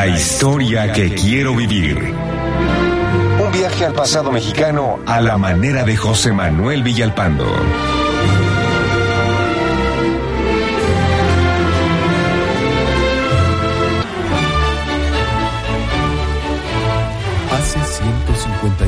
La 0.00 0.06
historia 0.06 0.92
que 0.92 1.14
quiero 1.14 1.54
vivir. 1.54 2.14
Un 3.38 3.52
viaje 3.52 3.84
al 3.84 3.92
pasado 3.92 4.32
mexicano 4.32 4.98
a 5.04 5.20
la 5.20 5.36
manera 5.36 5.84
de 5.84 5.94
José 5.94 6.32
Manuel 6.32 6.82
Villalpando. 6.82 7.44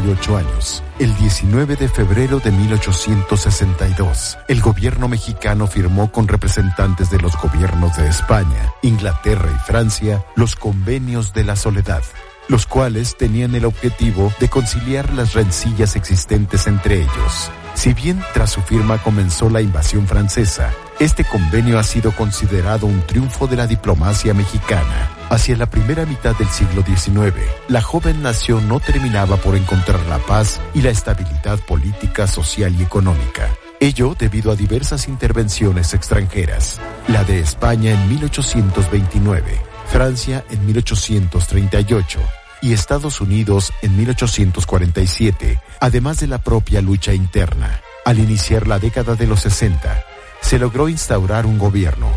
158 0.03 0.37
años, 0.37 0.83
el 0.99 1.15
19 1.17 1.77
de 1.77 1.89
febrero 1.89 2.41
de 2.41 2.51
1862, 2.51 4.39
el 4.49 4.61
gobierno 4.61 5.09
mexicano 5.09 5.67
firmó 5.67 6.11
con 6.11 6.27
representantes 6.29 7.11
de 7.11 7.19
los 7.19 7.37
gobiernos 7.41 7.97
de 7.97 8.09
España, 8.09 8.73
Inglaterra 8.83 9.49
y 9.55 9.59
Francia 9.67 10.25
los 10.35 10.57
convenios 10.57 11.33
de 11.33 11.45
la 11.45 11.55
soledad, 11.57 12.03
los 12.49 12.67
cuales 12.67 13.17
tenían 13.17 13.55
el 13.55 13.65
objetivo 13.65 14.33
de 14.41 14.49
conciliar 14.49 15.13
las 15.15 15.35
rencillas 15.35 15.95
existentes 15.95 16.67
entre 16.67 16.97
ellos. 16.97 17.51
Si 17.75 17.95
bien 17.95 18.21
tras 18.35 18.51
su 18.51 18.61
firma 18.63 18.99
comenzó 18.99 19.49
la 19.49 19.61
invasión 19.61 20.07
francesa, 20.09 20.73
este 20.99 21.25
convenio 21.25 21.79
ha 21.79 21.85
sido 21.85 22.13
considerado 22.13 22.87
un 22.87 23.03
triunfo 23.03 23.47
de 23.47 23.57
la 23.57 23.67
diplomacia 23.67 24.35
mexicana. 24.35 25.11
Hacia 25.33 25.57
la 25.57 25.65
primera 25.65 26.05
mitad 26.05 26.37
del 26.37 26.49
siglo 26.49 26.85
XIX, 26.85 27.35
la 27.69 27.81
joven 27.81 28.23
nación 28.23 28.69
no 28.69 28.81
terminaba 28.81 29.39
por 29.39 29.57
encontrar 29.57 30.05
la 30.05 30.19
paz 30.19 30.61
y 30.75 30.83
la 30.83 30.91
estabilidad 30.91 31.59
política, 31.61 32.27
social 32.27 32.79
y 32.79 32.83
económica. 32.83 33.49
Ello 33.81 34.15
debido 34.15 34.53
a 34.53 34.57
diversas 34.57 35.09
intervenciones 35.09 35.95
extranjeras. 35.95 36.83
La 37.09 37.25
de 37.25 37.41
España 37.41 37.93
en 37.93 38.11
1829, 38.11 39.59
Francia 39.87 40.45
en 40.51 40.67
1838 40.67 42.21
y 42.61 42.75
Estados 42.75 43.23
Unidos 43.23 43.73
en 43.81 43.97
1847, 43.97 45.63
además 45.81 46.21
de 46.21 46.27
la 46.27 46.43
propia 46.43 46.83
lucha 46.83 47.15
interna. 47.15 47.81
Al 48.05 48.19
iniciar 48.19 48.69
la 48.69 48.79
década 48.79 49.15
de 49.15 49.27
los 49.27 49.41
60, 49.41 50.05
se 50.43 50.59
logró 50.59 50.91
instaurar 50.91 51.47
un 51.47 51.59
gobierno, 51.59 52.11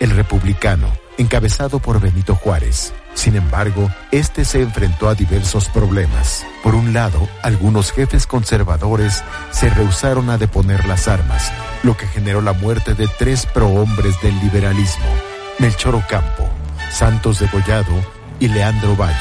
el 0.00 0.10
republicano, 0.10 0.90
encabezado 1.18 1.78
por 1.78 2.00
Benito 2.00 2.34
Juárez. 2.34 2.92
Sin 3.14 3.36
embargo, 3.36 3.90
este 4.10 4.44
se 4.44 4.60
enfrentó 4.60 5.08
a 5.08 5.14
diversos 5.14 5.68
problemas. 5.68 6.44
Por 6.62 6.74
un 6.74 6.92
lado, 6.92 7.26
algunos 7.42 7.92
jefes 7.92 8.26
conservadores 8.26 9.24
se 9.50 9.70
rehusaron 9.70 10.28
a 10.28 10.38
deponer 10.38 10.86
las 10.86 11.08
armas, 11.08 11.50
lo 11.82 11.96
que 11.96 12.06
generó 12.06 12.42
la 12.42 12.52
muerte 12.52 12.94
de 12.94 13.08
tres 13.18 13.46
prohombres 13.46 14.20
del 14.20 14.38
liberalismo, 14.40 15.06
Melchor 15.58 15.94
Ocampo, 15.94 16.48
Santos 16.90 17.38
Degollado 17.38 17.94
y 18.38 18.48
Leandro 18.48 18.96
Valle. 18.96 19.16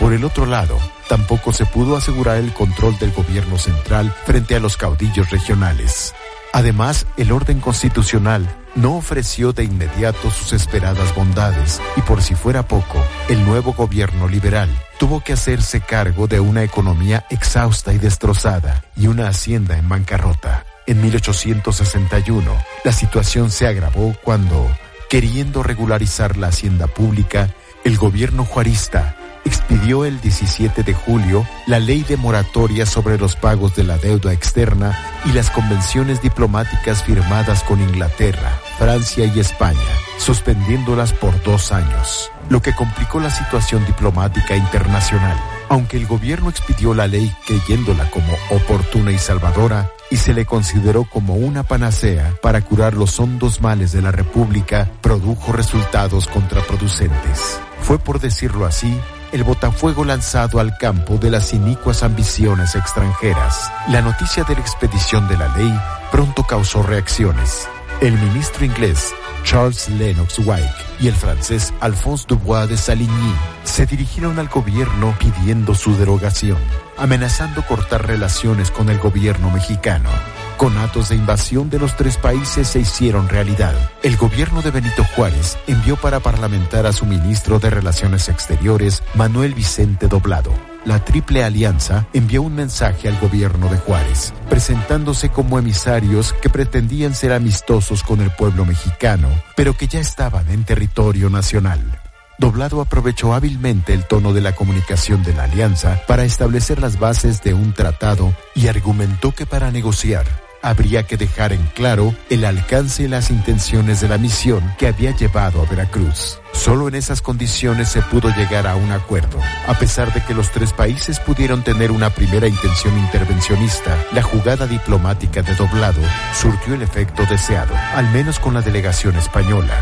Por 0.00 0.12
el 0.12 0.24
otro 0.24 0.44
lado, 0.46 0.78
tampoco 1.08 1.52
se 1.52 1.66
pudo 1.66 1.96
asegurar 1.96 2.38
el 2.38 2.52
control 2.52 2.98
del 2.98 3.12
gobierno 3.12 3.58
central 3.58 4.14
frente 4.24 4.56
a 4.56 4.60
los 4.60 4.76
caudillos 4.76 5.30
regionales. 5.30 6.14
Además, 6.56 7.06
el 7.18 7.32
orden 7.32 7.60
constitucional 7.60 8.48
no 8.74 8.96
ofreció 8.96 9.52
de 9.52 9.62
inmediato 9.62 10.30
sus 10.30 10.54
esperadas 10.54 11.14
bondades 11.14 11.82
y 11.96 12.00
por 12.00 12.22
si 12.22 12.34
fuera 12.34 12.66
poco, 12.66 13.04
el 13.28 13.44
nuevo 13.44 13.74
gobierno 13.74 14.26
liberal 14.26 14.70
tuvo 14.98 15.20
que 15.20 15.34
hacerse 15.34 15.82
cargo 15.82 16.28
de 16.28 16.40
una 16.40 16.62
economía 16.62 17.26
exhausta 17.28 17.92
y 17.92 17.98
destrozada 17.98 18.82
y 18.96 19.06
una 19.06 19.28
hacienda 19.28 19.76
en 19.76 19.86
bancarrota. 19.86 20.64
En 20.86 21.02
1861, 21.02 22.50
la 22.84 22.92
situación 22.92 23.50
se 23.50 23.66
agravó 23.66 24.16
cuando, 24.24 24.66
queriendo 25.10 25.62
regularizar 25.62 26.38
la 26.38 26.46
hacienda 26.46 26.86
pública, 26.86 27.50
el 27.84 27.98
gobierno 27.98 28.46
juarista 28.46 29.14
expidió 29.46 30.04
el 30.04 30.20
17 30.20 30.82
de 30.82 30.92
julio 30.92 31.46
la 31.66 31.78
ley 31.78 32.02
de 32.02 32.16
moratoria 32.16 32.84
sobre 32.84 33.16
los 33.16 33.36
pagos 33.36 33.76
de 33.76 33.84
la 33.84 33.96
deuda 33.96 34.32
externa 34.32 34.98
y 35.24 35.32
las 35.32 35.50
convenciones 35.50 36.20
diplomáticas 36.20 37.04
firmadas 37.04 37.62
con 37.62 37.80
Inglaterra, 37.80 38.60
Francia 38.78 39.24
y 39.24 39.38
España, 39.38 39.78
suspendiéndolas 40.18 41.12
por 41.12 41.40
dos 41.44 41.72
años, 41.72 42.30
lo 42.50 42.60
que 42.60 42.74
complicó 42.74 43.20
la 43.20 43.30
situación 43.30 43.86
diplomática 43.86 44.56
internacional. 44.56 45.38
Aunque 45.68 45.96
el 45.96 46.06
gobierno 46.06 46.50
expidió 46.50 46.94
la 46.94 47.06
ley 47.06 47.32
creyéndola 47.46 48.10
como 48.10 48.32
oportuna 48.50 49.12
y 49.12 49.18
salvadora, 49.18 49.90
y 50.10 50.18
se 50.18 50.34
le 50.34 50.46
consideró 50.46 51.04
como 51.04 51.34
una 51.34 51.64
panacea 51.64 52.34
para 52.40 52.60
curar 52.60 52.94
los 52.94 53.18
hondos 53.18 53.60
males 53.60 53.90
de 53.90 54.02
la 54.02 54.12
República, 54.12 54.88
produjo 55.00 55.52
resultados 55.52 56.28
contraproducentes. 56.28 57.60
Fue, 57.80 57.98
por 57.98 58.20
decirlo 58.20 58.66
así, 58.66 58.96
el 59.36 59.44
botafuego 59.44 60.02
lanzado 60.02 60.60
al 60.60 60.78
campo 60.78 61.18
de 61.18 61.30
las 61.30 61.52
inicuas 61.52 62.02
ambiciones 62.02 62.74
extranjeras. 62.74 63.70
La 63.88 64.00
noticia 64.00 64.44
de 64.44 64.54
la 64.54 64.60
expedición 64.62 65.28
de 65.28 65.36
la 65.36 65.54
ley 65.54 65.78
pronto 66.10 66.42
causó 66.44 66.82
reacciones. 66.82 67.68
El 68.00 68.14
ministro 68.14 68.64
inglés 68.64 69.12
Charles 69.44 69.90
Lennox 69.90 70.38
White 70.38 70.74
y 71.00 71.08
el 71.08 71.14
francés 71.14 71.72
Alphonse 71.80 72.24
Dubois 72.26 72.66
de 72.68 72.78
Saligny 72.78 73.34
se 73.64 73.84
dirigieron 73.84 74.38
al 74.38 74.48
gobierno 74.48 75.14
pidiendo 75.18 75.74
su 75.74 75.94
derogación, 75.96 76.58
amenazando 76.96 77.62
cortar 77.62 78.06
relaciones 78.06 78.70
con 78.70 78.88
el 78.88 78.98
gobierno 78.98 79.50
mexicano. 79.50 80.08
Conatos 80.56 81.10
de 81.10 81.16
invasión 81.16 81.68
de 81.68 81.78
los 81.78 81.96
tres 81.96 82.16
países 82.16 82.66
se 82.68 82.80
hicieron 82.80 83.28
realidad. 83.28 83.74
El 84.02 84.16
gobierno 84.16 84.62
de 84.62 84.70
Benito 84.70 85.04
Juárez 85.04 85.58
envió 85.66 85.96
para 85.96 86.20
parlamentar 86.20 86.86
a 86.86 86.94
su 86.94 87.04
ministro 87.04 87.58
de 87.58 87.68
Relaciones 87.68 88.30
Exteriores, 88.30 89.02
Manuel 89.14 89.52
Vicente 89.52 90.08
Doblado. 90.08 90.52
La 90.86 91.04
Triple 91.04 91.44
Alianza 91.44 92.06
envió 92.14 92.40
un 92.40 92.54
mensaje 92.54 93.06
al 93.06 93.18
gobierno 93.18 93.68
de 93.68 93.76
Juárez, 93.76 94.32
presentándose 94.48 95.28
como 95.28 95.58
emisarios 95.58 96.32
que 96.40 96.48
pretendían 96.48 97.14
ser 97.14 97.34
amistosos 97.34 98.02
con 98.02 98.22
el 98.22 98.30
pueblo 98.30 98.64
mexicano, 98.64 99.28
pero 99.56 99.74
que 99.74 99.88
ya 99.88 100.00
estaban 100.00 100.48
en 100.48 100.64
territorio 100.64 101.28
nacional. 101.28 102.00
Doblado 102.38 102.80
aprovechó 102.80 103.34
hábilmente 103.34 103.92
el 103.92 104.04
tono 104.04 104.32
de 104.32 104.40
la 104.40 104.54
comunicación 104.54 105.22
de 105.22 105.34
la 105.34 105.44
alianza 105.44 106.00
para 106.06 106.24
establecer 106.24 106.80
las 106.80 106.98
bases 106.98 107.42
de 107.42 107.52
un 107.52 107.74
tratado 107.74 108.34
y 108.54 108.68
argumentó 108.68 109.32
que 109.32 109.44
para 109.44 109.70
negociar 109.70 110.45
habría 110.66 111.04
que 111.04 111.16
dejar 111.16 111.52
en 111.52 111.64
claro 111.74 112.12
el 112.28 112.44
alcance 112.44 113.04
y 113.04 113.08
las 113.08 113.30
intenciones 113.30 114.00
de 114.00 114.08
la 114.08 114.18
misión 114.18 114.74
que 114.78 114.88
había 114.88 115.12
llevado 115.12 115.62
a 115.62 115.64
Veracruz. 115.64 116.40
Solo 116.52 116.88
en 116.88 116.96
esas 116.96 117.22
condiciones 117.22 117.88
se 117.88 118.02
pudo 118.02 118.30
llegar 118.30 118.66
a 118.66 118.74
un 118.74 118.90
acuerdo. 118.90 119.38
A 119.68 119.78
pesar 119.78 120.12
de 120.12 120.22
que 120.24 120.34
los 120.34 120.50
tres 120.50 120.72
países 120.72 121.20
pudieron 121.20 121.62
tener 121.62 121.92
una 121.92 122.10
primera 122.10 122.48
intención 122.48 122.98
intervencionista, 122.98 123.96
la 124.12 124.22
jugada 124.22 124.66
diplomática 124.66 125.40
de 125.42 125.54
doblado 125.54 126.00
surtió 126.34 126.74
el 126.74 126.82
efecto 126.82 127.24
deseado, 127.30 127.72
al 127.94 128.10
menos 128.10 128.40
con 128.40 128.54
la 128.54 128.62
delegación 128.62 129.14
española. 129.14 129.74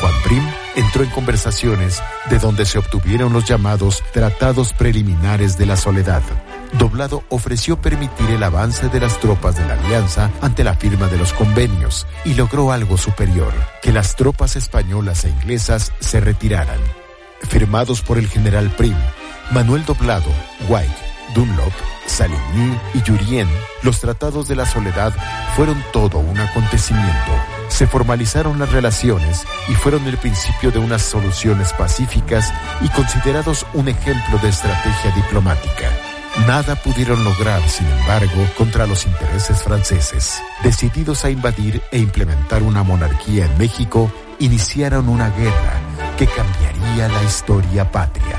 Juan 0.00 0.14
Prim 0.24 0.42
entró 0.74 1.04
en 1.04 1.10
conversaciones 1.10 2.02
de 2.28 2.38
donde 2.38 2.64
se 2.66 2.78
obtuvieron 2.78 3.32
los 3.32 3.44
llamados 3.44 4.02
tratados 4.12 4.72
preliminares 4.72 5.56
de 5.56 5.66
la 5.66 5.76
soledad. 5.76 6.22
Doblado 6.78 7.22
ofreció 7.28 7.80
permitir 7.80 8.30
el 8.30 8.42
avance 8.42 8.88
de 8.88 8.98
las 8.98 9.20
tropas 9.20 9.56
de 9.56 9.64
la 9.64 9.74
alianza 9.74 10.30
ante 10.40 10.64
la 10.64 10.74
firma 10.74 11.06
de 11.06 11.18
los 11.18 11.32
convenios 11.32 12.06
y 12.24 12.34
logró 12.34 12.72
algo 12.72 12.98
superior, 12.98 13.52
que 13.80 13.92
las 13.92 14.16
tropas 14.16 14.56
españolas 14.56 15.24
e 15.24 15.30
inglesas 15.30 15.92
se 16.00 16.18
retiraran. 16.20 16.80
Firmados 17.48 18.02
por 18.02 18.18
el 18.18 18.28
general 18.28 18.70
Prim, 18.70 18.96
Manuel 19.52 19.84
Doblado, 19.84 20.30
White, 20.68 20.96
Dunlop, 21.34 21.72
Saligny 22.06 22.76
y 22.94 23.00
Jurien, 23.08 23.48
los 23.82 24.00
tratados 24.00 24.48
de 24.48 24.56
la 24.56 24.66
soledad 24.66 25.12
fueron 25.54 25.80
todo 25.92 26.18
un 26.18 26.38
acontecimiento. 26.40 27.32
Se 27.68 27.86
formalizaron 27.86 28.58
las 28.58 28.72
relaciones 28.72 29.44
y 29.68 29.74
fueron 29.74 30.06
el 30.06 30.16
principio 30.16 30.72
de 30.72 30.80
unas 30.80 31.02
soluciones 31.02 31.72
pacíficas 31.72 32.52
y 32.80 32.88
considerados 32.88 33.64
un 33.74 33.88
ejemplo 33.88 34.38
de 34.38 34.48
estrategia 34.48 35.12
diplomática. 35.12 35.90
Nada 36.46 36.74
pudieron 36.74 37.24
lograr, 37.24 37.66
sin 37.68 37.86
embargo, 37.86 38.46
contra 38.58 38.86
los 38.86 39.06
intereses 39.06 39.62
franceses. 39.62 40.42
Decididos 40.62 41.24
a 41.24 41.30
invadir 41.30 41.80
e 41.90 41.98
implementar 41.98 42.62
una 42.62 42.82
monarquía 42.82 43.46
en 43.46 43.56
México, 43.56 44.12
iniciaron 44.40 45.08
una 45.08 45.30
guerra 45.30 45.80
que 46.18 46.26
cambiaría 46.26 47.08
la 47.08 47.22
historia 47.22 47.90
patria. 47.90 48.36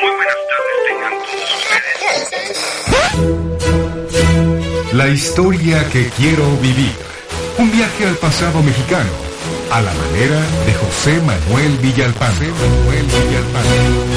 Muy 0.00 0.10
buenas 0.16 0.36
tardes, 0.48 0.78
tengan 0.88 1.12
todos 1.26 1.50
ustedes. 3.18 4.94
La 4.94 5.08
historia 5.08 5.88
que 5.90 6.08
quiero 6.10 6.56
vivir. 6.58 6.94
Un 7.58 7.70
viaje 7.70 8.06
al 8.06 8.16
pasado 8.16 8.62
mexicano, 8.62 9.10
a 9.70 9.82
la 9.82 9.92
manera 9.92 10.40
de 10.64 10.74
José 10.74 11.20
Manuel 11.20 11.76
Villalpando. 11.78 12.38
José 12.38 12.52
Manuel 12.52 13.06
Villalpando. 13.06 14.09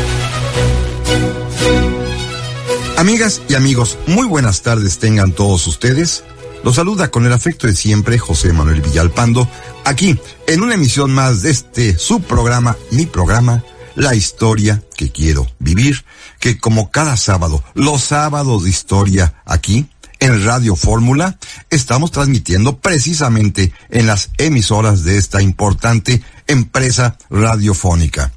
Amigas 3.04 3.42
y 3.50 3.56
amigos, 3.56 4.00
muy 4.08 4.26
buenas 4.26 4.62
tardes 4.62 4.98
tengan 4.98 5.34
todos 5.34 5.68
ustedes. 5.68 6.24
Los 6.64 6.76
saluda 6.76 7.12
con 7.12 7.26
el 7.26 7.34
afecto 7.34 7.68
de 7.68 7.76
siempre 7.76 8.18
José 8.18 8.54
Manuel 8.54 8.80
Villalpando, 8.80 9.46
aquí 9.84 10.18
en 10.48 10.64
una 10.64 10.76
emisión 10.76 11.12
más 11.12 11.42
de 11.42 11.52
este 11.52 11.98
su 11.98 12.22
programa, 12.22 12.78
mi 12.92 13.06
programa, 13.06 13.62
La 13.96 14.16
historia 14.16 14.82
que 14.96 15.12
quiero 15.12 15.46
vivir, 15.60 16.06
que 16.40 16.58
como 16.58 16.92
cada 16.92 17.18
sábado, 17.18 17.62
los 17.74 18.04
sábados 18.04 18.64
de 18.64 18.70
historia 18.70 19.36
aquí 19.44 19.86
en 20.22 20.46
Radio 20.46 20.78
Fórmula, 20.78 21.38
estamos 21.70 22.10
transmitiendo 22.10 22.80
precisamente 22.80 23.74
en 23.90 24.08
las 24.08 24.30
emisoras 24.38 25.04
de 25.04 25.18
esta 25.18 25.42
importante 25.42 26.24
empresa 26.48 27.18
radiofónica. 27.30 28.32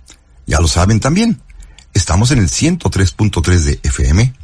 Ya 0.44 0.58
lo 0.58 0.66
saben 0.66 0.98
también, 0.98 1.40
estamos 1.94 2.32
en 2.32 2.40
el 2.40 2.48
103.3 2.48 3.58
de 3.60 3.80
FM, 3.84 4.34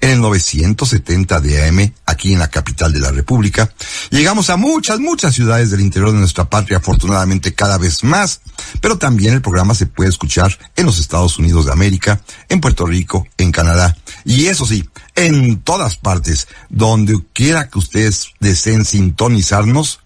en 0.00 0.10
el 0.10 0.20
970 0.20 1.40
de 1.40 1.68
AM, 1.68 1.92
aquí 2.06 2.32
en 2.32 2.38
la 2.38 2.48
capital 2.48 2.92
de 2.92 3.00
la 3.00 3.10
República. 3.10 3.72
Llegamos 4.10 4.50
a 4.50 4.56
muchas, 4.56 4.98
muchas 4.98 5.34
ciudades 5.34 5.70
del 5.70 5.80
interior 5.80 6.12
de 6.12 6.18
nuestra 6.18 6.48
patria, 6.48 6.78
afortunadamente 6.78 7.54
cada 7.54 7.78
vez 7.78 8.02
más, 8.04 8.40
pero 8.80 8.98
también 8.98 9.34
el 9.34 9.42
programa 9.42 9.74
se 9.74 9.86
puede 9.86 10.10
escuchar 10.10 10.56
en 10.76 10.86
los 10.86 10.98
Estados 10.98 11.38
Unidos 11.38 11.66
de 11.66 11.72
América, 11.72 12.20
en 12.48 12.60
Puerto 12.60 12.86
Rico, 12.86 13.26
en 13.36 13.52
Canadá, 13.52 13.96
y 14.24 14.46
eso 14.46 14.66
sí, 14.66 14.88
en 15.14 15.60
todas 15.60 15.96
partes, 15.96 16.48
donde 16.68 17.18
quiera 17.32 17.68
que 17.68 17.78
ustedes 17.78 18.30
deseen 18.40 18.84
sintonizarnos, 18.84 20.00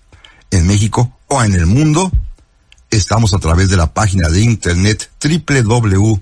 en 0.51 0.67
México 0.67 1.13
o 1.27 1.43
en 1.43 1.53
el 1.55 1.67
mundo, 1.67 2.13
estamos 2.91 3.35
a 3.35 3.39
través 3.39 3.69
de 3.71 3.77
la 3.77 3.93
página 3.93 4.29
de 4.29 4.41
internet 4.41 5.11
www 5.21 6.21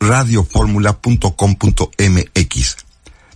radioformula.com.mx. 0.00 2.76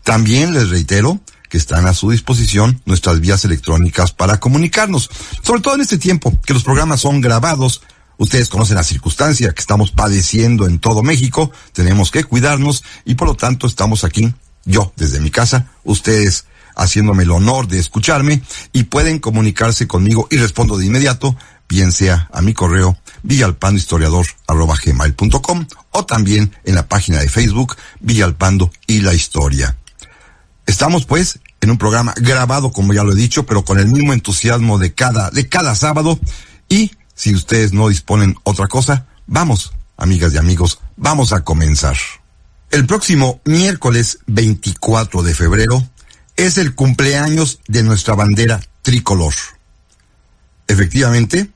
También 0.03 0.55
les 0.55 0.71
reitero 0.71 1.21
que 1.49 1.59
están 1.59 1.87
a 1.87 1.95
su 1.95 2.11
disposición 2.11 2.81
nuestras 2.85 3.21
vías 3.21 3.45
electrónicas 3.45 4.13
para 4.13 4.41
comunicarnos, 4.41 5.11
sobre 5.43 5.61
todo 5.61 5.75
en 5.75 5.81
este 5.81 5.99
tiempo 5.99 6.37
que 6.45 6.55
los 6.55 6.65
programas 6.65 7.01
son 7.01 7.21
grabados. 7.21 7.83
Ustedes 8.19 8.49
conocen 8.49 8.77
la 8.77 8.83
circunstancia 8.83 9.53
que 9.53 9.61
estamos 9.61 9.93
padeciendo 9.93 10.67
en 10.67 10.79
todo 10.79 11.03
México, 11.03 11.53
tenemos 11.73 12.11
que 12.11 12.25
cuidarnos 12.25 12.83
y 13.05 13.15
por 13.15 13.29
lo 13.29 13.35
tanto 13.35 13.67
estamos 13.67 14.05
aquí, 14.05 14.33
yo 14.65 14.93
desde 14.97 15.21
mi 15.21 15.31
casa, 15.31 15.71
ustedes 15.85 16.47
haciéndome 16.75 17.25
el 17.25 17.31
honor 17.31 17.69
de 17.69 17.79
escucharme 17.79 18.43
y 18.73 18.85
pueden 18.85 19.19
comunicarse 19.19 19.87
conmigo 19.87 20.27
y 20.31 20.37
respondo 20.37 20.77
de 20.77 20.87
inmediato, 20.87 21.37
bien 21.69 21.93
sea 21.93 22.29
a 22.33 22.41
mi 22.41 22.55
correo 22.55 22.97
villalpandohistoriador.com 23.23 25.67
o 25.91 26.07
también 26.07 26.55
en 26.65 26.75
la 26.75 26.89
página 26.89 27.19
de 27.19 27.29
Facebook 27.29 27.77
Villalpando 28.01 28.73
y 28.87 29.01
la 29.01 29.13
Historia. 29.15 29.77
Estamos 30.67 31.07
pues 31.07 31.41
en 31.61 31.71
un 31.71 31.79
programa 31.79 32.15
grabado, 32.17 32.73
como 32.73 32.93
ya 32.93 33.05
lo 33.05 33.13
he 33.13 33.17
dicho, 33.17 33.47
pero 33.47 33.65
con 33.65 33.79
el 33.79 33.89
mismo 33.89 34.13
entusiasmo 34.13 34.79
de 34.79 34.93
cada, 34.95 35.31
de 35.31 35.49
cada 35.49 35.75
sábado. 35.75 36.19
Y 36.69 36.93
si 37.15 37.35
ustedes 37.35 37.73
no 37.73 37.89
disponen 37.89 38.37
otra 38.45 38.69
cosa, 38.69 39.07
vamos, 39.27 39.73
amigas 39.97 40.35
y 40.35 40.39
amigos, 40.39 40.81
vamos 40.97 41.33
a 41.33 41.43
comenzar. 41.43 41.97
El 42.71 42.87
próximo 42.87 43.41
miércoles 43.45 44.19
24 44.27 45.23
de 45.23 45.35
febrero 45.35 45.89
es 46.37 46.59
el 46.59 46.75
cumpleaños 46.75 47.61
de 47.67 47.83
nuestra 47.83 48.15
bandera 48.15 48.61
tricolor. 48.83 49.35
Efectivamente, 50.69 51.51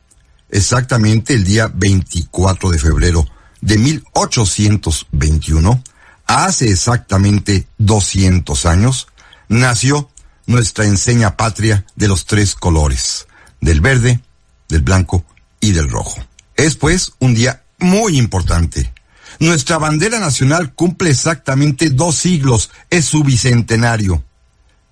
exactamente 0.52 1.34
el 1.34 1.42
día 1.42 1.68
24 1.74 2.70
de 2.70 2.78
febrero 2.78 3.26
de 3.60 3.78
1821, 3.78 5.82
hace 6.26 6.70
exactamente 6.70 7.66
200 7.78 8.66
años, 8.66 9.08
nació 9.48 10.10
nuestra 10.46 10.84
enseña 10.84 11.36
patria 11.36 11.84
de 11.96 12.08
los 12.08 12.26
tres 12.26 12.54
colores, 12.54 13.26
del 13.60 13.80
verde, 13.80 14.20
del 14.68 14.82
blanco 14.82 15.24
y 15.60 15.72
del 15.72 15.90
rojo. 15.90 16.24
Es 16.56 16.76
pues 16.76 17.12
un 17.18 17.34
día 17.34 17.64
muy 17.78 18.18
importante. 18.18 18.92
Nuestra 19.38 19.78
bandera 19.78 20.20
nacional 20.20 20.74
cumple 20.74 21.10
exactamente 21.10 21.90
dos 21.90 22.16
siglos, 22.16 22.70
es 22.90 23.06
su 23.06 23.24
bicentenario. 23.24 24.22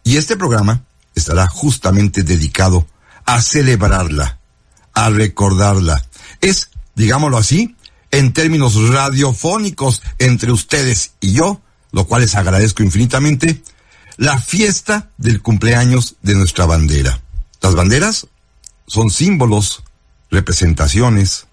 Y 0.02 0.16
este 0.16 0.36
programa 0.36 0.84
estará 1.14 1.46
justamente 1.46 2.22
dedicado 2.22 2.86
a 3.26 3.42
celebrarla, 3.42 4.39
a 4.94 5.10
recordarla. 5.10 6.04
Es, 6.40 6.70
digámoslo 6.94 7.38
así, 7.38 7.76
en 8.10 8.32
términos 8.32 8.74
radiofónicos 8.88 10.02
entre 10.18 10.52
ustedes 10.52 11.12
y 11.20 11.32
yo, 11.32 11.60
lo 11.92 12.06
cual 12.06 12.22
les 12.22 12.34
agradezco 12.34 12.82
infinitamente, 12.82 13.62
la 14.16 14.38
fiesta 14.38 15.10
del 15.16 15.40
cumpleaños 15.40 16.16
de 16.22 16.34
nuestra 16.34 16.66
bandera. 16.66 17.20
Las 17.62 17.74
banderas 17.74 18.26
son 18.86 19.10
símbolos, 19.10 19.82
representaciones, 20.30 21.46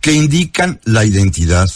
que 0.00 0.12
indican 0.12 0.80
la 0.84 1.04
identidad, 1.04 1.70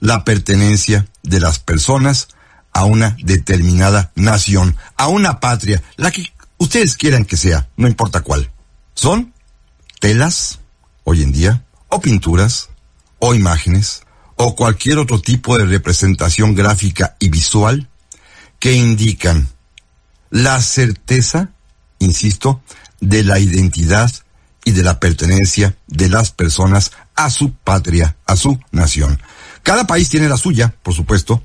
la 0.00 0.24
pertenencia 0.24 1.06
de 1.22 1.40
las 1.40 1.58
personas 1.58 2.28
a 2.72 2.84
una 2.84 3.16
determinada 3.22 4.12
nación, 4.14 4.76
a 4.96 5.08
una 5.08 5.40
patria, 5.40 5.82
la 5.96 6.10
que 6.10 6.32
ustedes 6.58 6.96
quieran 6.96 7.24
que 7.24 7.36
sea, 7.36 7.68
no 7.76 7.88
importa 7.88 8.20
cuál. 8.20 8.50
Son 8.94 9.32
telas, 9.98 10.60
hoy 11.04 11.22
en 11.22 11.32
día, 11.32 11.64
o 11.88 12.00
pinturas, 12.00 12.68
o 13.18 13.34
imágenes, 13.34 14.02
o 14.36 14.54
cualquier 14.54 14.98
otro 14.98 15.20
tipo 15.20 15.58
de 15.58 15.66
representación 15.66 16.54
gráfica 16.54 17.16
y 17.18 17.28
visual 17.28 17.88
que 18.58 18.74
indican 18.74 19.48
la 20.30 20.60
certeza, 20.60 21.50
insisto, 21.98 22.62
de 23.00 23.22
la 23.24 23.38
identidad 23.38 24.12
y 24.64 24.72
de 24.72 24.82
la 24.82 25.00
pertenencia 25.00 25.76
de 25.86 26.08
las 26.08 26.30
personas 26.30 26.92
a 27.14 27.30
su 27.30 27.52
patria, 27.52 28.16
a 28.26 28.36
su 28.36 28.58
nación. 28.70 29.20
Cada 29.62 29.86
país 29.86 30.08
tiene 30.08 30.28
la 30.28 30.36
suya, 30.36 30.74
por 30.82 30.94
supuesto, 30.94 31.42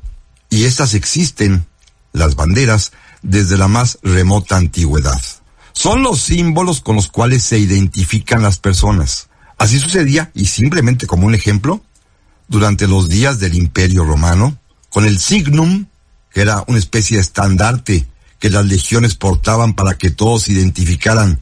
y 0.50 0.66
estas 0.66 0.94
existen, 0.94 1.66
las 2.12 2.36
banderas, 2.36 2.92
desde 3.22 3.58
la 3.58 3.68
más 3.68 3.98
remota 4.04 4.58
antigüedad. 4.58 5.22
Son 5.74 6.04
los 6.04 6.22
símbolos 6.22 6.82
con 6.82 6.96
los 6.96 7.08
cuales 7.08 7.44
se 7.44 7.58
identifican 7.58 8.42
las 8.42 8.60
personas. 8.60 9.28
Así 9.58 9.80
sucedía, 9.80 10.32
y 10.34 10.46
simplemente 10.46 11.08
como 11.08 11.28
un 11.28 11.36
ejemplo, 11.36 11.84
durante 12.48 12.88
los 12.88 13.10
días 13.10 13.40
del 13.40 13.56
Imperio 13.56 14.06
Romano, 14.06 14.58
con 14.90 15.06
el 15.06 15.20
signum, 15.20 15.88
que 16.32 16.42
era 16.42 16.64
una 16.68 16.78
especie 16.78 17.18
de 17.18 17.22
estandarte 17.22 18.08
que 18.40 18.50
las 18.50 18.66
legiones 18.66 19.16
portaban 19.16 19.74
para 19.74 19.98
que 19.98 20.12
todos 20.12 20.48
identificaran 20.48 21.40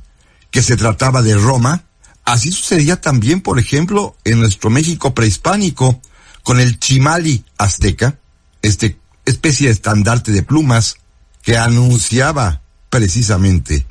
que 0.50 0.62
se 0.62 0.78
trataba 0.78 1.22
de 1.22 1.36
Roma, 1.36 1.84
así 2.24 2.52
sucedía 2.52 3.02
también, 3.02 3.42
por 3.42 3.60
ejemplo, 3.60 4.16
en 4.24 4.40
nuestro 4.40 4.70
México 4.70 5.14
prehispánico, 5.14 6.02
con 6.44 6.60
el 6.60 6.80
chimali 6.80 7.44
azteca, 7.58 8.18
este 8.62 8.98
especie 9.26 9.68
de 9.68 9.74
estandarte 9.74 10.32
de 10.32 10.44
plumas 10.44 10.96
que 11.44 11.58
anunciaba 11.58 12.62
precisamente 12.90 13.86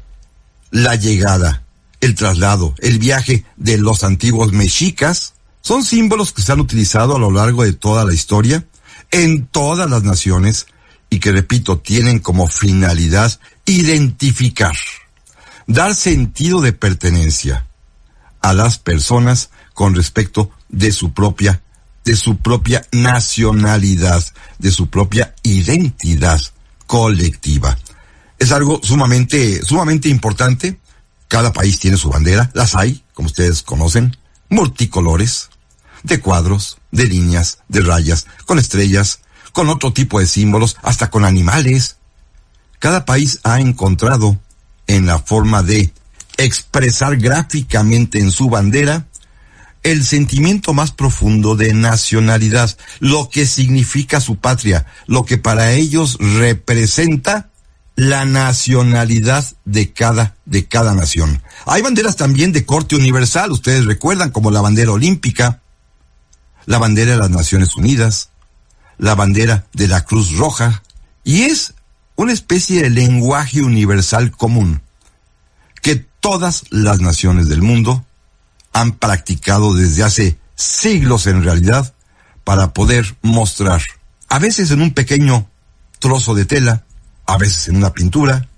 la 0.71 0.95
llegada, 0.95 1.65
el 2.01 2.15
traslado, 2.15 2.75
el 2.79 2.99
viaje 2.99 3.45
de 3.57 3.79
los 3.79 4.05
antiguos 4.05 4.53
mexicas, 4.53 5.35
son 5.61 5.85
símbolos 5.85 6.33
que 6.33 6.43
se 6.43 6.53
han 6.53 6.61
utilizado 6.61 7.17
a 7.17 7.19
lo 7.19 7.31
largo 7.31 7.65
de 7.65 7.73
toda 7.73 8.05
la 8.05 8.15
historia, 8.15 8.65
en 9.11 9.47
todas 9.47 9.91
las 9.91 10.03
naciones, 10.03 10.67
y 11.11 11.19
que, 11.19 11.33
repito, 11.33 11.79
tienen 11.79 12.21
como 12.21 12.47
finalidad 12.47 13.39
identificar, 13.67 14.77
dar 15.67 15.95
sentido 15.95 16.61
de 16.61 16.73
pertenencia 16.73 17.67
a 18.41 18.55
las 18.55 18.79
personas 18.79 19.51
con 19.75 19.95
respecto 19.95 20.51
de 20.69 20.93
su 20.93 21.13
propia, 21.13 21.63
de 22.05 22.17
su 22.17 22.37
propia 22.39 22.87
nacionalidad, 22.93 24.25
de 24.59 24.71
su 24.71 24.89
propia 24.89 25.35
identidad 25.43 26.41
colectiva. 26.87 27.77
Es 28.41 28.53
algo 28.53 28.81
sumamente, 28.83 29.63
sumamente 29.63 30.09
importante. 30.09 30.81
Cada 31.29 31.53
país 31.53 31.79
tiene 31.79 31.99
su 31.99 32.09
bandera, 32.09 32.51
las 32.55 32.75
hay, 32.75 33.05
como 33.13 33.27
ustedes 33.27 33.63
conocen, 33.63 34.17
multicolores, 34.49 35.51
de 36.03 36.21
cuadros, 36.21 36.79
de 36.91 37.05
líneas, 37.05 37.59
de 37.69 37.83
rayas, 37.83 38.27
con 38.47 38.59
estrellas, 38.59 39.21
con 39.53 39.69
otro 39.69 39.93
tipo 39.93 40.19
de 40.19 40.27
símbolos, 40.27 40.79
hasta 40.83 41.11
con 41.11 41.27
animales. 41.27 41.99
Cada 42.79 43.05
país 43.05 43.41
ha 43.45 43.61
encontrado 43.61 44.41
en 44.87 45.05
la 45.05 45.19
forma 45.19 45.63
de 45.63 45.93
expresar 46.39 47.19
gráficamente 47.19 48.21
en 48.21 48.31
su 48.31 48.49
bandera 48.49 49.07
el 49.83 50.03
sentimiento 50.03 50.73
más 50.73 50.93
profundo 50.93 51.57
de 51.57 51.75
nacionalidad, 51.75 52.75
lo 53.01 53.29
que 53.29 53.45
significa 53.45 54.19
su 54.21 54.37
patria, 54.37 54.87
lo 55.07 55.27
que 55.27 55.37
para 55.37 55.73
ellos 55.73 56.17
representa 56.19 57.50
la 58.01 58.25
nacionalidad 58.25 59.45
de 59.67 59.93
cada, 59.93 60.35
de 60.47 60.67
cada 60.67 60.95
nación. 60.95 61.43
Hay 61.67 61.83
banderas 61.83 62.17
también 62.17 62.51
de 62.51 62.65
corte 62.65 62.97
universal, 62.97 63.53
ustedes 63.53 63.85
recuerdan, 63.85 64.31
como 64.31 64.51
la 64.51 64.63
bandera 64.63 64.93
olímpica, 64.93 65.61
la 66.65 66.79
bandera 66.79 67.13
de 67.13 67.19
las 67.19 67.29
Naciones 67.29 67.77
Unidas, 67.77 68.31
la 68.97 69.15
bandera 69.15 69.67
de 69.75 69.87
la 69.87 70.07
Cruz 70.07 70.35
Roja, 70.39 70.83
y 71.25 71.43
es 71.43 71.75
una 72.17 72.33
especie 72.33 72.81
de 72.81 72.89
lenguaje 72.89 73.61
universal 73.61 74.31
común 74.31 74.81
que 75.83 75.97
todas 75.97 76.65
las 76.71 77.03
naciones 77.03 77.51
del 77.51 77.61
mundo 77.61 78.07
han 78.73 78.93
practicado 78.93 79.75
desde 79.75 80.05
hace 80.05 80.39
siglos 80.55 81.27
en 81.27 81.45
realidad 81.45 81.93
para 82.45 82.73
poder 82.73 83.19
mostrar, 83.21 83.83
a 84.31 84.39
veces 84.39 84.71
en 84.71 84.81
un 84.81 84.95
pequeño 84.95 85.51
trozo 85.99 86.35
de 86.35 86.47
tela, 86.47 86.87
a 87.31 87.39
veces 87.39 87.69
en 87.69 87.77
una 87.77 87.95
pintura, 87.95 88.49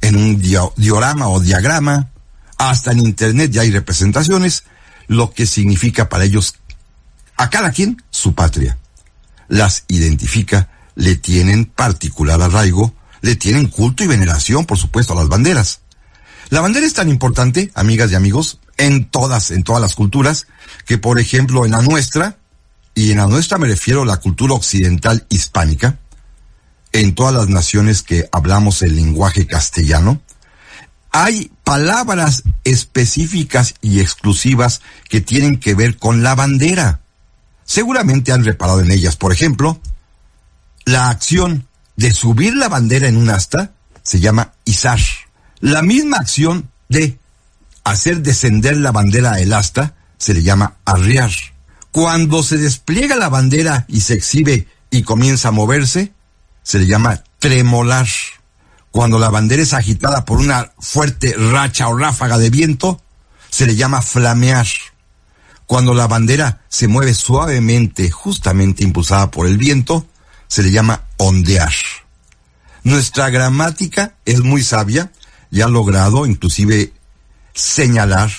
en 0.00 0.16
un 0.16 0.42
diorama 0.76 1.28
o 1.28 1.38
diagrama, 1.38 2.10
hasta 2.56 2.90
en 2.90 2.98
internet 2.98 3.52
ya 3.52 3.62
hay 3.62 3.70
representaciones, 3.70 4.64
lo 5.06 5.32
que 5.32 5.46
significa 5.46 6.08
para 6.08 6.24
ellos 6.24 6.56
a 7.36 7.48
cada 7.48 7.70
quien 7.70 8.02
su 8.10 8.34
patria. 8.34 8.76
Las 9.46 9.84
identifica, 9.86 10.68
le 10.96 11.14
tienen 11.14 11.66
particular 11.66 12.42
arraigo, 12.42 12.92
le 13.20 13.36
tienen 13.36 13.68
culto 13.68 14.02
y 14.02 14.08
veneración, 14.08 14.66
por 14.66 14.78
supuesto, 14.78 15.12
a 15.12 15.16
las 15.16 15.28
banderas. 15.28 15.80
La 16.50 16.60
bandera 16.60 16.86
es 16.86 16.94
tan 16.94 17.08
importante, 17.08 17.70
amigas 17.74 18.10
y 18.10 18.16
amigos, 18.16 18.58
en 18.78 19.08
todas, 19.08 19.52
en 19.52 19.62
todas 19.62 19.80
las 19.80 19.94
culturas, 19.94 20.48
que 20.86 20.98
por 20.98 21.20
ejemplo 21.20 21.64
en 21.64 21.70
la 21.70 21.82
nuestra, 21.82 22.36
y 22.96 23.12
en 23.12 23.18
la 23.18 23.28
nuestra 23.28 23.58
me 23.58 23.68
refiero 23.68 24.02
a 24.02 24.06
la 24.06 24.16
cultura 24.16 24.54
occidental 24.54 25.24
hispánica, 25.28 26.00
en 26.92 27.14
todas 27.14 27.34
las 27.34 27.48
naciones 27.48 28.02
que 28.02 28.28
hablamos 28.32 28.82
el 28.82 28.96
lenguaje 28.96 29.46
castellano, 29.46 30.20
hay 31.10 31.50
palabras 31.64 32.44
específicas 32.64 33.74
y 33.80 34.00
exclusivas 34.00 34.80
que 35.08 35.20
tienen 35.20 35.58
que 35.58 35.74
ver 35.74 35.96
con 35.96 36.22
la 36.22 36.34
bandera. 36.34 37.00
Seguramente 37.64 38.32
han 38.32 38.44
reparado 38.44 38.80
en 38.80 38.90
ellas. 38.90 39.16
Por 39.16 39.32
ejemplo, 39.32 39.80
la 40.84 41.10
acción 41.10 41.66
de 41.96 42.12
subir 42.12 42.54
la 42.54 42.68
bandera 42.68 43.08
en 43.08 43.16
un 43.16 43.30
asta 43.30 43.72
se 44.02 44.20
llama 44.20 44.52
izar. 44.64 45.00
La 45.60 45.82
misma 45.82 46.18
acción 46.18 46.70
de 46.88 47.18
hacer 47.84 48.22
descender 48.22 48.76
la 48.76 48.92
bandera 48.92 49.32
del 49.32 49.52
asta 49.52 49.94
se 50.18 50.34
le 50.34 50.42
llama 50.42 50.76
arriar. 50.84 51.30
Cuando 51.90 52.42
se 52.42 52.58
despliega 52.58 53.16
la 53.16 53.28
bandera 53.28 53.86
y 53.88 54.02
se 54.02 54.14
exhibe 54.14 54.68
y 54.90 55.02
comienza 55.02 55.48
a 55.48 55.52
moverse, 55.52 56.12
se 56.68 56.78
le 56.78 56.86
llama 56.86 57.24
tremolar. 57.38 58.06
Cuando 58.90 59.18
la 59.18 59.30
bandera 59.30 59.62
es 59.62 59.72
agitada 59.72 60.26
por 60.26 60.36
una 60.36 60.70
fuerte 60.78 61.32
racha 61.32 61.88
o 61.88 61.96
ráfaga 61.96 62.36
de 62.36 62.50
viento, 62.50 63.00
se 63.48 63.64
le 63.64 63.74
llama 63.74 64.02
flamear. 64.02 64.66
Cuando 65.64 65.94
la 65.94 66.06
bandera 66.06 66.60
se 66.68 66.86
mueve 66.86 67.14
suavemente, 67.14 68.10
justamente 68.10 68.84
impulsada 68.84 69.30
por 69.30 69.46
el 69.46 69.56
viento, 69.56 70.06
se 70.46 70.62
le 70.62 70.70
llama 70.70 71.04
ondear. 71.16 71.72
Nuestra 72.82 73.30
gramática 73.30 74.16
es 74.26 74.40
muy 74.40 74.62
sabia 74.62 75.10
y 75.50 75.62
ha 75.62 75.68
logrado 75.68 76.26
inclusive 76.26 76.92
señalar 77.54 78.30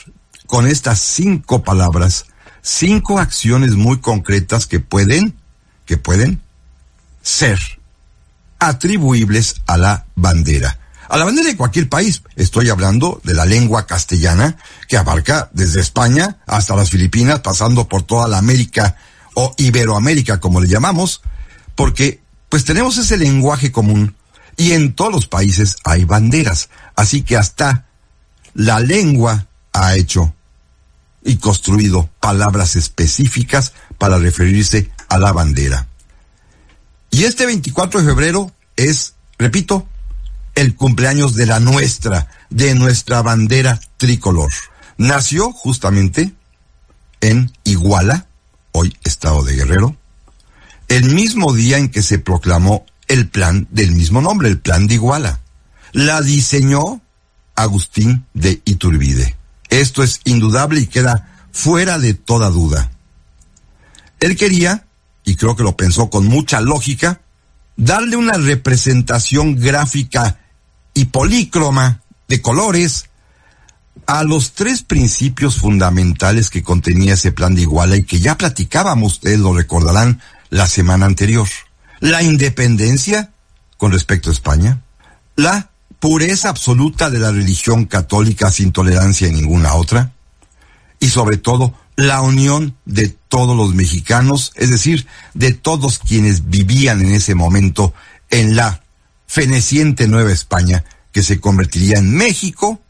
con 0.45 0.67
estas 0.67 1.00
cinco 1.00 1.63
palabras 1.63 2.27
cinco 2.62 3.17
acciones 3.17 3.71
muy 3.71 4.01
concretas 4.01 4.67
que 4.67 4.79
pueden, 4.79 5.36
que 5.88 5.98
pueden 5.98 6.43
ser 7.24 7.78
atribuibles 8.59 9.55
a 9.65 9.77
la 9.77 10.05
bandera. 10.15 10.77
a 11.07 11.17
la 11.17 11.25
bandera 11.25 11.49
de 11.49 11.57
cualquier 11.57 11.89
país. 11.89 12.21
Estoy 12.35 12.69
hablando 12.69 13.19
de 13.23 13.33
la 13.33 13.45
lengua 13.45 13.87
castellana, 13.87 14.57
que 14.87 14.95
abarca 14.95 15.49
desde 15.53 15.81
España 15.81 16.37
hasta 16.45 16.75
las 16.75 16.91
Filipinas, 16.91 17.39
pasando 17.39 17.87
por 17.87 18.03
toda 18.03 18.27
la 18.27 18.37
América 18.37 18.95
o 19.33 19.55
Iberoamérica, 19.57 20.39
como 20.39 20.61
le 20.61 20.67
llamamos, 20.67 21.21
porque 21.73 22.21
pues 22.47 22.63
tenemos 22.63 22.97
ese 22.97 23.17
lenguaje 23.17 23.71
común 23.71 24.15
y 24.55 24.73
en 24.73 24.93
todos 24.93 25.11
los 25.11 25.27
países 25.27 25.77
hay 25.83 26.05
banderas. 26.05 26.69
Así 26.95 27.23
que 27.23 27.37
hasta 27.37 27.85
la 28.53 28.79
lengua 28.79 29.47
ha 29.73 29.95
hecho 29.95 30.33
y 31.23 31.37
construido 31.37 32.09
palabras 32.19 32.75
específicas 32.75 33.73
para 33.97 34.17
referirse 34.17 34.91
a 35.07 35.17
la 35.17 35.31
bandera. 35.31 35.88
Y 37.11 37.23
este 37.23 37.45
24 37.45 38.01
de 38.01 38.05
febrero 38.07 38.51
es, 38.75 39.15
repito, 39.37 39.87
el 40.55 40.75
cumpleaños 40.75 41.35
de 41.35 41.45
la 41.45 41.59
nuestra, 41.59 42.27
de 42.49 42.75
nuestra 42.75 43.21
bandera 43.21 43.79
tricolor. 43.97 44.51
Nació 44.97 45.51
justamente 45.51 46.33
en 47.21 47.51
Iguala, 47.63 48.27
hoy 48.71 48.97
estado 49.03 49.43
de 49.43 49.55
Guerrero, 49.55 49.95
el 50.87 51.13
mismo 51.13 51.53
día 51.53 51.77
en 51.77 51.89
que 51.89 52.03
se 52.03 52.19
proclamó 52.19 52.85
el 53.07 53.27
plan 53.27 53.67
del 53.71 53.91
mismo 53.91 54.21
nombre, 54.21 54.49
el 54.49 54.59
plan 54.59 54.87
de 54.87 54.95
Iguala. 54.95 55.39
La 55.91 56.21
diseñó 56.21 57.01
Agustín 57.55 58.25
de 58.33 58.61
Iturbide. 58.65 59.35
Esto 59.69 60.03
es 60.03 60.21
indudable 60.23 60.81
y 60.81 60.87
queda 60.87 61.47
fuera 61.51 61.97
de 61.99 62.13
toda 62.13 62.49
duda. 62.49 62.91
Él 64.19 64.35
quería, 64.35 64.85
y 65.29 65.36
creo 65.36 65.55
que 65.55 65.62
lo 65.62 65.77
pensó 65.77 66.09
con 66.09 66.25
mucha 66.25 66.59
lógica, 66.59 67.21
darle 67.77 68.15
una 68.15 68.33
representación 68.33 69.55
gráfica 69.55 70.39
y 70.95 71.05
polícroma 71.05 72.01
de 72.27 72.41
colores 72.41 73.05
a 74.07 74.24
los 74.24 74.53
tres 74.53 74.81
principios 74.81 75.57
fundamentales 75.57 76.50
que 76.50 76.63
contenía 76.63 77.13
ese 77.13 77.31
plan 77.31 77.53
de 77.53 77.62
Iguala 77.62 77.95
y 77.95 78.03
que 78.03 78.19
ya 78.19 78.39
platicábamos, 78.39 79.13
ustedes 79.13 79.39
lo 79.39 79.53
recordarán, 79.53 80.19
la 80.50 80.65
semana 80.65 81.05
anterior. 81.05 81.48
La 82.00 82.24
independencia 82.24 83.29
con 83.77 83.91
respecto 83.91 84.31
a 84.31 84.33
España, 84.33 84.81
la 85.36 85.69
pureza 86.00 86.50
absoluta 86.50 87.12
de 87.12 87.19
la 87.19 87.31
religión 87.31 87.86
católica 87.86 88.50
sin 88.50 88.71
tolerancia 88.71 89.27
en 89.27 89.36
ninguna 89.36 89.75
otra, 89.75 90.12
y 91.00 91.09
sobre 91.09 91.38
todo 91.38 91.75
la 92.00 92.22
unión 92.22 92.77
de 92.86 93.10
todos 93.10 93.58
los 93.58 93.75
mexicanos, 93.75 94.53
es 94.56 94.70
decir, 94.70 95.06
de 95.34 95.53
todos 95.53 96.00
quienes 96.00 96.50
vivían 96.50 97.01
en 97.01 97.12
ese 97.12 97.36
momento 97.36 97.94
en 98.29 98.56
la 98.56 98.84
feneciente 99.27 100.08
Nueva 100.08 100.32
España, 100.32 100.86
que 101.12 101.24
se 101.24 101.39
convertiría 101.39 101.98
en 101.98 102.13
México, 102.13 102.82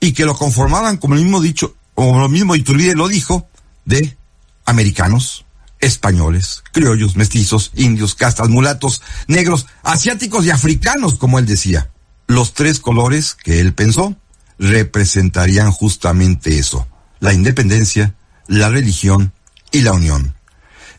y 0.00 0.12
que 0.12 0.24
lo 0.24 0.36
conformaban, 0.36 0.96
como 0.96 1.14
el 1.14 1.22
mismo 1.22 1.40
dicho, 1.40 1.76
como 1.94 2.18
lo 2.18 2.28
mismo 2.28 2.54
Iturbide 2.54 2.94
lo 2.94 3.08
dijo, 3.08 3.48
de 3.84 4.16
americanos, 4.64 5.44
españoles, 5.80 6.64
criollos, 6.72 7.16
mestizos, 7.16 7.72
indios, 7.74 8.14
castas, 8.14 8.48
mulatos, 8.48 9.02
negros, 9.26 9.66
asiáticos 9.82 10.46
y 10.46 10.50
africanos, 10.50 11.16
como 11.16 11.38
él 11.38 11.46
decía. 11.46 11.90
Los 12.26 12.54
tres 12.54 12.80
colores 12.80 13.34
que 13.34 13.60
él 13.60 13.74
pensó 13.74 14.16
representarían 14.58 15.70
justamente 15.70 16.58
eso, 16.58 16.88
la 17.20 17.34
independencia, 17.34 18.14
la 18.48 18.68
religión 18.68 19.32
y 19.70 19.82
la 19.82 19.92
unión. 19.92 20.34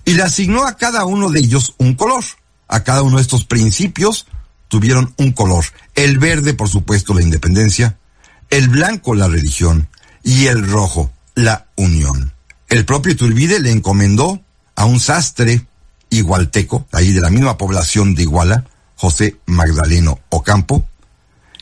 Y 0.05 0.13
le 0.13 0.23
asignó 0.23 0.65
a 0.65 0.77
cada 0.77 1.05
uno 1.05 1.29
de 1.29 1.39
ellos 1.39 1.75
un 1.77 1.95
color. 1.95 2.23
A 2.67 2.83
cada 2.83 3.01
uno 3.01 3.17
de 3.17 3.21
estos 3.21 3.45
principios 3.45 4.27
tuvieron 4.67 5.13
un 5.17 5.31
color. 5.31 5.65
El 5.95 6.17
verde, 6.17 6.53
por 6.53 6.69
supuesto, 6.69 7.13
la 7.13 7.21
independencia, 7.21 7.97
el 8.49 8.69
blanco, 8.69 9.15
la 9.15 9.27
religión, 9.27 9.89
y 10.23 10.47
el 10.47 10.67
rojo, 10.67 11.11
la 11.35 11.67
unión. 11.75 12.33
El 12.67 12.85
propio 12.85 13.15
Turbide 13.15 13.59
le 13.59 13.71
encomendó 13.71 14.41
a 14.75 14.85
un 14.85 14.99
sastre 14.99 15.65
igualteco, 16.09 16.85
ahí 16.91 17.13
de 17.13 17.21
la 17.21 17.29
misma 17.29 17.57
población 17.57 18.13
de 18.13 18.23
Iguala, 18.23 18.65
José 18.95 19.37
Magdaleno 19.45 20.19
Ocampo, 20.29 20.85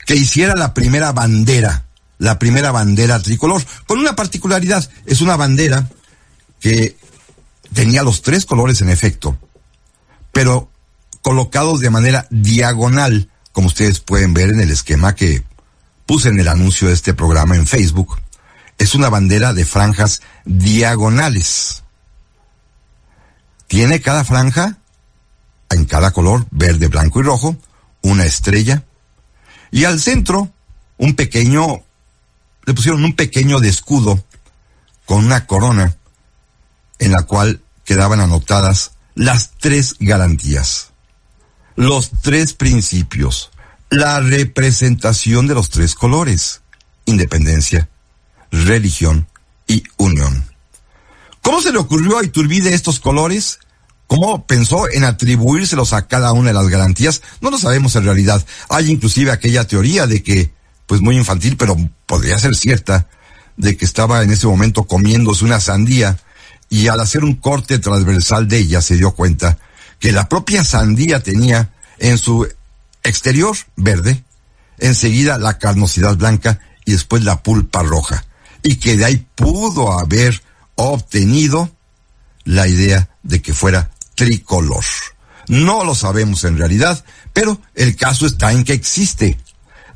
que 0.06 0.16
hiciera 0.16 0.56
la 0.56 0.74
primera 0.74 1.12
bandera, 1.12 1.85
la 2.18 2.40
primera 2.40 2.72
bandera 2.72 3.22
tricolor, 3.22 3.64
con 3.88 4.00
una 4.00 4.16
particularidad, 4.16 4.90
es 5.06 5.22
una 5.22 5.36
bandera 5.36 5.90
que 6.60 6.98
tenía 7.74 8.04
los 8.04 8.22
tres 8.22 8.46
colores 8.46 8.82
en 8.82 8.90
efecto, 8.90 9.38
pero 10.32 10.70
colocados 11.22 11.80
de 11.80 11.90
manera 11.90 12.28
diagonal, 12.30 13.30
como 13.52 13.68
ustedes 13.68 14.00
pueden 14.00 14.34
ver 14.34 14.50
en 14.50 14.60
el 14.60 14.72
esquema 14.72 15.16
que 15.16 15.44
puse 16.06 16.30
en 16.30 16.40
el 16.40 16.48
anuncio 16.48 16.88
de 16.88 16.94
este 16.94 17.14
programa 17.14 17.56
en 17.56 17.68
Facebook. 17.68 18.20
Es 18.78 18.96
una 18.96 19.10
bandera 19.10 19.54
de 19.54 19.66
franjas 19.66 20.22
diagonales. 20.46 21.84
Tiene 23.68 24.02
cada 24.02 24.24
franja, 24.24 24.78
en 25.70 25.86
cada 25.86 26.12
color, 26.12 26.46
verde, 26.52 26.88
blanco 26.88 27.20
y 27.20 27.24
rojo, 27.24 27.58
una 28.02 28.26
estrella. 28.26 28.84
Y 29.72 29.86
al 29.86 30.00
centro, 30.00 30.52
un 30.98 31.16
pequeño, 31.16 31.85
le 32.66 32.74
pusieron 32.74 33.04
un 33.04 33.16
pequeño 33.16 33.60
de 33.60 33.70
escudo 33.70 34.24
con 35.06 35.26
una 35.26 35.46
corona 35.46 35.98
en 37.00 37.12
la 37.12 37.24
cual 37.24 37.62
quedaban 37.84 38.20
anotadas 38.20 38.92
las 39.14 39.52
tres 39.60 39.96
garantías, 40.00 40.92
los 41.76 42.12
tres 42.22 42.54
principios, 42.54 43.52
la 43.90 44.20
representación 44.20 45.48
de 45.48 45.54
los 45.54 45.70
tres 45.70 45.96
colores, 45.96 46.62
independencia, 47.06 47.90
religión 48.52 49.28
y 49.68 49.84
unión. 49.98 50.46
¿Cómo 51.42 51.62
se 51.62 51.72
le 51.72 51.78
ocurrió 51.78 52.18
a 52.18 52.24
Iturbide 52.24 52.74
estos 52.74 53.00
colores? 53.00 53.60
¿Cómo 54.08 54.46
pensó 54.46 54.90
en 54.90 55.04
atribuírselos 55.04 55.94
a 55.94 56.08
cada 56.08 56.34
una 56.34 56.50
de 56.50 56.54
las 56.56 56.70
garantías? 56.70 57.22
No 57.42 57.52
lo 57.52 57.58
sabemos 57.58 57.96
en 57.96 58.04
realidad. 58.04 58.44
Hay 58.70 58.92
inclusive 58.92 59.32
aquella 59.32 59.68
teoría 59.68 60.08
de 60.08 60.24
que, 60.24 60.52
pues 60.88 61.02
muy 61.02 61.18
infantil, 61.18 61.58
pero 61.58 61.78
podría 62.06 62.40
ser 62.40 62.56
cierta, 62.56 63.08
de 63.58 63.78
que 63.78 63.86
estaba 63.86 64.22
en 64.24 64.32
ese 64.32 64.48
momento 64.48 64.84
comiéndose 64.84 65.46
una 65.46 65.60
sandía 65.60 66.18
y 66.70 66.88
al 66.88 67.00
hacer 67.00 67.24
un 67.24 67.36
corte 67.36 67.80
transversal 67.80 68.48
de 68.48 68.58
ella 68.58 68.82
se 68.82 68.96
dio 68.96 69.12
cuenta 69.12 69.58
que 70.00 70.12
la 70.12 70.28
propia 70.28 70.64
sandía 70.64 71.24
tenía 71.24 71.72
en 72.00 72.18
su 72.18 72.48
exterior 73.04 73.56
verde, 73.76 74.24
enseguida 74.78 75.38
la 75.38 75.58
carnosidad 75.58 76.18
blanca 76.18 76.60
y 76.84 76.92
después 76.92 77.24
la 77.24 77.44
pulpa 77.44 77.84
roja, 77.84 78.26
y 78.62 78.76
que 78.76 78.98
de 78.98 79.06
ahí 79.06 79.26
pudo 79.36 79.98
haber 79.98 80.42
obtenido 80.76 81.72
la 82.44 82.68
idea 82.68 83.10
de 83.24 83.42
que 83.42 83.54
fuera 83.54 83.92
tricolor. 84.16 84.84
No 85.48 85.84
lo 85.84 85.96
sabemos 85.96 86.44
en 86.44 86.58
realidad, 86.58 87.04
pero 87.34 87.62
el 87.76 87.96
caso 87.96 88.26
está 88.26 88.52
en 88.52 88.64
que 88.64 88.74
existe. 88.74 89.38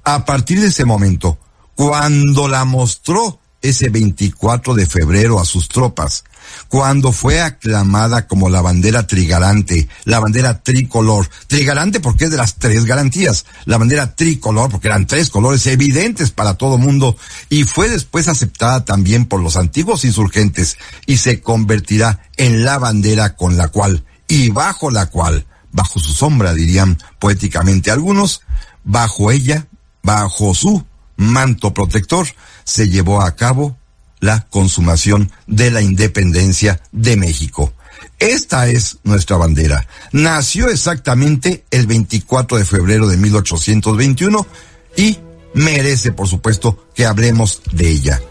A 0.04 0.26
partir 0.26 0.62
de 0.62 0.68
ese 0.68 0.86
momento, 0.86 1.38
cuando 1.80 2.50
la 2.50 2.66
mostró 2.66 3.40
ese 3.62 3.88
24 3.88 4.74
de 4.74 4.86
febrero 4.86 5.40
a 5.40 5.46
sus 5.46 5.70
tropas, 5.70 6.26
cuando 6.68 7.14
fue 7.14 7.40
aclamada 7.40 8.28
como 8.28 8.50
la 8.50 8.62
bandera 8.62 9.08
trigarante, 9.08 9.88
la 10.04 10.20
bandera 10.20 10.62
tricolor. 10.62 11.30
Trigarante 11.48 12.02
porque 12.02 12.26
es 12.26 12.32
de 12.32 12.36
las 12.36 12.56
tres 12.56 12.84
garantías. 12.84 13.46
La 13.64 13.78
bandera 13.78 14.14
tricolor 14.14 14.70
porque 14.70 14.90
eran 14.90 15.08
tres 15.08 15.30
colores 15.30 15.66
evidentes 15.68 16.32
para 16.32 16.56
todo 16.56 16.78
mundo 16.78 17.16
y 17.48 17.64
fue 17.64 17.88
después 17.88 18.28
aceptada 18.28 18.84
también 18.84 19.26
por 19.26 19.40
los 19.40 19.56
antiguos 19.56 20.04
insurgentes 20.04 20.78
y 21.06 21.16
se 21.16 21.40
convertirá 21.40 22.30
en 22.36 22.66
la 22.66 22.78
bandera 22.78 23.38
con 23.38 23.56
la 23.56 23.70
cual 23.70 24.04
y 24.28 24.50
bajo 24.50 24.92
la 24.92 25.06
cual, 25.06 25.46
bajo 25.72 25.98
su 25.98 26.12
sombra 26.12 26.54
dirían 26.54 26.98
poéticamente 27.20 27.90
algunos, 27.90 28.42
bajo 28.84 29.32
ella, 29.32 29.68
bajo 30.04 30.54
su 30.54 30.89
manto 31.20 31.74
protector, 31.74 32.28
se 32.64 32.90
llevó 32.90 33.22
a 33.22 33.36
cabo 33.36 33.78
la 34.20 34.48
consumación 34.50 35.32
de 35.48 35.70
la 35.70 35.82
independencia 35.82 36.82
de 36.92 37.18
México. 37.18 37.74
Esta 38.18 38.68
es 38.68 38.98
nuestra 39.04 39.38
bandera. 39.38 39.88
Nació 40.12 40.70
exactamente 40.70 41.66
el 41.72 41.88
24 41.88 42.58
de 42.58 42.66
febrero 42.66 43.08
de 43.08 43.18
1821 43.18 44.48
y 44.96 45.20
merece, 45.54 46.12
por 46.12 46.28
supuesto, 46.28 46.88
que 46.96 47.06
hablemos 47.06 47.62
de 47.72 47.90
ella. 47.90 48.22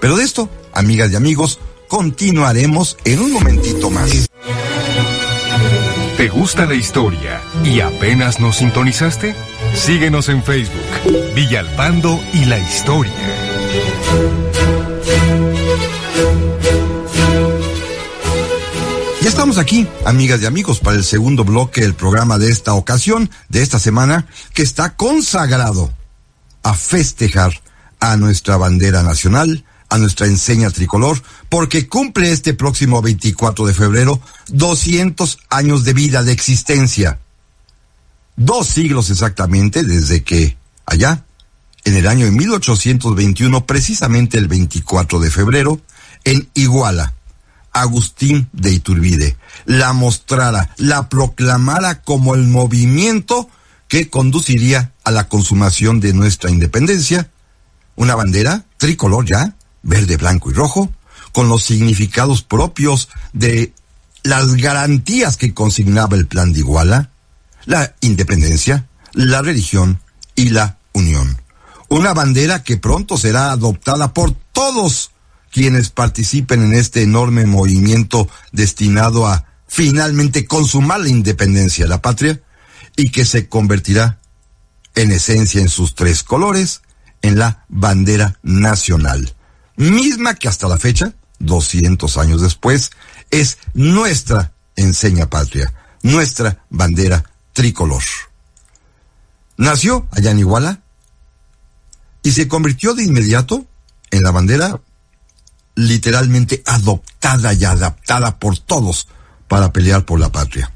Pero 0.00 0.16
de 0.16 0.24
esto, 0.24 0.50
amigas 0.72 1.10
y 1.12 1.16
amigos, 1.16 1.60
continuaremos 1.88 2.96
en 3.04 3.20
un 3.20 3.32
momentito 3.32 3.90
más. 3.90 4.28
¿Te 6.16 6.28
gusta 6.28 6.66
la 6.66 6.74
historia 6.74 7.40
y 7.64 7.80
apenas 7.80 8.38
nos 8.38 8.56
sintonizaste? 8.56 9.34
Síguenos 9.74 10.28
en 10.28 10.42
Facebook, 10.42 11.34
Villalpando 11.34 12.18
y 12.32 12.44
la 12.46 12.58
Historia. 12.58 13.12
Ya 19.20 19.28
estamos 19.28 19.58
aquí, 19.58 19.86
amigas 20.04 20.40
y 20.40 20.46
amigos, 20.46 20.80
para 20.80 20.96
el 20.96 21.04
segundo 21.04 21.44
bloque 21.44 21.82
del 21.82 21.94
programa 21.94 22.38
de 22.38 22.50
esta 22.50 22.74
ocasión, 22.74 23.30
de 23.48 23.62
esta 23.62 23.78
semana, 23.78 24.26
que 24.54 24.62
está 24.62 24.96
consagrado 24.96 25.92
a 26.62 26.74
festejar 26.74 27.60
a 28.00 28.16
nuestra 28.16 28.56
bandera 28.56 29.02
nacional, 29.02 29.64
a 29.88 29.98
nuestra 29.98 30.26
enseña 30.26 30.70
tricolor, 30.70 31.20
porque 31.48 31.88
cumple 31.88 32.32
este 32.32 32.54
próximo 32.54 33.02
24 33.02 33.66
de 33.66 33.74
febrero 33.74 34.20
200 34.48 35.38
años 35.50 35.84
de 35.84 35.92
vida, 35.92 36.22
de 36.22 36.32
existencia. 36.32 37.18
Dos 38.36 38.68
siglos 38.68 39.10
exactamente 39.10 39.84
desde 39.84 40.22
que 40.24 40.56
allá, 40.86 41.24
en 41.84 41.96
el 41.96 42.06
año 42.06 42.24
de 42.24 42.32
1821, 42.32 43.66
precisamente 43.66 44.38
el 44.38 44.48
24 44.48 45.20
de 45.20 45.30
febrero, 45.30 45.80
en 46.24 46.48
Iguala, 46.54 47.14
Agustín 47.72 48.48
de 48.52 48.72
Iturbide 48.72 49.36
la 49.64 49.92
mostrara, 49.92 50.70
la 50.76 51.08
proclamara 51.08 52.02
como 52.02 52.34
el 52.34 52.46
movimiento 52.46 53.48
que 53.88 54.10
conduciría 54.10 54.92
a 55.04 55.10
la 55.10 55.28
consumación 55.28 56.00
de 56.00 56.12
nuestra 56.12 56.50
independencia, 56.50 57.30
una 57.96 58.14
bandera 58.14 58.64
tricolor 58.76 59.24
ya, 59.24 59.54
verde, 59.82 60.16
blanco 60.16 60.50
y 60.50 60.54
rojo, 60.54 60.92
con 61.32 61.48
los 61.48 61.64
significados 61.64 62.42
propios 62.42 63.08
de 63.32 63.72
las 64.22 64.54
garantías 64.54 65.36
que 65.36 65.52
consignaba 65.52 66.16
el 66.16 66.26
plan 66.26 66.52
de 66.52 66.60
Iguala, 66.60 67.10
la 67.64 67.94
independencia, 68.00 68.86
la 69.12 69.42
religión 69.42 70.00
y 70.34 70.50
la 70.50 70.78
unión. 70.92 71.40
Una 71.88 72.12
bandera 72.14 72.62
que 72.62 72.76
pronto 72.76 73.16
será 73.16 73.52
adoptada 73.52 74.12
por 74.12 74.34
todos 74.52 75.12
quienes 75.50 75.90
participen 75.90 76.62
en 76.62 76.74
este 76.74 77.02
enorme 77.02 77.46
movimiento 77.46 78.28
destinado 78.52 79.26
a 79.26 79.46
finalmente 79.68 80.46
consumar 80.46 81.00
la 81.00 81.08
independencia 81.08 81.84
de 81.84 81.88
la 81.88 82.02
patria 82.02 82.40
y 82.96 83.10
que 83.10 83.24
se 83.24 83.48
convertirá 83.48 84.18
en 84.94 85.12
esencia 85.12 85.60
en 85.60 85.68
sus 85.68 85.94
tres 85.94 86.22
colores 86.22 86.82
en 87.22 87.38
la 87.38 87.64
bandera 87.68 88.38
nacional, 88.42 89.34
misma 89.76 90.34
que 90.34 90.48
hasta 90.48 90.68
la 90.68 90.78
fecha, 90.78 91.14
200 91.38 92.18
años 92.18 92.42
después, 92.42 92.90
es 93.30 93.58
nuestra 93.72 94.52
enseña 94.76 95.30
patria, 95.30 95.72
nuestra 96.02 96.64
bandera 96.68 97.24
tricolor. 97.54 98.02
Nació 99.56 100.06
allá 100.10 100.32
en 100.32 100.40
Iguala 100.40 100.82
y 102.22 102.32
se 102.32 102.48
convirtió 102.48 102.92
de 102.94 103.04
inmediato 103.04 103.66
en 104.10 104.22
la 104.22 104.30
bandera 104.30 104.80
literalmente 105.76 106.62
adoptada 106.66 107.52
y 107.54 107.64
adaptada 107.64 108.38
por 108.38 108.58
todos 108.58 109.08
para 109.48 109.72
pelear 109.72 110.04
por 110.04 110.20
la 110.20 110.30
patria. 110.30 110.70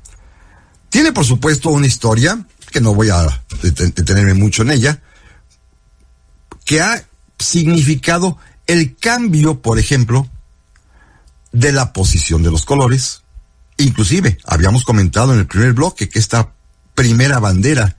Tiene 0.88 1.12
por 1.12 1.24
supuesto 1.24 1.70
una 1.70 1.86
historia, 1.86 2.46
que 2.70 2.80
no 2.80 2.94
voy 2.94 3.10
a 3.10 3.42
detenerme 3.62 4.34
mucho 4.34 4.62
en 4.62 4.70
ella, 4.70 5.02
que 6.64 6.80
ha 6.80 7.06
significado 7.38 8.38
el 8.66 8.96
cambio, 8.96 9.60
por 9.62 9.78
ejemplo, 9.78 10.28
de 11.52 11.72
la 11.72 11.92
posición 11.92 12.42
de 12.42 12.50
los 12.50 12.64
colores. 12.64 13.22
Inclusive, 13.78 14.38
habíamos 14.44 14.84
comentado 14.84 15.32
en 15.32 15.40
el 15.40 15.46
primer 15.46 15.72
bloque 15.72 16.08
que 16.08 16.18
esta 16.18 16.52
primera 16.98 17.38
bandera 17.38 17.96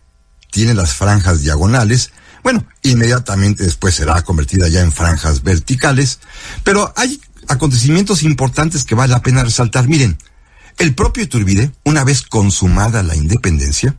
tiene 0.52 0.74
las 0.74 0.94
franjas 0.94 1.40
diagonales. 1.40 2.12
Bueno, 2.44 2.68
inmediatamente 2.84 3.64
después 3.64 3.96
será 3.96 4.22
convertida 4.24 4.68
ya 4.68 4.82
en 4.82 4.92
franjas 4.92 5.42
verticales. 5.42 6.20
Pero 6.66 6.94
hay 6.98 7.22
acontecimientos 7.48 8.24
importantes 8.24 8.84
que 8.84 8.96
vale 8.96 9.14
la 9.14 9.22
pena 9.22 9.46
resaltar. 9.46 9.88
Miren, 9.88 10.18
el 10.80 10.96
propio 10.96 11.24
Iturbide, 11.24 11.72
una 11.86 12.04
vez 12.04 12.24
consumada 12.24 13.02
la 13.02 13.16
independencia, 13.16 13.96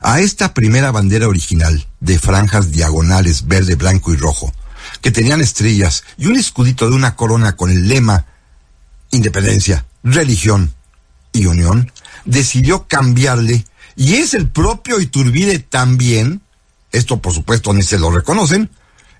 a 0.00 0.18
esta 0.18 0.52
primera 0.52 0.90
bandera 0.90 1.28
original 1.28 1.86
de 2.00 2.18
franjas 2.18 2.72
diagonales 2.72 3.46
verde, 3.46 3.76
blanco 3.76 4.12
y 4.12 4.16
rojo, 4.16 4.52
que 5.00 5.12
tenían 5.12 5.40
estrellas 5.40 6.02
y 6.16 6.26
un 6.26 6.34
escudito 6.34 6.90
de 6.90 6.96
una 6.96 7.14
corona 7.14 7.54
con 7.54 7.70
el 7.70 7.86
lema 7.86 8.26
Independencia, 9.12 9.86
Religión 10.02 10.74
y 11.32 11.46
Unión, 11.46 11.92
decidió 12.24 12.88
cambiarle 12.88 13.64
y 13.98 14.14
es 14.14 14.32
el 14.32 14.48
propio 14.48 15.00
Iturbide 15.00 15.58
también, 15.58 16.40
esto 16.92 17.20
por 17.20 17.34
supuesto 17.34 17.74
ni 17.74 17.82
se 17.82 17.98
lo 17.98 18.12
reconocen, 18.12 18.70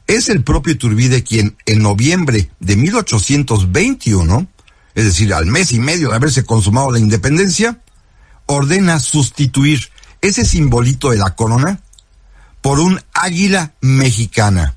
es 0.07 0.29
el 0.29 0.45
propio 0.45 0.73
Iturbide 0.73 1.25
quien 1.25 1.57
en 1.67 1.83
noviembre 1.83 2.49
de 2.61 2.77
1821, 2.77 4.47
es 4.95 5.05
decir, 5.05 5.35
al 5.35 5.47
mes 5.47 5.73
y 5.73 5.81
medio 5.81 6.11
de 6.11 6.15
haberse 6.15 6.45
consumado 6.45 6.93
la 6.93 7.01
independencia, 7.01 7.81
ordena 8.47 9.01
sustituir 9.01 9.91
ese 10.21 10.45
simbolito 10.45 11.11
de 11.11 11.17
la 11.17 11.35
corona 11.35 11.81
por 12.61 12.79
un 12.79 13.01
águila 13.13 13.73
mexicana. 13.81 14.77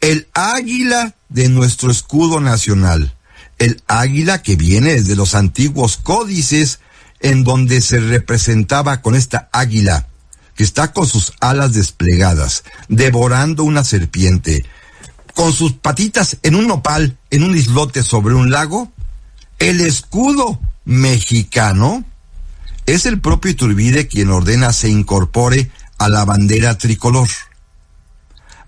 El 0.00 0.28
águila 0.34 1.14
de 1.30 1.48
nuestro 1.48 1.90
escudo 1.90 2.40
nacional. 2.40 3.14
El 3.58 3.82
águila 3.86 4.42
que 4.42 4.56
viene 4.56 4.92
desde 4.94 5.16
los 5.16 5.34
antiguos 5.34 5.96
códices 5.96 6.80
en 7.24 7.42
donde 7.42 7.80
se 7.80 8.00
representaba 8.00 9.00
con 9.00 9.14
esta 9.14 9.48
águila 9.50 10.06
que 10.54 10.62
está 10.62 10.92
con 10.92 11.06
sus 11.06 11.32
alas 11.40 11.72
desplegadas, 11.72 12.64
devorando 12.88 13.64
una 13.64 13.82
serpiente, 13.82 14.62
con 15.32 15.50
sus 15.50 15.72
patitas 15.72 16.36
en 16.42 16.54
un 16.54 16.66
nopal, 16.66 17.16
en 17.30 17.42
un 17.42 17.56
islote 17.56 18.02
sobre 18.02 18.34
un 18.34 18.50
lago, 18.50 18.92
el 19.58 19.80
escudo 19.80 20.60
mexicano 20.84 22.04
es 22.84 23.06
el 23.06 23.18
propio 23.22 23.52
Iturbide 23.52 24.06
quien 24.06 24.30
ordena 24.30 24.74
se 24.74 24.90
incorpore 24.90 25.70
a 25.96 26.10
la 26.10 26.26
bandera 26.26 26.76
tricolor. 26.76 27.28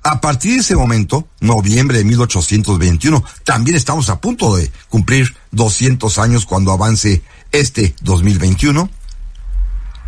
A 0.03 0.23
partir 0.23 0.55
de 0.55 0.61
ese 0.61 0.77
momento, 0.77 1.29
noviembre 1.41 1.99
de 1.99 2.05
1821, 2.05 3.23
también 3.45 3.77
estamos 3.77 4.09
a 4.09 4.19
punto 4.19 4.57
de 4.57 4.71
cumplir 4.89 5.37
200 5.51 6.19
años 6.19 6.47
cuando 6.47 6.73
avance 6.73 7.23
este 7.53 7.95
2021, 8.03 8.91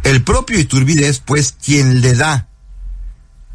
el 0.04 0.22
propio 0.22 0.58
Iturbide 0.58 1.08
es 1.08 1.20
pues 1.20 1.52
quien 1.52 2.00
le 2.00 2.14
da 2.14 2.48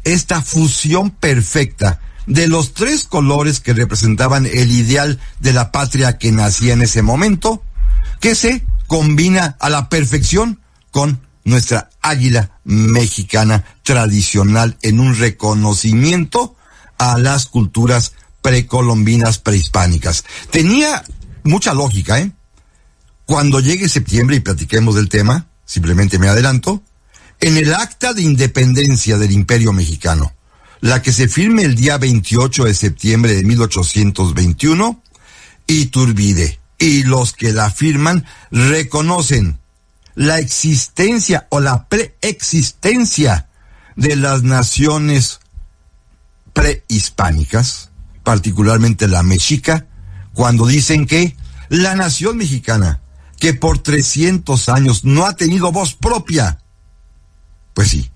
esta 0.04 0.42
fusión 0.42 1.10
perfecta 1.10 2.00
de 2.26 2.48
los 2.48 2.74
tres 2.74 3.04
colores 3.04 3.60
que 3.60 3.74
representaban 3.74 4.46
el 4.46 4.70
ideal 4.70 5.20
de 5.40 5.52
la 5.52 5.72
patria 5.72 6.18
que 6.18 6.32
nacía 6.32 6.74
en 6.74 6.82
ese 6.82 7.02
momento, 7.02 7.62
que 8.20 8.34
se 8.34 8.64
combina 8.86 9.56
a 9.60 9.70
la 9.70 9.88
perfección 9.88 10.60
con 10.90 11.20
nuestra 11.44 11.90
águila 12.00 12.58
mexicana 12.64 13.64
tradicional 13.82 14.78
en 14.82 15.00
un 15.00 15.16
reconocimiento 15.16 16.56
a 16.98 17.18
las 17.18 17.46
culturas 17.46 18.12
precolombinas 18.40 19.38
prehispánicas. 19.38 20.24
Tenía 20.50 21.04
mucha 21.42 21.74
lógica, 21.74 22.18
¿eh? 22.18 22.32
Cuando 23.26 23.60
llegue 23.60 23.88
septiembre 23.88 24.36
y 24.36 24.40
platiquemos 24.40 24.94
del 24.94 25.08
tema, 25.08 25.46
simplemente 25.64 26.18
me 26.18 26.28
adelanto, 26.28 26.82
en 27.40 27.56
el 27.56 27.74
acta 27.74 28.12
de 28.12 28.22
independencia 28.22 29.18
del 29.18 29.32
Imperio 29.32 29.72
Mexicano, 29.72 30.34
la 30.80 31.00
que 31.00 31.12
se 31.12 31.28
firme 31.28 31.62
el 31.62 31.74
día 31.74 31.96
28 31.96 32.64
de 32.64 32.74
septiembre 32.74 33.34
de 33.34 33.42
1821, 33.42 35.02
Iturbide 35.66 36.60
y 36.78 37.04
los 37.04 37.32
que 37.32 37.52
la 37.52 37.70
firman 37.70 38.26
reconocen 38.50 39.58
la 40.14 40.38
existencia 40.38 41.46
o 41.48 41.60
la 41.60 41.88
preexistencia 41.88 43.48
de 43.96 44.16
las 44.16 44.42
naciones 44.42 45.40
prehispánicas, 46.52 47.90
particularmente 48.22 49.08
la 49.08 49.22
mexica, 49.22 49.86
cuando 50.34 50.66
dicen 50.66 51.06
que 51.06 51.36
la 51.68 51.94
nación 51.94 52.36
mexicana, 52.36 53.00
que 53.38 53.54
por 53.54 53.78
300 53.78 54.68
años 54.68 55.04
no 55.04 55.26
ha 55.26 55.36
tenido 55.36 55.72
voz 55.72 55.94
propia, 55.94 56.58
pues 57.74 57.88
sí, 57.88 58.10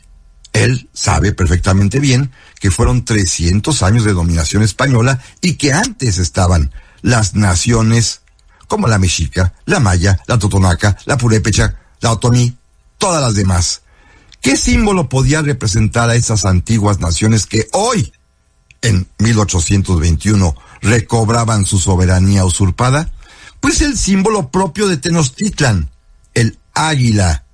él 0.52 0.88
sabe 0.92 1.32
perfectamente 1.32 2.00
bien 2.00 2.32
que 2.60 2.70
fueron 2.70 3.04
300 3.04 3.82
años 3.82 4.04
de 4.04 4.12
dominación 4.12 4.62
española 4.62 5.20
y 5.40 5.54
que 5.54 5.72
antes 5.72 6.18
estaban 6.18 6.72
las 7.02 7.34
naciones 7.34 8.22
como 8.66 8.86
la 8.88 8.98
mexica, 8.98 9.54
la 9.64 9.80
maya, 9.80 10.20
la 10.26 10.38
totonaca, 10.38 10.96
la 11.06 11.16
purépecha, 11.16 11.76
la 12.00 12.12
otomí, 12.12 12.56
todas 12.98 13.22
las 13.22 13.34
demás. 13.34 13.82
¿Qué 14.40 14.56
símbolo 14.56 15.08
podía 15.08 15.42
representar 15.42 16.10
a 16.10 16.14
esas 16.14 16.44
antiguas 16.44 17.00
naciones 17.00 17.46
que 17.46 17.66
hoy, 17.72 18.12
en 18.82 19.08
1821, 19.18 20.54
recobraban 20.82 21.66
su 21.66 21.78
soberanía 21.78 22.44
usurpada? 22.44 23.10
Pues 23.60 23.82
el 23.82 23.96
símbolo 23.96 24.50
propio 24.50 24.88
de 24.88 24.96
Tenochtitlan, 24.96 25.90
el 26.34 26.58
águila, 26.74 27.44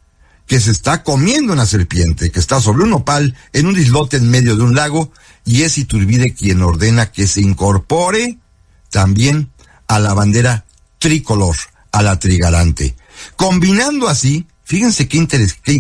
que 0.46 0.60
se 0.60 0.70
está 0.70 1.02
comiendo 1.02 1.52
una 1.52 1.66
serpiente, 1.66 2.30
que 2.30 2.40
está 2.40 2.60
sobre 2.60 2.84
un 2.84 2.92
opal 2.92 3.34
en 3.52 3.66
un 3.66 3.78
islote 3.78 4.18
en 4.18 4.30
medio 4.30 4.56
de 4.56 4.62
un 4.62 4.74
lago, 4.74 5.10
y 5.44 5.62
es 5.62 5.78
Iturbide 5.78 6.34
quien 6.34 6.62
ordena 6.62 7.10
que 7.10 7.26
se 7.26 7.40
incorpore 7.40 8.38
también 8.90 9.50
a 9.88 9.98
la 9.98 10.14
bandera 10.14 10.64
tricolor, 10.98 11.56
a 11.92 12.02
la 12.02 12.18
trigarante. 12.18 12.94
Combinando 13.36 14.08
así, 14.08 14.46
fíjense 14.64 15.08
qué 15.08 15.16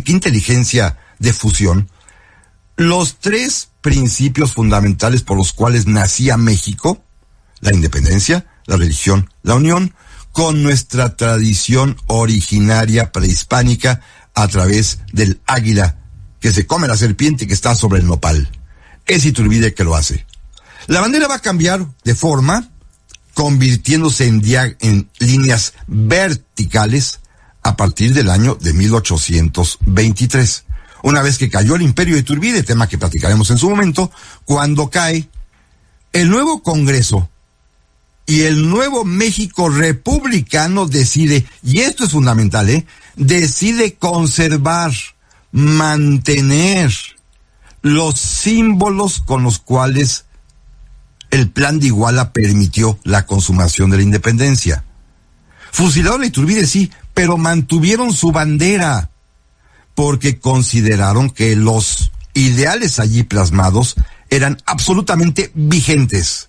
inteligencia 0.06 0.98
de 1.18 1.32
fusión, 1.32 1.90
los 2.76 3.18
tres 3.20 3.68
principios 3.80 4.52
fundamentales 4.52 5.22
por 5.22 5.36
los 5.36 5.52
cuales 5.52 5.86
nacía 5.86 6.36
México, 6.36 7.02
la 7.60 7.72
independencia, 7.72 8.46
la 8.66 8.76
religión, 8.76 9.30
la 9.42 9.54
unión, 9.54 9.94
con 10.34 10.62
nuestra 10.64 11.16
tradición 11.16 11.96
originaria 12.08 13.12
prehispánica 13.12 14.00
a 14.34 14.48
través 14.48 14.98
del 15.12 15.40
águila 15.46 16.00
que 16.40 16.52
se 16.52 16.66
come 16.66 16.88
la 16.88 16.96
serpiente 16.96 17.46
que 17.46 17.54
está 17.54 17.76
sobre 17.76 18.00
el 18.00 18.06
nopal. 18.06 18.50
Es 19.06 19.24
Iturbide 19.24 19.74
que 19.74 19.84
lo 19.84 19.94
hace. 19.94 20.26
La 20.88 21.00
bandera 21.00 21.28
va 21.28 21.36
a 21.36 21.40
cambiar 21.40 21.86
de 22.02 22.16
forma, 22.16 22.68
convirtiéndose 23.32 24.26
en, 24.26 24.42
en 24.80 25.08
líneas 25.20 25.74
verticales 25.86 27.20
a 27.62 27.76
partir 27.76 28.12
del 28.12 28.28
año 28.28 28.56
de 28.56 28.72
1823. 28.72 30.64
Una 31.04 31.22
vez 31.22 31.38
que 31.38 31.48
cayó 31.48 31.76
el 31.76 31.82
imperio 31.82 32.16
de 32.16 32.22
Iturbide, 32.22 32.64
tema 32.64 32.88
que 32.88 32.98
platicaremos 32.98 33.52
en 33.52 33.58
su 33.58 33.70
momento, 33.70 34.10
cuando 34.44 34.90
cae 34.90 35.28
el 36.12 36.28
nuevo 36.28 36.60
Congreso 36.60 37.30
y 38.26 38.42
el 38.42 38.68
nuevo 38.70 39.04
México 39.04 39.68
republicano 39.68 40.86
decide, 40.86 41.46
y 41.62 41.80
esto 41.80 42.04
es 42.04 42.12
fundamental, 42.12 42.70
¿eh? 42.70 42.86
decide 43.16 43.94
conservar, 43.94 44.92
mantener 45.52 46.92
los 47.82 48.18
símbolos 48.18 49.20
con 49.20 49.42
los 49.42 49.58
cuales 49.58 50.24
el 51.30 51.50
plan 51.50 51.80
de 51.80 51.88
Iguala 51.88 52.32
permitió 52.32 52.98
la 53.04 53.26
consumación 53.26 53.90
de 53.90 53.98
la 53.98 54.02
independencia. 54.02 54.84
Fusilaron 55.70 56.22
a 56.22 56.26
Iturbide, 56.26 56.66
sí, 56.66 56.90
pero 57.12 57.36
mantuvieron 57.36 58.12
su 58.12 58.32
bandera 58.32 59.10
porque 59.94 60.38
consideraron 60.38 61.30
que 61.30 61.56
los 61.56 62.10
ideales 62.32 62.98
allí 62.98 63.22
plasmados 63.22 63.96
eran 64.30 64.58
absolutamente 64.66 65.50
vigentes. 65.54 66.48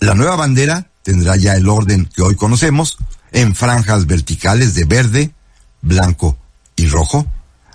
La 0.00 0.14
nueva 0.14 0.36
bandera 0.36 0.90
tendrá 1.06 1.36
ya 1.36 1.54
el 1.54 1.68
orden 1.68 2.10
que 2.12 2.20
hoy 2.20 2.34
conocemos, 2.34 2.98
en 3.30 3.54
franjas 3.54 4.06
verticales 4.06 4.74
de 4.74 4.86
verde, 4.86 5.32
blanco 5.80 6.36
y 6.74 6.88
rojo. 6.88 7.24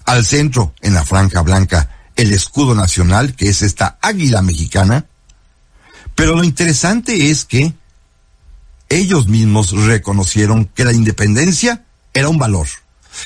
Al 0.04 0.26
centro, 0.26 0.74
en 0.82 0.94
la 0.96 1.06
franja 1.06 1.40
blanca, 1.42 1.90
el 2.18 2.34
escudo 2.34 2.76
nacional, 2.76 3.34
que 3.34 3.48
es 3.48 3.62
esta 3.62 3.98
águila 4.02 4.42
mexicana. 4.42 5.06
Pero 6.14 6.36
lo 6.36 6.44
interesante 6.44 7.30
es 7.30 7.46
que 7.46 7.74
ellos 8.90 9.30
mismos 9.30 9.72
reconocieron 9.72 10.66
que 10.66 10.84
la 10.84 10.92
independencia 10.92 11.86
era 12.14 12.28
un 12.28 12.38
valor, 12.38 12.68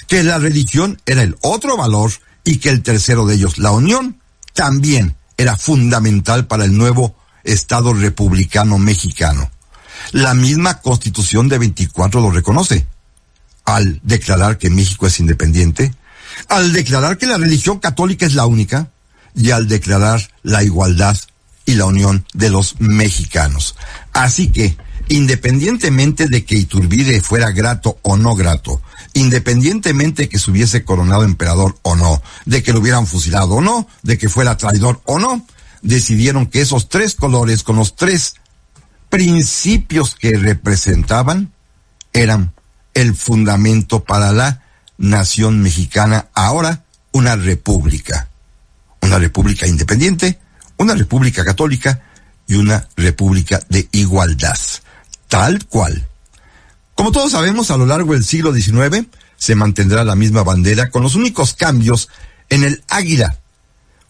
que 0.08 0.22
la 0.22 0.38
religión 0.38 1.02
era 1.08 1.24
el 1.24 1.36
otro 1.42 1.78
valor 1.78 2.12
y 2.44 2.58
que 2.58 2.70
el 2.70 2.84
tercero 2.84 3.26
de 3.26 3.34
ellos, 3.34 3.58
la 3.58 3.72
unión, 3.72 4.22
también 4.54 5.16
era 5.36 5.58
fundamental 5.58 6.46
para 6.46 6.66
el 6.66 6.78
nuevo 6.78 7.16
Estado 7.44 7.92
republicano 7.92 8.78
mexicano. 8.78 9.50
La 10.16 10.34
misma 10.34 10.80
constitución 10.80 11.50
de 11.50 11.58
24 11.58 12.22
lo 12.22 12.32
reconoce. 12.32 12.88
Al 13.66 14.00
declarar 14.02 14.58
que 14.58 14.70
México 14.70 15.08
es 15.08 15.20
independiente, 15.20 15.94
al 16.48 16.72
declarar 16.72 17.18
que 17.18 17.26
la 17.26 17.38
religión 17.38 17.80
católica 17.80 18.26
es 18.26 18.34
la 18.34 18.46
única 18.46 18.92
y 19.36 19.52
al 19.52 19.68
declarar 19.68 20.26
la 20.42 20.64
igualdad 20.64 21.18
y 21.66 21.74
la 21.74 21.84
unión 21.84 22.26
de 22.34 22.50
los 22.50 22.80
mexicanos. 22.80 23.76
Así 24.14 24.54
que 24.54 24.78
independientemente 25.10 26.30
de 26.30 26.46
que 26.46 26.56
Iturbide 26.56 27.20
fuera 27.20 27.52
grato 27.52 28.00
o 28.02 28.16
no 28.16 28.36
grato, 28.36 28.82
independientemente 29.16 30.24
de 30.24 30.30
que 30.30 30.40
se 30.40 30.50
hubiese 30.50 30.86
coronado 30.86 31.24
emperador 31.24 31.78
o 31.82 31.98
no, 31.98 32.24
de 32.46 32.64
que 32.64 32.72
lo 32.72 32.80
hubieran 32.80 33.06
fusilado 33.06 33.56
o 33.56 33.62
no, 33.62 33.86
de 34.02 34.18
que 34.18 34.30
fuera 34.30 34.56
traidor 34.56 35.02
o 35.04 35.20
no, 35.20 35.46
decidieron 35.82 36.46
que 36.46 36.62
esos 36.62 36.88
tres 36.88 37.16
colores 37.16 37.64
con 37.64 37.76
los 37.76 37.98
tres 37.98 38.36
principios 39.16 40.14
que 40.14 40.38
representaban 40.38 41.54
eran 42.12 42.54
el 42.94 43.16
fundamento 43.16 44.04
para 44.04 44.34
la 44.34 44.64
nación 44.98 45.62
mexicana, 45.62 46.28
ahora 46.34 46.84
una 47.14 47.38
república, 47.38 48.28
una 49.02 49.18
república 49.18 49.68
independiente, 49.68 50.38
una 50.76 50.96
república 50.96 51.46
católica 51.46 52.02
y 52.46 52.56
una 52.56 52.90
república 52.98 53.62
de 53.70 53.88
igualdad 53.94 54.58
tal 55.30 55.66
cual. 55.66 56.06
Como 56.94 57.14
todos 57.14 57.32
sabemos, 57.32 57.72
a 57.72 57.78
lo 57.78 57.86
largo 57.86 58.12
del 58.12 58.26
siglo 58.26 58.54
XIX 58.54 59.08
se 59.38 59.56
mantendrá 59.56 60.04
la 60.04 60.16
misma 60.16 60.44
bandera 60.44 60.90
con 60.90 61.04
los 61.04 61.16
únicos 61.16 61.54
cambios 61.54 62.10
en 62.50 62.66
el 62.66 62.84
águila. 62.90 63.40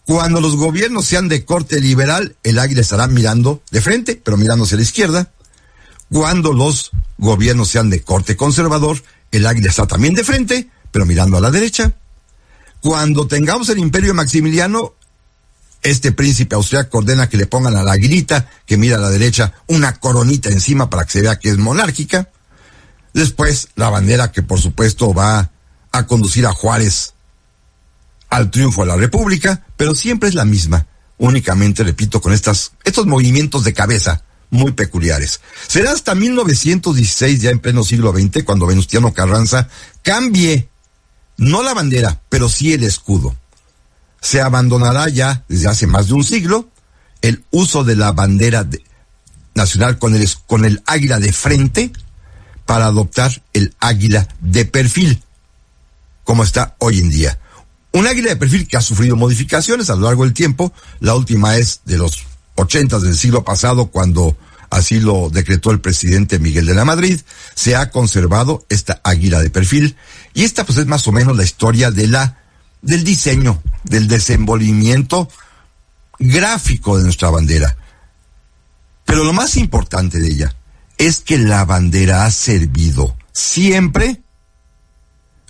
Cuando 0.06 0.40
los 0.40 0.54
gobiernos 0.54 1.04
sean 1.04 1.28
de 1.28 1.44
corte 1.44 1.80
liberal, 1.80 2.36
el 2.44 2.60
águila 2.60 2.80
estará 2.80 3.08
mirando 3.08 3.60
de 3.72 3.80
frente, 3.80 4.20
pero 4.22 4.36
mirándose 4.36 4.76
a 4.76 4.78
la 4.78 4.84
izquierda. 4.84 5.32
Cuando 6.12 6.52
los 6.52 6.92
gobiernos 7.18 7.68
sean 7.68 7.90
de 7.90 8.02
corte 8.02 8.36
conservador, 8.36 9.02
el 9.32 9.44
águila 9.46 9.68
está 9.68 9.88
también 9.88 10.14
de 10.14 10.22
frente, 10.22 10.70
pero 10.92 11.06
mirando 11.06 11.36
a 11.36 11.40
la 11.40 11.50
derecha. 11.50 11.92
Cuando 12.80 13.26
tengamos 13.26 13.68
el 13.68 13.78
imperio 13.78 14.14
Maximiliano, 14.14 14.94
este 15.82 16.12
príncipe 16.12 16.54
austriaco 16.54 16.98
ordena 16.98 17.28
que 17.28 17.36
le 17.36 17.48
pongan 17.48 17.76
a 17.76 17.82
la 17.82 17.92
aguilita, 17.92 18.48
que 18.64 18.76
mira 18.76 18.98
a 18.98 19.00
la 19.00 19.10
derecha, 19.10 19.54
una 19.66 19.98
coronita 19.98 20.50
encima 20.50 20.88
para 20.88 21.04
que 21.04 21.12
se 21.12 21.22
vea 21.22 21.40
que 21.40 21.48
es 21.48 21.58
monárquica. 21.58 22.30
Después, 23.12 23.70
la 23.74 23.90
bandera 23.90 24.30
que 24.30 24.42
por 24.42 24.60
supuesto 24.60 25.12
va 25.12 25.50
a 25.90 26.06
conducir 26.06 26.46
a 26.46 26.52
Juárez 26.52 27.14
al 28.28 28.50
triunfo 28.50 28.82
de 28.82 28.88
la 28.88 28.96
República, 28.96 29.64
pero 29.76 29.94
siempre 29.94 30.28
es 30.28 30.34
la 30.34 30.44
misma. 30.44 30.86
Únicamente, 31.18 31.82
repito, 31.82 32.20
con 32.20 32.32
estas, 32.32 32.72
estos 32.84 33.06
movimientos 33.06 33.64
de 33.64 33.72
cabeza 33.72 34.22
muy 34.50 34.72
peculiares. 34.72 35.40
Será 35.66 35.92
hasta 35.92 36.14
1916, 36.14 37.40
ya 37.40 37.50
en 37.50 37.58
pleno 37.58 37.84
siglo 37.84 38.12
XX, 38.12 38.44
cuando 38.44 38.66
Venustiano 38.66 39.12
Carranza 39.12 39.68
cambie, 40.02 40.68
no 41.36 41.62
la 41.62 41.74
bandera, 41.74 42.20
pero 42.28 42.48
sí 42.48 42.72
el 42.72 42.84
escudo 42.84 43.34
se 44.26 44.40
abandonará 44.40 45.08
ya 45.08 45.44
desde 45.48 45.68
hace 45.68 45.86
más 45.86 46.08
de 46.08 46.14
un 46.14 46.24
siglo 46.24 46.68
el 47.22 47.44
uso 47.52 47.84
de 47.84 47.94
la 47.94 48.10
bandera 48.10 48.68
nacional 49.54 49.98
con 49.98 50.16
el, 50.16 50.28
con 50.46 50.64
el 50.64 50.82
águila 50.86 51.20
de 51.20 51.32
frente 51.32 51.92
para 52.64 52.86
adoptar 52.86 53.42
el 53.52 53.74
águila 53.78 54.26
de 54.40 54.64
perfil, 54.64 55.22
como 56.24 56.42
está 56.42 56.74
hoy 56.78 56.98
en 56.98 57.10
día. 57.10 57.38
Un 57.96 58.06
águila 58.06 58.28
de 58.28 58.36
perfil 58.36 58.68
que 58.68 58.76
ha 58.76 58.82
sufrido 58.82 59.16
modificaciones 59.16 59.88
a 59.88 59.96
lo 59.96 60.02
largo 60.02 60.24
del 60.24 60.34
tiempo. 60.34 60.70
La 61.00 61.14
última 61.14 61.56
es 61.56 61.80
de 61.86 61.96
los 61.96 62.26
ochentas 62.54 63.00
del 63.00 63.16
siglo 63.16 63.42
pasado, 63.42 63.86
cuando 63.86 64.36
así 64.68 65.00
lo 65.00 65.30
decretó 65.30 65.70
el 65.70 65.80
presidente 65.80 66.38
Miguel 66.38 66.66
de 66.66 66.74
la 66.74 66.84
Madrid. 66.84 67.18
Se 67.54 67.74
ha 67.74 67.88
conservado 67.88 68.66
esta 68.68 69.00
águila 69.02 69.40
de 69.40 69.48
perfil. 69.48 69.96
Y 70.34 70.44
esta 70.44 70.66
pues 70.66 70.76
es 70.76 70.84
más 70.84 71.08
o 71.08 71.12
menos 71.12 71.38
la 71.38 71.44
historia 71.44 71.90
de 71.90 72.06
la 72.06 72.38
del 72.82 73.02
diseño, 73.02 73.62
del 73.84 74.08
desenvolvimiento 74.08 75.30
gráfico 76.18 76.98
de 76.98 77.04
nuestra 77.04 77.30
bandera. 77.30 77.78
Pero 79.06 79.24
lo 79.24 79.32
más 79.32 79.56
importante 79.56 80.18
de 80.18 80.28
ella 80.28 80.54
es 80.98 81.20
que 81.20 81.38
la 81.38 81.64
bandera 81.64 82.26
ha 82.26 82.30
servido 82.30 83.16
siempre, 83.32 84.20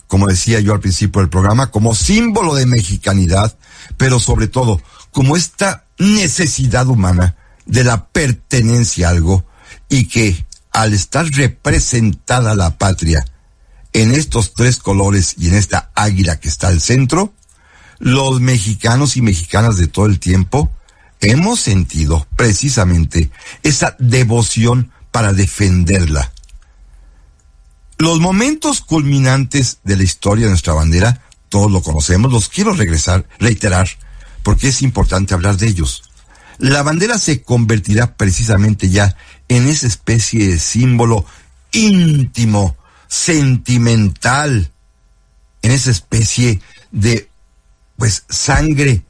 como 0.07 0.27
decía 0.27 0.61
yo 0.61 0.73
al 0.73 0.81
principio 0.81 1.21
del 1.21 1.31
programa, 1.31 1.71
como 1.71 1.95
símbolo 1.95 2.55
de 2.55 2.66
mexicanidad, 2.66 3.57
pero 3.97 4.21
sobre 4.21 4.49
todo 4.49 4.81
como 5.11 5.37
esta 5.37 5.85
necesidad 5.99 6.87
humana 6.87 7.37
de 7.64 7.85
la 7.85 8.07
pertenencia 8.09 9.09
a 9.09 9.11
algo 9.11 9.45
y 9.88 10.09
que 10.09 10.47
al 10.73 10.92
estar 10.92 11.27
representada 11.27 12.55
la 12.55 12.77
patria 12.77 13.25
en 13.92 14.12
estos 14.12 14.53
tres 14.55 14.77
colores 14.77 15.35
y 15.38 15.49
en 15.49 15.55
esta 15.55 15.90
águila 15.95 16.38
que 16.38 16.49
está 16.49 16.69
al 16.69 16.81
centro, 16.81 17.33
los 17.99 18.40
mexicanos 18.40 19.16
y 19.16 19.23
mexicanas 19.23 19.79
de 19.79 19.87
todo 19.87 20.07
el 20.07 20.21
tiempo 20.21 20.71
hemos 21.21 21.61
sentido 21.61 22.27
precisamente 22.37 23.31
esa 23.62 23.97
devoción 23.99 24.92
para 25.11 25.33
defenderla. 25.33 26.31
Los 27.98 28.20
momentos 28.20 28.82
culminantes 28.82 29.78
de 29.85 29.96
la 29.96 30.02
historia 30.02 30.44
de 30.44 30.50
nuestra 30.50 30.74
bandera, 30.74 31.22
todos 31.48 31.70
lo 31.70 31.82
conocemos, 31.82 32.30
los 32.30 32.48
quiero 32.48 32.74
regresar, 32.74 33.26
reiterar, 33.38 33.88
porque 34.42 34.68
es 34.68 34.82
importante 34.82 35.35
hablar 35.35 35.56
de 35.56 35.68
ellos. 35.68 36.02
La 36.59 36.82
bandera 36.82 37.18
se 37.18 37.42
convertirá 37.42 38.16
precisamente 38.16 38.90
ya 38.90 39.16
en 39.48 39.66
esa 39.66 39.87
especie 39.87 40.48
de 40.48 40.59
símbolo 40.59 41.24
íntimo 41.72 42.76
sentimental, 43.09 44.70
en 45.62 45.70
esa 45.70 45.90
especie 45.90 46.61
de, 46.92 47.30
pues, 47.96 48.24
sangre 48.28 49.04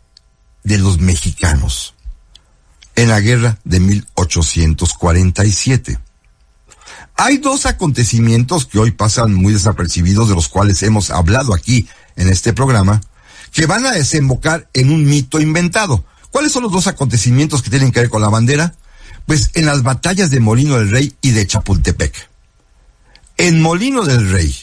de 0.62 0.78
los 0.78 0.98
mexicanos 0.98 1.96
en 2.96 3.10
la 3.10 3.20
guerra 3.20 3.58
de 3.64 3.78
1847. 3.78 5.98
Hay 7.18 7.38
dos 7.38 7.64
acontecimientos 7.64 8.66
que 8.66 8.78
hoy 8.78 8.90
pasan 8.90 9.32
muy 9.34 9.54
desapercibidos, 9.54 10.28
de 10.28 10.34
los 10.34 10.48
cuales 10.48 10.82
hemos 10.82 11.10
hablado 11.10 11.54
aquí 11.54 11.88
en 12.16 12.28
este 12.28 12.52
programa, 12.52 13.00
que 13.52 13.66
van 13.66 13.86
a 13.86 13.92
desembocar 13.92 14.68
en 14.74 14.90
un 14.90 15.06
mito 15.06 15.40
inventado. 15.40 16.04
¿Cuáles 16.30 16.52
son 16.52 16.64
los 16.64 16.72
dos 16.72 16.86
acontecimientos 16.86 17.62
que 17.62 17.70
tienen 17.70 17.90
que 17.90 18.00
ver 18.00 18.10
con 18.10 18.20
la 18.20 18.28
bandera? 18.28 18.74
Pues 19.24 19.50
en 19.54 19.64
las 19.64 19.82
batallas 19.82 20.28
de 20.30 20.40
Molino 20.40 20.76
del 20.76 20.90
Rey 20.90 21.16
y 21.22 21.30
de 21.30 21.46
Chapultepec. 21.46 22.28
En 23.38 23.62
Molino 23.62 24.04
del 24.04 24.30
Rey, 24.30 24.54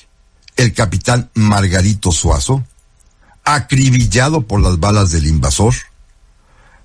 el 0.55 0.73
capitán 0.73 1.31
Margarito 1.33 2.11
Suazo, 2.11 2.63
acribillado 3.43 4.43
por 4.43 4.61
las 4.61 4.79
balas 4.79 5.11
del 5.11 5.25
invasor, 5.25 5.73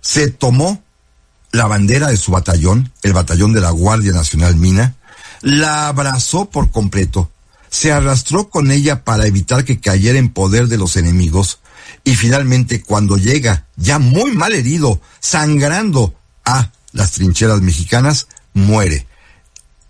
se 0.01 0.29
tomó 0.29 0.83
la 1.53 1.67
bandera 1.67 2.09
de 2.09 2.17
su 2.17 2.33
batallón, 2.33 2.91
el 3.03 3.13
batallón 3.13 3.53
de 3.53 3.61
la 3.61 3.71
Guardia 3.71 4.13
Nacional 4.13 4.57
Mina, 4.57 4.97
la 5.41 5.89
abrazó 5.89 6.51
por 6.51 6.71
completo, 6.71 7.31
se 7.71 7.93
arrastró 7.93 8.49
con 8.49 8.71
ella 8.71 9.05
para 9.05 9.27
evitar 9.27 9.65
que 9.65 9.81
cayera 9.81 10.19
en 10.19 10.31
poder 10.31 10.69
de 10.69 10.79
los 10.79 10.97
enemigos 10.97 11.61
y 12.05 12.17
finalmente 12.17 12.83
cuando 12.83 13.17
llega, 13.17 13.67
ya 13.77 13.99
muy 13.99 14.33
mal 14.33 14.53
herido, 14.53 15.01
sangrando 15.21 16.15
a 16.45 16.73
las 16.93 17.13
trincheras 17.13 17.61
mexicanas, 17.61 18.29
muere. 18.55 19.07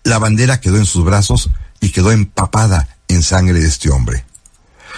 La 0.04 0.18
bandera 0.18 0.60
quedó 0.60 0.76
en 0.76 0.86
sus 0.86 1.04
brazos 1.04 1.50
y 1.80 1.90
quedó 1.90 2.12
empapada 2.12 2.98
en 3.08 3.22
sangre 3.22 3.60
de 3.60 3.66
este 3.66 3.90
hombre. 3.90 4.24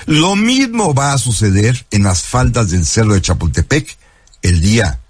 Lo 0.06 0.34
mismo 0.34 0.94
va 0.94 1.12
a 1.12 1.18
suceder 1.18 1.86
en 1.90 2.04
las 2.04 2.22
faldas 2.22 2.70
del 2.70 2.86
Cerro 2.86 3.14
de 3.14 3.20
Chapultepec 3.20 3.98
el 4.42 4.60
día 4.60 5.00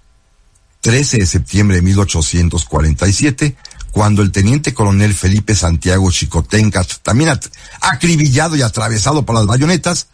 13 0.81 1.19
de 1.19 1.25
septiembre 1.25 1.77
de 1.77 1.83
1847, 1.83 3.55
cuando 3.91 4.21
el 4.21 4.31
teniente 4.31 4.73
coronel 4.73 5.13
Felipe 5.13 5.55
Santiago 5.55 6.11
Chicotenca, 6.11 6.83
también 7.03 7.37
acribillado 7.81 8.55
y 8.55 8.61
atravesado 8.61 9.25
por 9.25 9.35
las 9.35 9.45
bayonetas, 9.45 10.07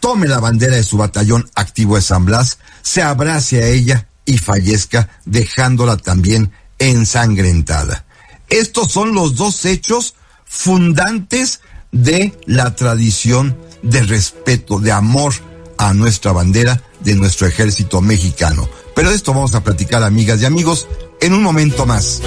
tome 0.00 0.26
la 0.26 0.40
bandera 0.40 0.76
de 0.76 0.82
su 0.82 0.96
batallón 0.96 1.48
activo 1.54 1.96
de 1.96 2.02
San 2.02 2.24
Blas, 2.24 2.58
se 2.82 3.02
abrace 3.02 3.62
a 3.62 3.66
ella 3.68 4.08
y 4.24 4.38
fallezca, 4.38 5.08
dejándola 5.24 5.96
también 5.96 6.52
ensangrentada. 6.78 8.04
Estos 8.48 8.90
son 8.90 9.14
los 9.14 9.36
dos 9.36 9.64
hechos 9.64 10.14
fundantes 10.44 11.60
de 11.92 12.38
la 12.46 12.74
tradición 12.74 13.56
de 13.82 14.02
respeto, 14.02 14.78
de 14.78 14.92
amor 14.92 15.34
a 15.78 15.94
nuestra 15.94 16.32
bandera 16.32 16.82
de 17.00 17.14
nuestro 17.14 17.46
ejército 17.46 18.00
mexicano. 18.00 18.68
Pero 18.94 19.10
de 19.10 19.16
esto 19.16 19.32
vamos 19.32 19.54
a 19.54 19.62
platicar, 19.62 20.02
amigas 20.02 20.40
y 20.40 20.44
amigos, 20.44 20.86
en 21.20 21.34
un 21.34 21.42
momento 21.42 21.86
más. 21.86 22.20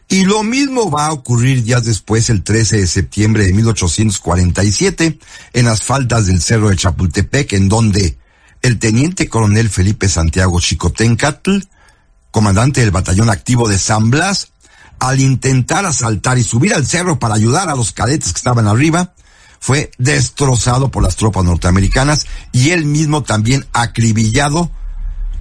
Y 0.08 0.26
lo 0.26 0.44
mismo 0.44 0.92
va 0.92 1.06
a 1.06 1.12
ocurrir 1.12 1.64
días 1.64 1.84
después, 1.84 2.30
el 2.30 2.44
13 2.44 2.76
de 2.76 2.86
septiembre 2.86 3.46
de 3.46 3.52
1847, 3.52 5.18
en 5.54 5.64
las 5.64 5.82
faldas 5.82 6.26
del 6.26 6.40
Cerro 6.40 6.68
de 6.68 6.76
Chapultepec, 6.76 7.52
en 7.54 7.68
donde 7.68 8.16
el 8.64 8.78
teniente 8.78 9.28
coronel 9.28 9.68
Felipe 9.68 10.08
Santiago 10.08 10.58
Chicotencatl, 10.58 11.58
comandante 12.30 12.80
del 12.80 12.92
batallón 12.92 13.28
activo 13.28 13.68
de 13.68 13.78
San 13.78 14.10
Blas, 14.10 14.52
al 14.98 15.20
intentar 15.20 15.84
asaltar 15.84 16.38
y 16.38 16.44
subir 16.44 16.72
al 16.72 16.86
cerro 16.86 17.18
para 17.18 17.34
ayudar 17.34 17.68
a 17.68 17.76
los 17.76 17.92
cadetes 17.92 18.32
que 18.32 18.38
estaban 18.38 18.66
arriba, 18.66 19.12
fue 19.60 19.90
destrozado 19.98 20.90
por 20.90 21.02
las 21.02 21.16
tropas 21.16 21.44
norteamericanas 21.44 22.24
y 22.52 22.70
él 22.70 22.86
mismo 22.86 23.22
también 23.22 23.66
acribillado, 23.74 24.70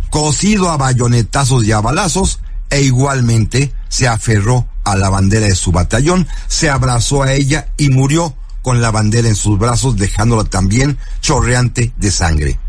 cosido 0.10 0.70
a 0.70 0.76
bayonetazos 0.76 1.64
y 1.64 1.72
a 1.72 1.80
balazos, 1.80 2.42
e 2.70 2.82
igualmente 2.82 3.74
se 3.88 4.10
aferró 4.10 4.68
a 4.84 4.98
la 4.98 5.10
bandera 5.10 5.46
de 5.46 5.56
su 5.56 5.72
batallón, 5.72 6.28
se 6.50 6.70
abrazó 6.70 7.24
a 7.24 7.32
ella 7.32 7.70
y 7.78 7.90
murió 7.90 8.36
con 8.62 8.82
la 8.82 8.92
bandera 8.92 9.30
en 9.30 9.36
sus 9.36 9.58
brazos, 9.58 9.96
dejándola 9.96 10.44
también 10.44 10.98
chorreante 11.22 11.94
de 11.96 12.12
sangre. 12.12 12.60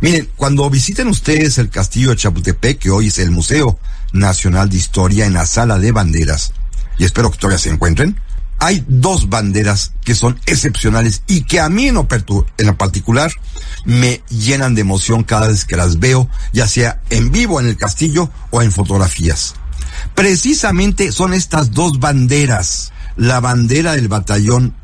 Miren, 0.00 0.30
cuando 0.36 0.70
visiten 0.70 1.08
ustedes 1.08 1.58
el 1.58 1.68
castillo 1.68 2.10
de 2.10 2.16
Chapultepec, 2.16 2.78
que 2.78 2.90
hoy 2.90 3.08
es 3.08 3.18
el 3.18 3.30
Museo 3.30 3.78
Nacional 4.12 4.70
de 4.70 4.78
Historia 4.78 5.26
en 5.26 5.34
la 5.34 5.44
sala 5.44 5.78
de 5.78 5.92
banderas, 5.92 6.52
y 6.98 7.04
espero 7.04 7.30
que 7.30 7.36
todavía 7.36 7.58
se 7.58 7.68
encuentren, 7.68 8.18
hay 8.58 8.84
dos 8.88 9.28
banderas 9.28 9.92
que 10.02 10.14
son 10.14 10.38
excepcionales 10.46 11.22
y 11.26 11.42
que 11.42 11.60
a 11.60 11.68
mí 11.68 11.88
en 11.88 11.96
en 12.58 12.76
particular 12.76 13.32
me 13.84 14.22
llenan 14.28 14.74
de 14.74 14.82
emoción 14.82 15.24
cada 15.24 15.48
vez 15.48 15.64
que 15.64 15.76
las 15.76 15.98
veo, 15.98 16.28
ya 16.52 16.66
sea 16.66 17.00
en 17.10 17.30
vivo 17.30 17.60
en 17.60 17.66
el 17.66 17.76
castillo 17.76 18.30
o 18.50 18.62
en 18.62 18.72
fotografías. 18.72 19.54
Precisamente 20.14 21.12
son 21.12 21.34
estas 21.34 21.72
dos 21.72 22.00
banderas, 22.00 22.92
la 23.16 23.40
bandera 23.40 23.92
del 23.92 24.08
batallón 24.08 24.74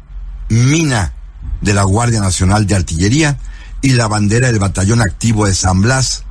Mina 0.48 1.14
de 1.60 1.74
la 1.74 1.84
Guardia 1.84 2.20
Nacional 2.20 2.66
de 2.66 2.76
Artillería 2.76 3.38
y 3.82 3.90
la 3.90 4.08
bandera 4.08 4.48
del 4.48 4.58
batallón 4.58 5.00
activo 5.00 5.46
de 5.46 5.54
San 5.54 5.82
Blas, 5.82 6.24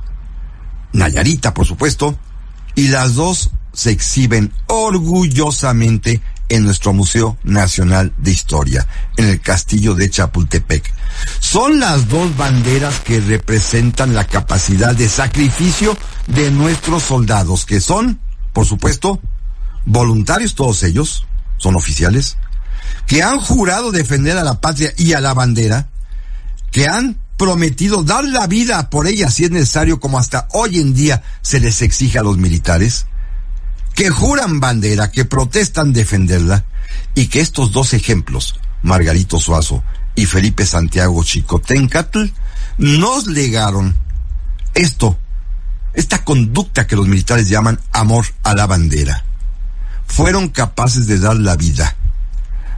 Nayarita 0.92 1.54
por 1.54 1.66
supuesto, 1.66 2.18
y 2.74 2.88
las 2.88 3.14
dos 3.14 3.50
se 3.72 3.90
exhiben 3.90 4.52
orgullosamente 4.66 6.22
en 6.48 6.64
nuestro 6.64 6.92
Museo 6.92 7.36
Nacional 7.42 8.12
de 8.18 8.30
Historia, 8.30 8.86
en 9.16 9.26
el 9.26 9.40
Castillo 9.40 9.94
de 9.94 10.08
Chapultepec. 10.08 10.92
Son 11.40 11.80
las 11.80 12.08
dos 12.08 12.36
banderas 12.36 13.00
que 13.00 13.20
representan 13.20 14.14
la 14.14 14.24
capacidad 14.24 14.94
de 14.94 15.08
sacrificio 15.08 15.96
de 16.26 16.50
nuestros 16.50 17.02
soldados, 17.02 17.66
que 17.66 17.80
son, 17.80 18.20
por 18.52 18.66
supuesto, 18.66 19.20
voluntarios 19.84 20.54
todos 20.54 20.82
ellos, 20.82 21.26
son 21.58 21.74
oficiales, 21.74 22.36
que 23.06 23.22
han 23.22 23.40
jurado 23.40 23.92
defender 23.92 24.36
a 24.36 24.44
la 24.44 24.60
patria 24.60 24.92
y 24.96 25.14
a 25.14 25.20
la 25.20 25.34
bandera, 25.34 25.88
que 26.70 26.86
han 26.86 27.18
prometido 27.36 28.02
dar 28.02 28.24
la 28.24 28.46
vida 28.46 28.88
por 28.90 29.06
ella 29.06 29.30
si 29.30 29.44
es 29.44 29.50
necesario, 29.50 30.00
como 30.00 30.18
hasta 30.18 30.48
hoy 30.52 30.78
en 30.78 30.94
día 30.94 31.22
se 31.42 31.60
les 31.60 31.82
exige 31.82 32.18
a 32.18 32.22
los 32.22 32.38
militares, 32.38 33.06
que 33.94 34.10
juran 34.10 34.60
bandera, 34.60 35.10
que 35.10 35.24
protestan 35.24 35.92
defenderla, 35.92 36.64
y 37.14 37.28
que 37.28 37.40
estos 37.40 37.72
dos 37.72 37.94
ejemplos, 37.94 38.58
Margarito 38.82 39.38
Suazo 39.38 39.82
y 40.14 40.26
Felipe 40.26 40.66
Santiago 40.66 41.22
Chicotencatl, 41.24 42.24
nos 42.78 43.26
legaron 43.26 43.96
esto, 44.74 45.18
esta 45.94 46.24
conducta 46.24 46.86
que 46.86 46.96
los 46.96 47.08
militares 47.08 47.48
llaman 47.48 47.80
amor 47.92 48.26
a 48.42 48.54
la 48.54 48.66
bandera. 48.66 49.24
Fueron 50.06 50.48
capaces 50.48 51.06
de 51.06 51.18
dar 51.18 51.36
la 51.36 51.56
vida, 51.56 51.96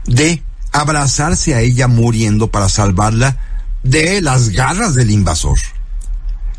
de 0.05 0.41
abrazarse 0.71 1.53
a 1.53 1.61
ella 1.61 1.87
muriendo 1.87 2.49
para 2.49 2.69
salvarla 2.69 3.37
de 3.83 4.21
las 4.21 4.49
garras 4.49 4.95
del 4.95 5.11
invasor. 5.11 5.57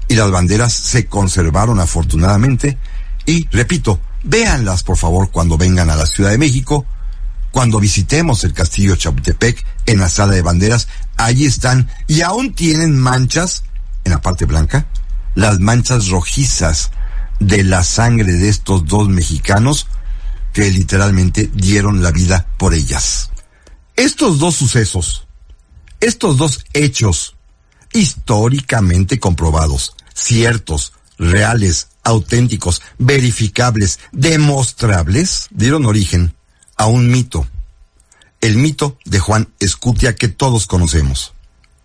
Y 0.09 0.15
las 0.15 0.31
banderas 0.31 0.73
se 0.73 1.07
conservaron 1.07 1.79
afortunadamente 1.79 2.79
y, 3.27 3.47
repito, 3.51 4.01
Véanlas, 4.23 4.83
por 4.83 4.97
favor, 4.97 5.31
cuando 5.31 5.57
vengan 5.57 5.91
a 5.91 5.97
la 5.97 6.07
Ciudad 6.07 6.31
de 6.31 6.39
México. 6.39 6.85
Cuando 7.51 7.81
visitemos 7.81 8.45
el 8.45 8.53
castillo 8.53 8.95
Chapultepec 8.95 9.65
en 9.87 9.99
la 9.99 10.09
sala 10.09 10.35
de 10.35 10.43
banderas, 10.43 10.89
allí 11.17 11.47
están 11.47 11.91
y 12.07 12.21
aún 12.21 12.55
tienen 12.55 12.97
manchas 12.97 13.65
en 14.05 14.13
la 14.13 14.21
parte 14.21 14.45
blanca, 14.45 14.87
las 15.35 15.59
manchas 15.59 16.09
rojizas 16.09 16.91
de 17.41 17.65
la 17.65 17.83
sangre 17.83 18.35
de 18.35 18.49
estos 18.49 18.87
dos 18.87 19.09
mexicanos 19.09 19.89
que 20.53 20.71
literalmente 20.71 21.51
dieron 21.53 22.03
la 22.03 22.13
vida 22.13 22.47
por 22.57 22.73
ellas. 22.73 23.31
Estos 23.97 24.39
dos 24.39 24.55
sucesos, 24.55 25.27
estos 26.01 26.37
dos 26.37 26.65
hechos 26.73 27.37
históricamente 27.93 29.19
comprobados, 29.19 29.95
ciertos, 30.15 30.93
reales, 31.19 31.89
auténticos, 32.03 32.83
verificables, 32.99 33.99
demostrables, 34.13 35.49
dieron 35.51 35.87
origen 35.87 36.35
a 36.77 36.87
un 36.87 37.11
mito. 37.11 37.47
El 38.41 38.57
mito 38.57 38.99
de 39.05 39.19
Juan 39.19 39.49
Escutia 39.61 40.17
que 40.17 40.29
todos 40.29 40.67
conocemos. 40.67 41.35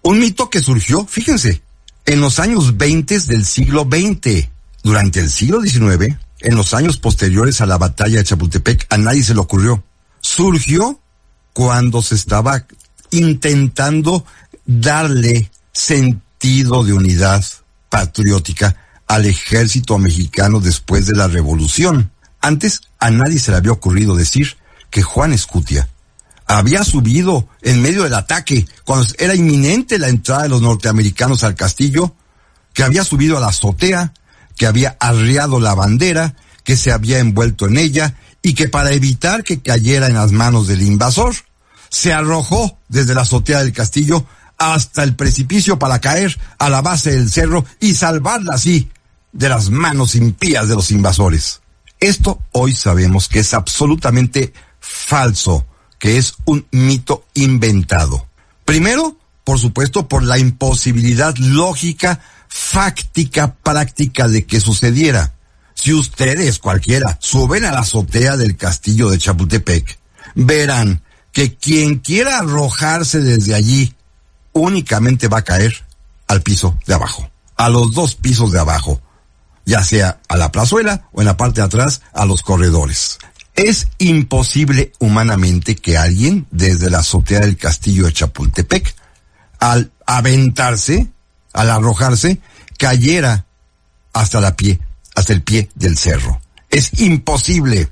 Un 0.01 0.19
mito 0.19 0.49
que 0.49 0.61
surgió, 0.61 1.05
fíjense, 1.05 1.61
en 2.05 2.21
los 2.21 2.39
años 2.39 2.77
20 2.77 3.19
del 3.21 3.45
siglo 3.45 3.87
XX. 3.89 4.49
Durante 4.83 5.19
el 5.19 5.31
siglo 5.31 5.61
XIX, 5.61 6.15
en 6.41 6.55
los 6.55 6.73
años 6.75 6.97
posteriores 6.97 7.59
a 7.59 7.65
la 7.65 7.77
batalla 7.77 8.17
de 8.17 8.23
Chapultepec, 8.23 8.85
a 8.89 8.97
nadie 8.97 9.23
se 9.23 9.33
le 9.33 9.39
ocurrió. 9.39 9.83
Surgió 10.21 10.99
cuando 11.53 12.01
se 12.01 12.15
estaba 12.15 12.65
intentando 13.15 14.25
darle 14.65 15.51
sentido 15.71 16.83
de 16.83 16.93
unidad 16.93 17.43
patriótica 17.89 18.75
al 19.07 19.25
ejército 19.25 19.97
mexicano 19.97 20.59
después 20.59 21.05
de 21.05 21.15
la 21.15 21.27
revolución. 21.27 22.11
Antes 22.41 22.81
a 22.99 23.09
nadie 23.09 23.39
se 23.39 23.51
le 23.51 23.57
había 23.57 23.71
ocurrido 23.71 24.15
decir 24.15 24.57
que 24.89 25.01
Juan 25.01 25.33
Escutia 25.33 25.89
había 26.47 26.83
subido 26.83 27.47
en 27.61 27.81
medio 27.81 28.03
del 28.03 28.13
ataque, 28.13 28.67
cuando 28.83 29.07
era 29.17 29.35
inminente 29.35 29.97
la 29.97 30.09
entrada 30.09 30.43
de 30.43 30.49
los 30.49 30.61
norteamericanos 30.61 31.43
al 31.43 31.55
castillo, 31.55 32.13
que 32.73 32.83
había 32.83 33.03
subido 33.03 33.37
a 33.37 33.39
la 33.39 33.47
azotea, 33.47 34.13
que 34.55 34.67
había 34.67 34.95
arriado 34.99 35.59
la 35.59 35.73
bandera, 35.73 36.35
que 36.63 36.77
se 36.77 36.91
había 36.91 37.19
envuelto 37.19 37.67
en 37.67 37.77
ella 37.77 38.15
y 38.41 38.53
que 38.53 38.69
para 38.69 38.91
evitar 38.91 39.43
que 39.43 39.61
cayera 39.61 40.07
en 40.07 40.15
las 40.15 40.31
manos 40.31 40.67
del 40.67 40.81
invasor, 40.81 41.35
se 41.89 42.13
arrojó 42.13 42.77
desde 42.87 43.13
la 43.13 43.21
azotea 43.21 43.59
del 43.59 43.73
castillo 43.73 44.25
hasta 44.57 45.03
el 45.03 45.15
precipicio 45.15 45.79
para 45.79 45.99
caer 45.99 46.37
a 46.57 46.69
la 46.69 46.81
base 46.81 47.11
del 47.11 47.29
cerro 47.29 47.65
y 47.79 47.95
salvarla 47.95 48.53
así 48.55 48.89
de 49.31 49.49
las 49.49 49.69
manos 49.69 50.15
impías 50.15 50.67
de 50.67 50.75
los 50.75 50.91
invasores. 50.91 51.61
Esto 51.99 52.41
hoy 52.51 52.73
sabemos 52.73 53.27
que 53.27 53.39
es 53.39 53.53
absolutamente 53.53 54.53
falso, 54.79 55.65
que 55.99 56.17
es 56.17 56.35
un 56.45 56.65
mito 56.71 57.25
inventado. 57.33 58.27
Primero, 58.63 59.17
por 59.43 59.59
supuesto, 59.59 60.07
por 60.07 60.23
la 60.23 60.37
imposibilidad 60.37 61.35
lógica, 61.37 62.19
fáctica, 62.47 63.55
práctica 63.55 64.27
de 64.27 64.45
que 64.45 64.59
sucediera. 64.59 65.33
Si 65.73 65.93
ustedes, 65.93 66.59
cualquiera, 66.59 67.17
suben 67.19 67.65
a 67.65 67.71
la 67.71 67.79
azotea 67.79 68.37
del 68.37 68.55
castillo 68.55 69.09
de 69.09 69.17
Chapultepec, 69.17 69.99
verán 70.35 71.01
que 71.35 71.53
quien 71.53 71.99
quiera 71.99 72.39
arrojarse 72.39 73.19
desde 73.19 73.55
allí 73.55 73.93
únicamente 74.53 75.27
va 75.27 75.39
a 75.39 75.43
caer 75.43 75.85
al 76.27 76.41
piso 76.41 76.79
de 76.87 76.93
abajo, 76.93 77.29
a 77.57 77.67
los 77.67 77.91
dos 77.91 78.15
pisos 78.15 78.53
de 78.53 78.59
abajo, 78.61 79.01
ya 79.65 79.83
sea 79.83 80.21
a 80.29 80.37
la 80.37 80.53
plazuela 80.53 81.09
o 81.11 81.19
en 81.19 81.25
la 81.25 81.35
parte 81.35 81.59
de 81.59 81.67
atrás 81.67 82.01
a 82.13 82.25
los 82.25 82.41
corredores. 82.41 83.19
Es 83.53 83.89
imposible 83.97 84.93
humanamente 84.99 85.75
que 85.75 85.97
alguien 85.97 86.47
desde 86.51 86.89
la 86.89 86.99
azotea 86.99 87.41
del 87.41 87.57
castillo 87.57 88.05
de 88.05 88.13
Chapultepec, 88.13 88.95
al 89.59 89.91
aventarse, 90.05 91.11
al 91.51 91.69
arrojarse, 91.69 92.39
cayera 92.79 93.45
hasta 94.13 94.39
la 94.39 94.55
pie, 94.55 94.79
hasta 95.15 95.33
el 95.33 95.41
pie 95.41 95.69
del 95.75 95.97
cerro. 95.97 96.39
Es 96.69 96.97
imposible. 97.01 97.89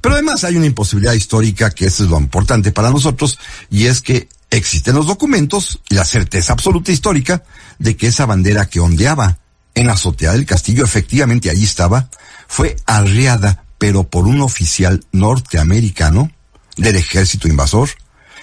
Pero 0.00 0.14
además 0.14 0.44
hay 0.44 0.56
una 0.56 0.66
imposibilidad 0.66 1.14
histórica 1.14 1.70
que 1.70 1.86
es 1.86 2.00
lo 2.00 2.18
importante 2.18 2.72
para 2.72 2.90
nosotros 2.90 3.38
y 3.70 3.86
es 3.86 4.00
que 4.00 4.28
existen 4.50 4.94
los 4.94 5.06
documentos 5.06 5.80
y 5.90 5.94
la 5.94 6.04
certeza 6.04 6.52
absoluta 6.52 6.92
histórica 6.92 7.42
de 7.78 7.96
que 7.96 8.06
esa 8.06 8.26
bandera 8.26 8.66
que 8.66 8.80
ondeaba 8.80 9.38
en 9.74 9.86
la 9.86 9.92
azotea 9.94 10.32
del 10.32 10.46
castillo 10.46 10.84
efectivamente 10.84 11.50
allí 11.50 11.64
estaba, 11.64 12.08
fue 12.46 12.76
arriada 12.86 13.64
pero 13.78 14.04
por 14.04 14.26
un 14.26 14.40
oficial 14.40 15.04
norteamericano 15.12 16.30
del 16.76 16.96
ejército 16.96 17.48
invasor, 17.48 17.88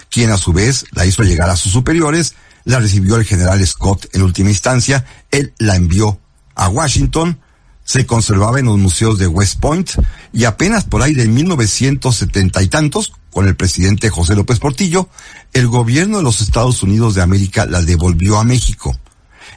quien 0.10 0.32
a 0.32 0.38
su 0.38 0.54
vez 0.54 0.86
la 0.92 1.06
hizo 1.06 1.24
llegar 1.24 1.50
a 1.50 1.58
sus 1.58 1.72
superiores, 1.72 2.36
la 2.64 2.80
recibió 2.80 3.18
el 3.18 3.26
general 3.26 3.66
Scott 3.66 4.08
en 4.14 4.24
última 4.24 4.50
instancia, 4.50 5.06
él 5.32 5.54
la 5.58 5.76
envió 5.76 6.20
a 6.56 6.70
Washington, 6.70 7.40
se 7.86 8.06
conservaba 8.06 8.60
en 8.60 8.66
los 8.66 8.78
museos 8.78 9.18
de 9.20 9.28
West 9.28 9.60
Point 9.60 9.92
y 10.34 10.44
apenas 10.44 10.84
por 10.84 11.02
ahí 11.02 11.14
de 11.14 11.28
1970 11.28 12.62
y 12.64 12.68
tantos, 12.68 13.14
con 13.32 13.48
el 13.48 13.56
presidente 13.56 14.10
José 14.10 14.36
López 14.36 14.60
Portillo, 14.60 15.08
el 15.54 15.68
gobierno 15.68 16.18
de 16.18 16.24
los 16.24 16.42
Estados 16.42 16.84
Unidos 16.84 17.16
de 17.16 17.22
América 17.22 17.66
la 17.66 17.82
devolvió 17.82 18.38
a 18.38 18.44
México. 18.44 18.98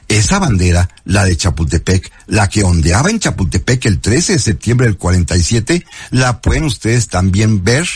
Esa 0.07 0.39
bandera, 0.39 0.89
la 1.05 1.25
de 1.25 1.37
Chapultepec, 1.37 2.11
la 2.27 2.47
que 2.49 2.63
ondeaba 2.63 3.09
en 3.09 3.19
Chapultepec 3.19 3.85
el 3.85 3.99
13 3.99 4.33
de 4.33 4.39
septiembre 4.39 4.87
del 4.87 4.97
47, 4.97 5.85
la 6.11 6.41
pueden 6.41 6.63
ustedes 6.65 7.07
también 7.07 7.63
ver 7.63 7.87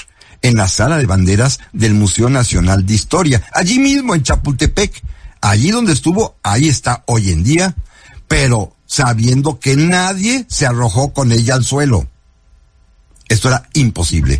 en 0.41 0.57
la 0.57 0.67
sala 0.67 0.97
de 0.97 1.05
banderas 1.05 1.59
del 1.73 1.93
Museo 1.93 2.29
Nacional 2.29 2.86
de 2.86 2.93
Historia, 2.93 3.43
allí 3.53 3.79
mismo 3.79 4.13
en 4.13 4.23
Chapultepec, 4.23 5.01
allí 5.41 5.71
donde 5.71 5.93
estuvo, 5.93 6.38
ahí 6.43 6.67
está 6.67 7.03
hoy 7.07 7.31
en 7.31 7.43
día, 7.43 7.75
pero 8.27 8.75
sabiendo 8.93 9.59
que 9.59 9.75
nadie 9.75 10.45
se 10.49 10.67
arrojó 10.67 11.13
con 11.13 11.31
ella 11.31 11.55
al 11.55 11.65
suelo. 11.65 12.07
Esto 13.27 13.47
era 13.47 13.67
imposible. 13.73 14.39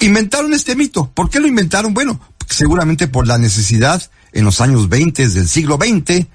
Inventaron 0.00 0.54
este 0.54 0.74
mito. 0.74 1.10
¿Por 1.12 1.28
qué 1.28 1.38
lo 1.38 1.46
inventaron? 1.46 1.92
Bueno, 1.92 2.18
seguramente 2.48 3.08
por 3.08 3.26
la 3.26 3.36
necesidad 3.36 4.10
en 4.32 4.46
los 4.46 4.62
años 4.62 4.88
20 4.88 5.28
del 5.28 5.46
siglo 5.46 5.76
XX 5.76 6.28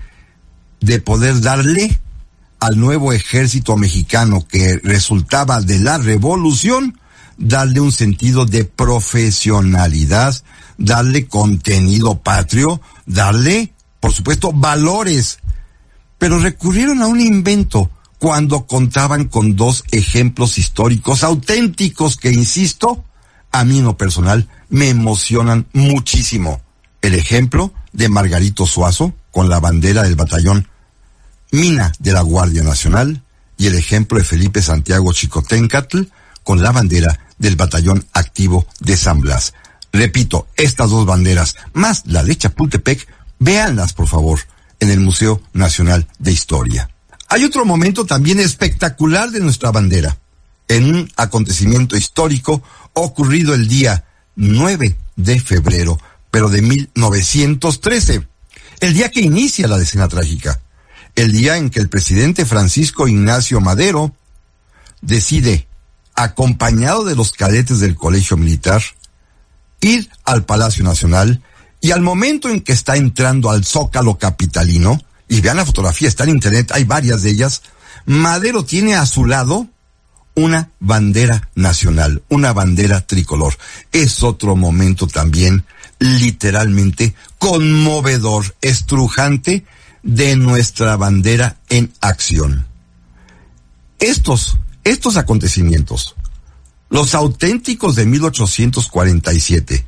de 0.79 1.01
poder 1.01 1.41
darle 1.41 1.99
al 2.59 2.79
nuevo 2.79 3.11
ejército 3.11 3.77
mexicano 3.77 4.45
que 4.47 4.79
resultaba 4.83 5.59
de 5.61 5.79
la 5.79 5.97
revolución, 5.97 6.99
darle 7.39 7.79
un 7.79 7.93
sentido 7.93 8.45
de 8.45 8.63
profesionalidad, 8.63 10.35
darle 10.77 11.25
contenido 11.25 12.21
patrio, 12.21 12.79
darle, 13.07 13.73
por 13.99 14.13
supuesto, 14.13 14.53
valores. 14.53 15.39
Pero 16.17 16.39
recurrieron 16.39 17.01
a 17.01 17.07
un 17.07 17.21
invento 17.21 17.91
cuando 18.19 18.65
contaban 18.65 19.25
con 19.25 19.55
dos 19.55 19.83
ejemplos 19.91 20.57
históricos 20.57 21.23
auténticos 21.23 22.17
que, 22.17 22.31
insisto, 22.31 23.03
a 23.51 23.63
mí 23.63 23.79
en 23.79 23.85
lo 23.85 23.97
personal 23.97 24.47
me 24.69 24.89
emocionan 24.89 25.67
muchísimo. 25.73 26.61
El 27.01 27.13
ejemplo 27.13 27.73
de 27.93 28.09
Margarito 28.09 28.65
Suazo 28.65 29.13
con 29.31 29.49
la 29.49 29.59
bandera 29.59 30.03
del 30.03 30.15
batallón 30.15 30.67
Mina 31.51 31.91
de 31.99 32.11
la 32.11 32.21
Guardia 32.21 32.63
Nacional 32.63 33.23
y 33.57 33.67
el 33.67 33.75
ejemplo 33.75 34.17
de 34.17 34.25
Felipe 34.25 34.61
Santiago 34.61 35.13
Chicotencatl 35.13 36.01
con 36.43 36.61
la 36.61 36.71
bandera 36.71 37.19
del 37.37 37.55
batallón 37.55 38.05
activo 38.13 38.67
de 38.79 38.97
San 38.97 39.21
Blas. 39.21 39.53
Repito, 39.93 40.47
estas 40.55 40.89
dos 40.89 41.05
banderas, 41.05 41.55
más 41.73 42.03
la 42.05 42.23
de 42.23 42.35
Chapultepec, 42.35 43.07
véanlas 43.39 43.93
por 43.93 44.07
favor 44.07 44.39
en 44.79 44.89
el 44.89 44.99
Museo 44.99 45.41
Nacional 45.53 46.07
de 46.19 46.31
Historia. 46.31 46.89
Hay 47.29 47.43
otro 47.43 47.65
momento 47.65 48.05
también 48.05 48.39
espectacular 48.39 49.31
de 49.31 49.39
nuestra 49.39 49.71
bandera, 49.71 50.17
en 50.67 50.95
un 50.95 51.11
acontecimiento 51.15 51.95
histórico 51.95 52.61
ocurrido 52.93 53.53
el 53.53 53.67
día 53.67 54.05
9 54.35 54.95
de 55.15 55.39
febrero, 55.39 55.99
pero 56.31 56.49
de 56.49 56.61
1913, 56.61 58.27
el 58.79 58.93
día 58.93 59.11
que 59.11 59.21
inicia 59.21 59.67
la 59.67 59.77
decena 59.77 60.07
trágica, 60.07 60.59
el 61.15 61.31
día 61.31 61.57
en 61.57 61.69
que 61.69 61.79
el 61.79 61.89
presidente 61.89 62.45
Francisco 62.45 63.07
Ignacio 63.07 63.59
Madero 63.59 64.15
decide, 65.01 65.67
acompañado 66.15 67.03
de 67.05 67.15
los 67.15 67.33
cadetes 67.33 67.79
del 67.79 67.95
Colegio 67.95 68.37
Militar, 68.37 68.81
ir 69.81 70.09
al 70.25 70.45
Palacio 70.45 70.83
Nacional 70.83 71.41
y 71.81 71.91
al 71.91 72.01
momento 72.01 72.49
en 72.49 72.61
que 72.61 72.73
está 72.73 72.95
entrando 72.95 73.49
al 73.49 73.65
Zócalo 73.65 74.17
Capitalino, 74.17 75.01
y 75.29 75.41
vean 75.41 75.57
la 75.57 75.65
fotografía, 75.65 76.07
está 76.07 76.23
en 76.23 76.31
internet, 76.31 76.71
hay 76.73 76.83
varias 76.83 77.21
de 77.23 77.31
ellas, 77.31 77.61
Madero 78.05 78.63
tiene 78.63 78.95
a 78.95 79.05
su 79.05 79.25
lado 79.25 79.67
una 80.35 80.69
bandera 80.79 81.49
nacional, 81.55 82.21
una 82.29 82.53
bandera 82.53 83.05
tricolor. 83.05 83.57
Es 83.91 84.23
otro 84.23 84.55
momento 84.55 85.07
también 85.07 85.65
literalmente 85.99 87.15
conmovedor, 87.39 88.55
estrujante 88.61 89.65
de 90.03 90.35
nuestra 90.35 90.95
bandera 90.95 91.57
en 91.69 91.91
acción. 92.01 92.67
Estos, 93.99 94.57
estos 94.83 95.17
acontecimientos 95.17 96.15
Los 96.89 97.15
auténticos 97.15 97.95
de 97.95 98.05
1847, 98.05 99.85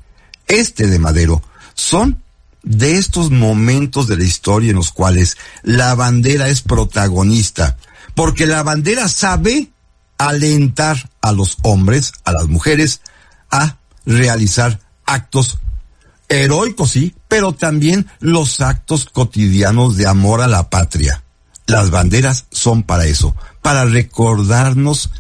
este 0.48 0.88
de 0.88 1.00
Madero, 1.00 1.44
son 1.80 2.22
de 2.62 2.98
estos 2.98 3.32
momentos 3.32 4.08
de 4.08 4.18
la 4.18 4.26
historia 4.26 4.72
en 4.72 4.76
los 4.76 4.92
cuales 4.92 5.38
la 5.64 5.96
bandera 5.96 6.50
es 6.50 6.62
protagonista, 6.62 7.78
porque 8.16 8.46
la 8.46 8.64
bandera 8.64 9.08
sabe 9.08 9.72
alentar 10.18 11.10
a 11.22 11.32
los 11.32 11.58
hombres, 11.62 12.12
a 12.26 12.34
las 12.34 12.48
mujeres, 12.48 13.02
a 13.50 13.78
realizar 14.06 14.80
actos 15.06 15.60
heroicos, 16.28 16.92
sí, 16.92 17.16
pero 17.28 17.54
también 17.54 18.08
los 18.20 18.60
actos 18.62 19.06
cotidianos 19.06 19.96
de 19.96 20.08
amor 20.08 20.42
a 20.42 20.48
la 20.48 20.70
patria. 20.70 21.24
Las 21.66 21.92
banderas 21.92 22.46
son 22.52 22.84
para 22.84 23.06
eso, 23.06 23.36
para 23.62 23.86
recordarnos 23.86 25.12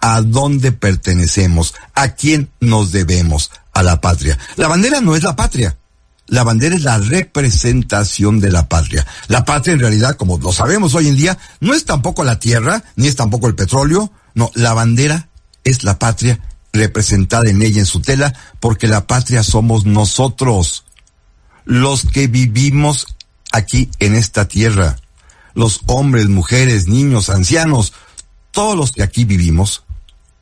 a 0.00 0.20
dónde 0.20 0.70
pertenecemos, 0.70 1.74
a 1.94 2.10
quién 2.10 2.50
nos 2.60 2.92
debemos, 2.92 3.50
a 3.72 3.82
la 3.82 4.00
patria. 4.00 4.38
La 4.56 4.68
bandera 4.68 5.00
no 5.00 5.16
es 5.16 5.22
la 5.22 5.34
patria. 5.34 5.76
La 6.26 6.42
bandera 6.42 6.74
es 6.74 6.82
la 6.82 6.98
representación 6.98 8.40
de 8.40 8.50
la 8.50 8.68
patria. 8.68 9.06
La 9.28 9.44
patria 9.44 9.74
en 9.74 9.80
realidad, 9.80 10.16
como 10.16 10.38
lo 10.38 10.52
sabemos 10.52 10.94
hoy 10.94 11.08
en 11.08 11.16
día, 11.16 11.38
no 11.60 11.74
es 11.74 11.84
tampoco 11.84 12.24
la 12.24 12.38
tierra, 12.38 12.82
ni 12.96 13.08
es 13.08 13.16
tampoco 13.16 13.46
el 13.46 13.54
petróleo. 13.54 14.10
No, 14.34 14.50
la 14.54 14.72
bandera 14.72 15.28
es 15.64 15.84
la 15.84 15.98
patria 15.98 16.40
representada 16.72 17.48
en 17.48 17.62
ella, 17.62 17.80
en 17.80 17.86
su 17.86 18.00
tela, 18.00 18.34
porque 18.58 18.88
la 18.88 19.06
patria 19.06 19.42
somos 19.42 19.84
nosotros, 19.84 20.84
los 21.64 22.04
que 22.04 22.26
vivimos 22.26 23.06
aquí 23.52 23.90
en 23.98 24.14
esta 24.14 24.48
tierra. 24.48 24.96
Los 25.54 25.82
hombres, 25.86 26.28
mujeres, 26.28 26.88
niños, 26.88 27.30
ancianos, 27.30 27.92
todos 28.50 28.76
los 28.76 28.92
que 28.92 29.02
aquí 29.02 29.24
vivimos, 29.24 29.84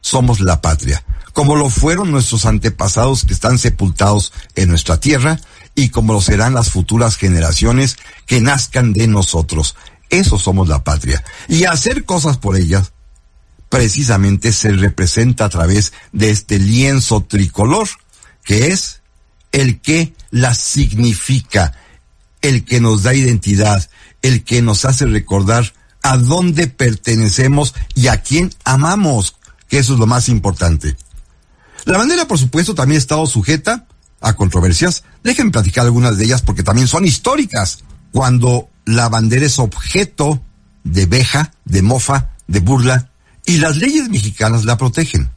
somos 0.01 0.41
la 0.41 0.61
patria, 0.61 1.05
como 1.33 1.57
lo 1.57 1.71
fueron 1.71 2.11
nuestros 2.11 2.45
antepasados 2.45 3.25
que 3.25 3.33
están 3.33 3.59
sepultados 3.59 4.33
en 4.57 4.69
nuestra 4.69 4.99
tierra 4.99 5.41
y 5.75 5.89
como 5.89 6.13
lo 6.13 6.21
serán 6.21 6.55
las 6.55 6.71
futuras 6.71 7.17
generaciones 7.17 7.97
que 8.27 8.41
nazcan 8.41 8.93
de 8.93 9.07
nosotros. 9.07 9.77
Eso 10.11 10.39
somos 10.39 10.69
la 10.69 10.85
patria. 10.85 11.25
Y 11.49 11.65
hacer 11.65 12.05
cosas 12.05 12.37
por 12.37 12.57
ellas 12.57 12.93
precisamente 13.69 14.53
se 14.53 14.71
representa 14.73 15.47
a 15.47 15.49
través 15.49 15.95
de 16.13 16.31
este 16.31 16.59
lienzo 16.59 17.23
tricolor, 17.23 17.89
que 18.45 18.67
es 18.67 19.01
el 19.51 19.81
que 19.81 20.15
la 20.31 20.55
significa, 20.55 21.73
el 22.43 22.65
que 22.67 22.81
nos 22.81 23.03
da 23.03 23.15
identidad, 23.15 23.89
el 24.21 24.45
que 24.45 24.61
nos 24.61 24.85
hace 24.85 25.07
recordar 25.07 25.73
a 26.03 26.19
dónde 26.19 26.67
pertenecemos 26.67 27.75
y 27.95 28.09
a 28.09 28.23
quién 28.23 28.53
amamos, 28.65 29.37
que 29.69 29.79
eso 29.79 29.95
es 29.95 29.99
lo 29.99 30.07
más 30.07 30.29
importante. 30.29 30.97
La 31.85 31.99
bandera, 31.99 32.27
por 32.29 32.39
supuesto, 32.39 32.75
también 32.75 32.97
ha 32.97 32.99
estado 32.99 33.27
sujeta 33.27 33.87
a 34.21 34.35
controversias. 34.35 35.05
Déjenme 35.23 35.53
platicar 35.53 35.85
algunas 35.85 36.17
de 36.17 36.25
ellas 36.25 36.43
porque 36.43 36.63
también 36.63 36.89
son 36.89 37.05
históricas. 37.05 37.85
Cuando 38.11 38.69
la 38.85 39.09
bandera 39.09 39.47
es 39.47 39.59
objeto 39.59 40.43
de 40.85 41.07
veja, 41.07 41.53
de 41.65 41.83
mofa, 41.83 42.31
de 42.47 42.61
burla, 42.61 43.11
y 43.47 43.59
las 43.59 43.77
leyes 43.77 44.09
mexicanas 44.09 44.65
la 44.65 44.77
protegen. 44.77 45.31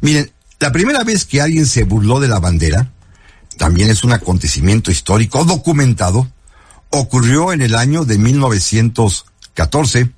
Miren, 0.00 0.30
la 0.58 0.72
primera 0.72 1.04
vez 1.04 1.24
que 1.24 1.40
alguien 1.40 1.66
se 1.66 1.84
burló 1.84 2.20
de 2.20 2.28
la 2.28 2.38
bandera, 2.38 2.92
también 3.56 3.90
es 3.90 4.04
un 4.04 4.12
acontecimiento 4.12 4.90
histórico 4.90 5.44
documentado, 5.44 6.30
ocurrió 6.90 7.52
en 7.52 7.62
el 7.62 7.74
año 7.74 8.04
de 8.04 8.18
1914, 8.18 10.10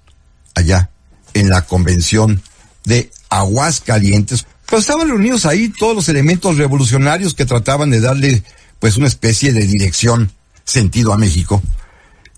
allá 0.54 0.90
en 1.34 1.50
la 1.50 1.62
convención 1.62 2.42
de 2.84 3.11
Aguascalientes. 3.30 4.46
Pero 4.66 4.80
estaban 4.80 5.09
reunidos 5.09 5.46
ahí 5.46 5.68
todos 5.70 5.94
los 5.94 6.09
elementos 6.09 6.56
revolucionarios 6.56 7.34
que 7.34 7.46
trataban 7.46 7.90
de 7.90 8.00
darle 8.00 8.42
pues 8.79 8.97
una 8.97 9.07
especie 9.07 9.53
de 9.53 9.66
dirección, 9.66 10.33
sentido 10.64 11.12
a 11.12 11.18
México. 11.18 11.62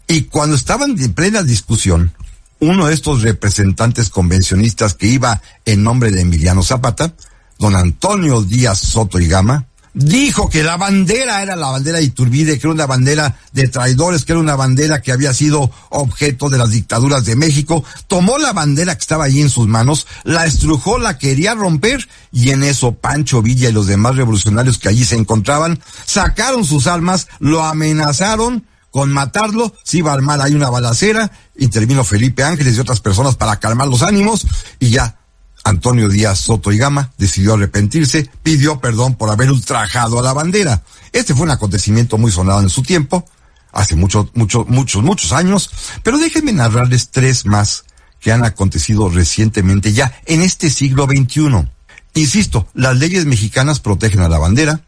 Y 0.07 0.23
cuando 0.23 0.57
estaban 0.57 0.99
en 0.99 1.13
plena 1.13 1.43
discusión, 1.43 2.13
uno 2.61 2.87
de 2.87 2.95
estos 2.95 3.23
representantes 3.23 4.11
convencionistas 4.11 4.95
que 4.95 5.07
iba 5.07 5.41
en 5.65 5.83
nombre 5.83 6.11
de 6.11 6.23
Emiliano 6.23 6.63
Zapata, 6.63 7.15
don 7.59 7.75
Antonio 7.75 8.43
Díaz 8.43 8.79
Soto 8.79 9.19
y 9.19 9.29
Gama, 9.29 9.67
dijo 9.95 10.49
que 10.49 10.63
la 10.63 10.77
bandera 10.77 11.43
era 11.43 11.57
la 11.57 11.71
bandera 11.71 11.99
de 11.99 12.05
Iturbide, 12.05 12.59
que 12.59 12.67
era 12.67 12.75
una 12.75 12.87
bandera 12.87 13.37
de 13.53 13.69
traidores, 13.69 14.25
que 14.25 14.33
era 14.33 14.41
una 14.41 14.57
bandera 14.57 15.03
que 15.03 15.13
había 15.13 15.35
sido 15.35 15.71
objeto 15.89 16.49
de 16.49 16.59
las 16.59 16.71
dictaduras 16.71 17.25
de 17.25 17.37
México, 17.37 17.85
tomó 18.07 18.39
la 18.39 18.53
bandera 18.53 18.95
que 18.95 19.01
estaba 19.01 19.25
ahí 19.25 19.41
en 19.41 19.51
sus 19.51 19.67
manos, 19.67 20.07
la 20.25 20.47
estrujó, 20.47 20.99
la 20.99 21.19
quería 21.19 21.55
romper, 21.55 22.09
y 22.33 22.51
en 22.51 22.65
eso 22.65 22.93
Pancho 22.93 23.43
Villa 23.43 23.69
y 23.69 23.73
los 23.73 23.87
demás 23.87 24.17
revolucionarios 24.17 24.79
que 24.79 24.89
allí 24.89 25.05
se 25.05 25.17
encontraban, 25.17 25.81
sacaron 26.05 26.65
sus 26.65 26.87
armas, 26.87 27.29
lo 27.39 27.65
amenazaron, 27.65 28.67
con 28.91 29.13
matarlo, 29.13 29.73
se 29.85 29.99
iba 29.99 30.11
a 30.11 30.15
armar 30.15 30.41
ahí 30.41 30.55
una 30.55 30.69
balacera, 30.69 31.31
intervino 31.57 32.03
Felipe 32.03 32.43
Ángeles 32.43 32.77
y 32.77 32.81
otras 32.81 33.01
personas 33.01 33.37
para 33.37 33.61
calmar 33.61 33.87
los 33.87 34.03
ánimos 34.03 34.47
y 34.81 34.91
ya 34.91 35.20
Antonio 35.65 36.09
Díaz 36.09 36.39
Soto 36.39 36.73
y 36.73 36.79
Gama 36.79 37.13
decidió 37.19 37.55
arrepentirse, 37.55 38.31
pidió 38.43 38.81
perdón 38.81 39.15
por 39.15 39.31
haber 39.31 39.51
ultrajado 39.51 40.19
a 40.19 40.23
la 40.23 40.33
bandera. 40.33 40.83
Este 41.13 41.35
fue 41.35 41.45
un 41.45 41.51
acontecimiento 41.51 42.19
muy 42.19 42.33
sonado 42.33 42.61
en 42.61 42.69
su 42.69 42.83
tiempo, 42.83 43.29
hace 43.73 43.97
muchos, 43.97 44.29
muchos, 44.35 44.67
muchos, 44.69 45.03
muchos 45.03 45.33
años, 45.33 45.71
pero 46.03 46.19
déjenme 46.19 46.53
narrarles 46.53 47.11
tres 47.11 47.47
más 47.47 47.85
que 48.21 48.33
han 48.33 48.45
acontecido 48.45 49.09
recientemente 49.09 49.93
ya 49.93 50.13
en 50.27 50.43
este 50.43 50.71
siglo 50.71 51.07
XXI. 51.07 51.69
Insisto, 52.15 52.69
las 52.75 52.97
leyes 52.97 53.27
mexicanas 53.27 53.81
protegen 53.81 54.21
a 54.21 54.29
la 54.29 54.39
bandera 54.39 54.85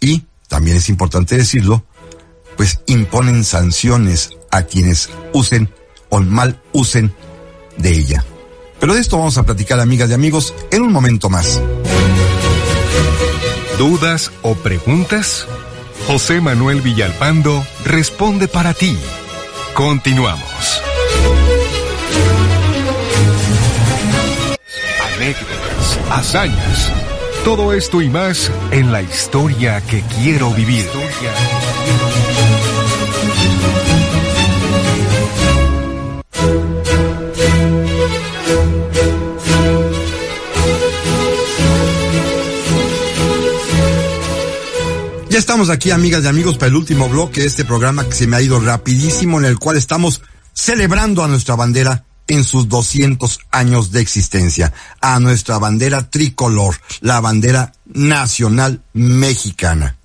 y, 0.00 0.24
también 0.48 0.76
es 0.76 0.88
importante 0.88 1.36
decirlo, 1.36 1.84
pues 2.56 2.80
imponen 2.86 3.44
sanciones 3.44 4.30
a 4.50 4.62
quienes 4.62 5.08
usen 5.32 5.72
o 6.10 6.20
mal 6.20 6.60
usen 6.72 7.14
de 7.78 7.90
ella. 7.90 8.24
Pero 8.82 8.94
de 8.94 9.00
esto 9.00 9.16
vamos 9.16 9.38
a 9.38 9.44
platicar, 9.44 9.78
amigas 9.78 10.10
y 10.10 10.14
amigos, 10.14 10.52
en 10.72 10.82
un 10.82 10.92
momento 10.92 11.30
más. 11.30 11.60
¿Dudas 13.78 14.32
o 14.42 14.56
preguntas? 14.56 15.46
José 16.08 16.40
Manuel 16.40 16.80
Villalpando 16.80 17.64
responde 17.84 18.48
para 18.48 18.74
ti. 18.74 18.98
Continuamos. 19.74 20.82
Anécdotas, 25.14 26.00
hazañas, 26.10 26.92
todo 27.44 27.74
esto 27.74 28.02
y 28.02 28.10
más 28.10 28.50
en 28.72 28.90
la 28.90 29.00
historia 29.00 29.80
que 29.82 30.02
quiero 30.18 30.50
vivir. 30.50 30.88
Ya 45.32 45.38
estamos 45.38 45.70
aquí, 45.70 45.90
amigas 45.90 46.24
y 46.24 46.26
amigos, 46.26 46.58
para 46.58 46.66
el 46.66 46.76
último 46.76 47.08
bloque 47.08 47.40
de 47.40 47.46
este 47.46 47.64
programa 47.64 48.06
que 48.06 48.14
se 48.14 48.26
me 48.26 48.36
ha 48.36 48.42
ido 48.42 48.60
rapidísimo, 48.60 49.38
en 49.38 49.46
el 49.46 49.58
cual 49.58 49.78
estamos 49.78 50.20
celebrando 50.52 51.24
a 51.24 51.26
nuestra 51.26 51.56
bandera 51.56 52.04
en 52.28 52.44
sus 52.44 52.68
200 52.68 53.38
años 53.50 53.92
de 53.92 54.02
existencia, 54.02 54.74
a 55.00 55.20
nuestra 55.20 55.58
bandera 55.58 56.10
tricolor, 56.10 56.76
la 57.00 57.20
bandera 57.20 57.72
nacional 57.86 58.82
mexicana. 58.92 59.96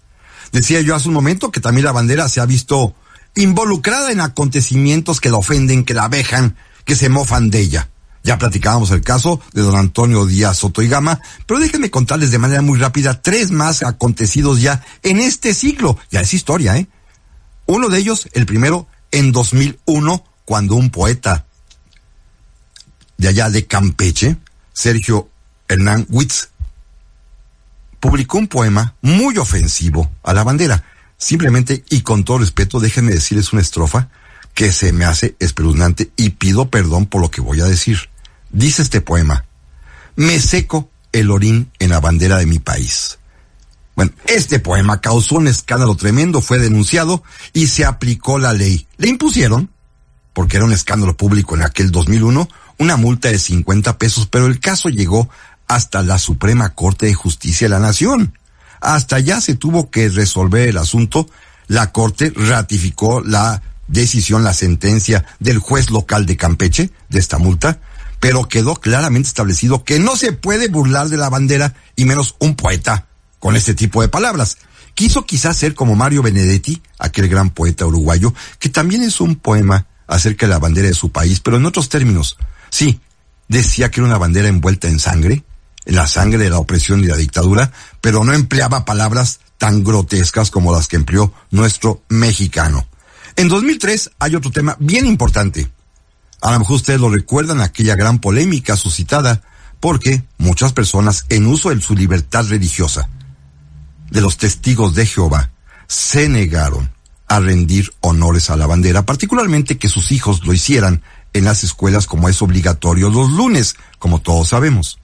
Decía 0.53 0.79
yo 0.79 0.95
hace 0.95 1.09
un 1.09 1.15
momento 1.15 1.51
que 1.51 1.59
también 1.59 1.83
la 1.83 1.91
bandera 1.91 2.29
se 2.29 2.39
ha 2.39 2.45
visto 2.45 2.95
involucrada 3.35 4.13
en 4.13 4.21
acontecimientos 4.21 5.19
que 5.19 5.29
la 5.29 5.39
ofenden, 5.39 5.83
que 5.83 5.93
la 5.93 6.05
abejan, 6.05 6.55
que 6.85 6.95
se 6.95 7.09
mofan 7.09 7.49
de 7.49 7.59
ella. 7.59 7.89
Ya 8.27 8.37
platicábamos 8.37 8.91
el 8.91 8.99
caso 8.99 9.39
de 9.53 9.61
don 9.61 9.77
Antonio 9.77 10.25
Díaz 10.25 10.57
Soto 10.57 10.81
y 10.81 10.89
Gama, 10.89 11.21
pero 11.45 11.61
déjenme 11.61 11.89
contarles 11.89 12.29
de 12.29 12.37
manera 12.37 12.61
muy 12.61 12.77
rápida 12.77 13.21
tres 13.21 13.51
más 13.51 13.83
acontecidos 13.83 14.59
ya 14.59 14.83
en 15.01 15.19
este 15.19 15.53
siglo. 15.53 15.97
Ya 16.11 16.19
es 16.19 16.33
historia, 16.33 16.75
¿eh? 16.75 16.87
Uno 17.67 17.87
de 17.87 17.99
ellos, 17.99 18.27
el 18.33 18.45
primero, 18.45 18.85
en 19.11 19.31
2001, 19.31 20.25
cuando 20.43 20.75
un 20.75 20.89
poeta 20.89 21.45
de 23.17 23.29
allá 23.29 23.49
de 23.49 23.65
Campeche, 23.65 24.35
Sergio 24.73 25.29
Hernán 25.69 26.05
Witz, 26.09 26.49
publicó 28.01 28.39
un 28.39 28.49
poema 28.49 28.95
muy 29.01 29.37
ofensivo 29.37 30.11
a 30.23 30.33
la 30.33 30.43
bandera. 30.43 30.83
Simplemente, 31.15 31.85
y 31.89 32.01
con 32.01 32.25
todo 32.25 32.39
respeto, 32.39 32.81
déjenme 32.81 33.13
decirles 33.13 33.53
una 33.53 33.61
estrofa 33.61 34.09
que 34.53 34.73
se 34.73 34.91
me 34.91 35.05
hace 35.05 35.37
espeluznante 35.39 36.11
y 36.17 36.31
pido 36.31 36.69
perdón 36.69 37.05
por 37.05 37.21
lo 37.21 37.31
que 37.31 37.39
voy 37.39 37.61
a 37.61 37.65
decir. 37.65 38.09
Dice 38.49 38.81
este 38.81 39.01
poema, 39.01 39.45
me 40.15 40.39
seco 40.39 40.89
el 41.11 41.31
orín 41.31 41.71
en 41.79 41.89
la 41.89 41.99
bandera 41.99 42.37
de 42.37 42.45
mi 42.45 42.59
país. 42.59 43.19
Bueno, 43.95 44.11
este 44.27 44.59
poema 44.59 45.01
causó 45.01 45.35
un 45.35 45.47
escándalo 45.47 45.95
tremendo, 45.95 46.41
fue 46.41 46.59
denunciado 46.59 47.23
y 47.53 47.67
se 47.67 47.83
aplicó 47.83 48.37
la 48.37 48.53
ley. 48.53 48.87
Le 48.97 49.09
impusieron, 49.09 49.71
porque 50.33 50.57
era 50.57 50.65
un 50.65 50.73
escándalo 50.73 51.17
público 51.17 51.55
en 51.55 51.63
aquel 51.63 51.91
2001, 51.91 52.47
una 52.77 52.95
multa 52.95 53.29
de 53.29 53.39
50 53.39 53.97
pesos, 53.97 54.27
pero 54.27 54.45
el 54.45 54.59
caso 54.59 54.89
llegó 54.89 55.29
hasta 55.67 56.03
la 56.03 56.19
Suprema 56.19 56.75
Corte 56.75 57.07
de 57.07 57.15
Justicia 57.15 57.65
de 57.65 57.69
la 57.69 57.79
Nación. 57.79 58.37
Hasta 58.81 59.15
allá 59.15 59.41
se 59.41 59.55
tuvo 59.55 59.89
que 59.89 60.09
resolver 60.09 60.69
el 60.69 60.77
asunto. 60.77 61.27
La 61.67 61.91
Corte 61.91 62.31
ratificó 62.35 63.21
la 63.21 63.63
decisión, 63.87 64.43
la 64.43 64.53
sentencia 64.53 65.25
del 65.39 65.57
juez 65.57 65.89
local 65.89 66.25
de 66.25 66.37
Campeche 66.37 66.91
de 67.09 67.19
esta 67.19 67.39
multa, 67.39 67.79
pero 68.19 68.47
quedó 68.47 68.75
claramente 68.75 69.27
establecido 69.27 69.83
que 69.83 69.99
no 69.99 70.15
se 70.15 70.31
puede 70.31 70.67
burlar 70.67 71.09
de 71.09 71.17
la 71.17 71.29
bandera 71.29 71.75
y 71.95 72.05
menos 72.05 72.35
un 72.39 72.55
poeta 72.55 73.07
con 73.39 73.55
este 73.55 73.73
tipo 73.73 74.01
de 74.01 74.07
palabras. 74.07 74.57
Quiso 74.95 75.25
quizás 75.25 75.57
ser 75.57 75.75
como 75.75 75.95
Mario 75.95 76.23
Benedetti, 76.23 76.81
aquel 76.97 77.27
gran 77.27 77.51
poeta 77.51 77.85
uruguayo, 77.85 78.33
que 78.57 78.69
también 78.69 79.03
es 79.03 79.21
un 79.21 79.35
poema 79.35 79.85
acerca 80.07 80.47
de 80.47 80.51
la 80.51 80.59
bandera 80.59 80.87
de 80.87 80.93
su 80.93 81.11
país, 81.11 81.39
pero 81.39 81.57
en 81.57 81.65
otros 81.65 81.89
términos. 81.89 82.37
Sí, 82.69 82.99
decía 83.47 83.91
que 83.91 83.99
era 83.99 84.07
una 84.07 84.17
bandera 84.17 84.47
envuelta 84.47 84.87
en 84.87 84.99
sangre, 84.99 85.43
en 85.85 85.95
la 85.95 86.07
sangre 86.07 86.39
de 86.43 86.49
la 86.49 86.57
opresión 86.57 87.03
y 87.03 87.07
la 87.07 87.15
dictadura, 87.15 87.71
pero 88.01 88.23
no 88.23 88.33
empleaba 88.33 88.85
palabras 88.85 89.39
tan 89.57 89.83
grotescas 89.83 90.51
como 90.51 90.73
las 90.73 90.87
que 90.87 90.95
empleó 90.95 91.33
nuestro 91.51 92.03
mexicano. 92.09 92.87
En 93.35 93.49
2003 93.49 94.11
hay 94.19 94.35
otro 94.35 94.51
tema 94.51 94.75
bien 94.79 95.05
importante. 95.05 95.69
A 96.41 96.51
lo 96.51 96.59
mejor 96.59 96.75
ustedes 96.75 96.99
lo 96.99 97.09
recuerdan, 97.09 97.61
aquella 97.61 97.95
gran 97.95 98.19
polémica 98.19 98.75
suscitada 98.75 99.41
porque 99.79 100.23
muchas 100.37 100.73
personas 100.73 101.25
en 101.29 101.45
uso 101.47 101.69
de 101.69 101.81
su 101.81 101.95
libertad 101.95 102.47
religiosa, 102.47 103.09
de 104.09 104.21
los 104.21 104.37
testigos 104.37 104.95
de 104.95 105.05
Jehová, 105.05 105.51
se 105.87 106.29
negaron 106.29 106.91
a 107.27 107.39
rendir 107.39 107.93
honores 108.01 108.49
a 108.49 108.55
la 108.55 108.67
bandera, 108.67 109.05
particularmente 109.05 109.77
que 109.77 109.89
sus 109.89 110.11
hijos 110.11 110.45
lo 110.45 110.53
hicieran 110.53 111.03
en 111.33 111.45
las 111.45 111.63
escuelas 111.63 112.07
como 112.07 112.29
es 112.29 112.41
obligatorio 112.41 113.09
los 113.09 113.31
lunes, 113.31 113.75
como 113.99 114.19
todos 114.19 114.49
sabemos. 114.49 114.99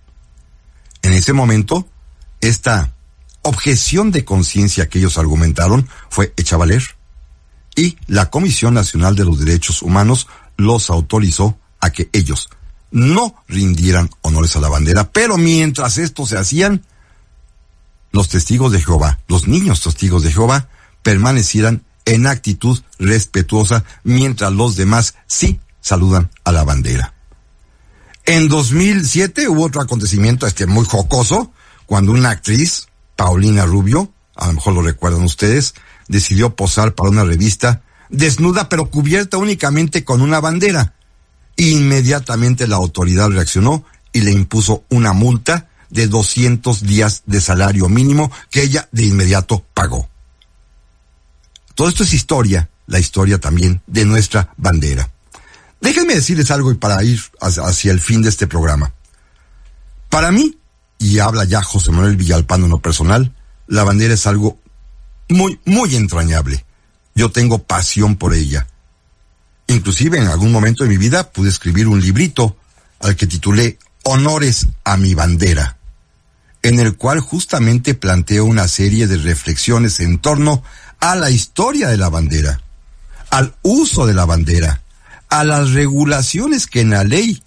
En 1.01 1.13
ese 1.13 1.34
momento, 1.34 1.88
esta 2.41 2.93
objeción 3.41 4.11
de 4.11 4.23
conciencia 4.23 4.88
que 4.88 4.99
ellos 4.99 5.17
argumentaron 5.17 5.88
fue 6.09 6.34
hecha 6.38 6.57
valer 6.57 6.84
y 7.75 7.97
la 8.07 8.29
Comisión 8.29 8.73
Nacional 8.73 9.15
de 9.15 9.25
los 9.25 9.39
Derechos 9.39 9.81
Humanos 9.81 10.27
los 10.57 10.89
autorizó 10.89 11.57
a 11.79 11.91
que 11.91 12.09
ellos 12.13 12.49
no 12.91 13.35
rindieran 13.47 14.09
honores 14.21 14.55
a 14.55 14.61
la 14.61 14.69
bandera, 14.69 15.11
pero 15.11 15.37
mientras 15.37 15.97
esto 15.97 16.25
se 16.25 16.37
hacían, 16.37 16.85
los 18.11 18.29
testigos 18.29 18.71
de 18.71 18.79
Jehová, 18.79 19.19
los 19.27 19.47
niños 19.47 19.81
testigos 19.81 20.23
de 20.23 20.31
Jehová, 20.31 20.69
permanecieran 21.01 21.83
en 22.05 22.27
actitud 22.27 22.79
respetuosa 22.99 23.83
mientras 24.03 24.51
los 24.53 24.75
demás 24.75 25.15
sí 25.25 25.59
saludan 25.81 26.29
a 26.43 26.51
la 26.51 26.63
bandera. 26.63 27.13
En 28.25 28.47
2007 28.47 29.49
hubo 29.49 29.65
otro 29.65 29.81
acontecimiento 29.81 30.47
este 30.47 30.65
muy 30.65 30.85
jocoso 30.85 31.51
cuando 31.85 32.11
una 32.11 32.29
actriz, 32.29 32.87
Paulina 33.15 33.65
Rubio, 33.65 34.13
a 34.35 34.47
lo 34.47 34.53
mejor 34.53 34.73
lo 34.75 34.81
recuerdan 34.81 35.23
ustedes, 35.23 35.73
decidió 36.07 36.55
posar 36.55 36.95
para 36.95 37.09
una 37.09 37.23
revista 37.23 37.81
desnuda 38.14 38.70
pero 38.70 38.89
cubierta 38.89 39.38
únicamente 39.38 40.05
con 40.05 40.22
una 40.22 40.39
bandera. 40.39 40.93
Inmediatamente 41.57 42.68
la 42.68 42.78
autoridad 42.78 43.30
reaccionó 43.30 43.84
y 44.14 44.22
le 44.22 44.32
impuso 44.32 44.86
una 44.89 45.14
multa 45.14 45.68
de 45.89 46.07
200 46.07 46.84
días 46.84 47.24
de 47.26 47.41
salario 47.41 47.89
mínimo 47.89 48.32
que 48.49 48.64
ella 48.64 48.88
de 48.91 49.05
inmediato 49.05 49.66
pagó. 49.74 50.07
Todo 51.76 51.89
esto 51.89 52.03
es 52.03 52.14
historia, 52.14 52.70
la 52.88 52.99
historia 52.99 53.39
también 53.39 53.82
de 53.88 54.05
nuestra 54.05 54.53
bandera. 54.57 55.09
Déjenme 55.82 56.16
decirles 56.16 56.51
algo 56.51 56.72
y 56.72 56.76
para 56.76 57.03
ir 57.03 57.20
hacia 57.41 57.91
el 57.91 57.99
fin 57.99 58.22
de 58.22 58.30
este 58.30 58.47
programa. 58.47 58.93
Para 60.09 60.32
mí, 60.32 60.57
y 60.99 61.20
habla 61.20 61.43
ya 61.45 61.61
José 61.64 61.91
Manuel 61.91 62.16
Villalpando 62.16 62.68
en 62.68 62.72
lo 62.72 62.80
personal, 62.80 63.34
la 63.68 63.84
bandera 63.84 64.14
es 64.14 64.28
algo 64.28 64.59
muy, 65.30 65.59
muy 65.66 65.95
entrañable. 65.95 66.64
Yo 67.16 67.32
tengo 67.32 67.59
pasión 67.59 68.16
por 68.16 68.34
ella. 68.34 68.68
Inclusive 69.68 70.18
en 70.18 70.28
algún 70.28 70.51
momento 70.51 70.84
de 70.84 70.89
mi 70.89 70.97
vida 70.97 71.32
pude 71.32 71.49
escribir 71.49 71.88
un 71.88 72.01
librito 72.01 72.57
al 72.99 73.16
que 73.16 73.28
titulé 73.28 73.78
Honores 74.03 74.68
a 74.84 74.97
mi 74.97 75.14
bandera, 75.14 75.78
en 76.61 76.80
el 76.80 76.97
cual 76.97 77.22
justamente 77.22 77.93
planteo 77.93 78.43
una 78.43 78.68
serie 78.68 79.07
de 79.07 79.18
reflexiones 79.18 80.01
en 80.01 80.20
torno 80.20 80.61
a 80.99 81.16
la 81.16 81.30
historia 81.30 81.88
de 81.88 81.97
la 81.97 82.09
bandera, 82.09 82.61
al 83.30 83.55
uso 83.61 84.05
de 84.05 84.14
la 84.14 84.26
bandera, 84.26 84.82
a 85.30 85.43
las 85.43 85.72
regulaciones 85.72 86.68
que 86.68 86.82
en 86.82 86.89
la 86.89 87.03
ley 87.03 87.41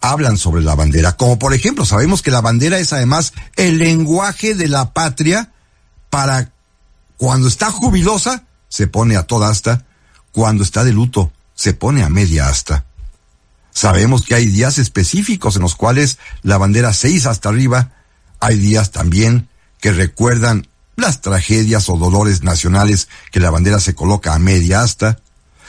hablan 0.00 0.36
sobre 0.36 0.62
la 0.62 0.74
bandera, 0.74 1.16
como 1.16 1.38
por 1.38 1.54
ejemplo 1.54 1.86
sabemos 1.86 2.20
que 2.20 2.30
la 2.30 2.40
bandera 2.40 2.78
es 2.78 2.92
además 2.92 3.32
el 3.56 3.78
lenguaje 3.78 4.54
de 4.54 4.68
la 4.68 4.92
patria 4.92 5.52
para 6.10 6.52
cuando 7.16 7.48
está 7.48 7.70
jubilosa, 7.70 8.44
se 8.74 8.88
pone 8.88 9.14
a 9.14 9.22
toda 9.22 9.50
asta. 9.50 9.84
Cuando 10.32 10.64
está 10.64 10.82
de 10.82 10.92
luto, 10.92 11.30
se 11.54 11.74
pone 11.74 12.02
a 12.02 12.08
media 12.08 12.48
asta. 12.48 12.84
Sabemos 13.70 14.24
que 14.24 14.34
hay 14.34 14.46
días 14.46 14.78
específicos 14.78 15.54
en 15.54 15.62
los 15.62 15.76
cuales 15.76 16.18
la 16.42 16.58
bandera 16.58 16.92
se 16.92 17.08
iza 17.08 17.30
hasta 17.30 17.50
arriba. 17.50 17.92
Hay 18.40 18.58
días 18.58 18.90
también 18.90 19.48
que 19.80 19.92
recuerdan 19.92 20.66
las 20.96 21.20
tragedias 21.20 21.88
o 21.88 21.96
dolores 21.96 22.42
nacionales 22.42 23.06
que 23.30 23.38
la 23.38 23.50
bandera 23.50 23.78
se 23.78 23.94
coloca 23.94 24.34
a 24.34 24.40
media 24.40 24.82
asta. 24.82 25.20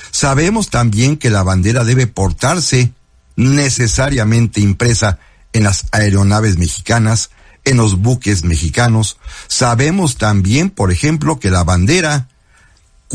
Sabemos 0.10 0.72
también 0.72 1.18
que 1.18 1.30
la 1.30 1.43
bandera 1.43 1.84
debe 1.84 2.08
portarse 2.08 2.91
necesariamente 3.36 4.62
impresa 4.62 5.20
en 5.53 5.66
las 5.66 5.86
aeronaves 5.91 6.58
mexicanas, 6.58 7.30
en 7.66 7.78
los 7.78 7.99
buques 7.99 8.43
mexicanos. 8.43 9.20
Sabemos 9.45 10.18
también, 10.18 10.72
por 10.72 10.91
ejemplo, 10.91 11.39
que 11.39 11.51
la 11.51 11.64
bandera, 11.64 12.30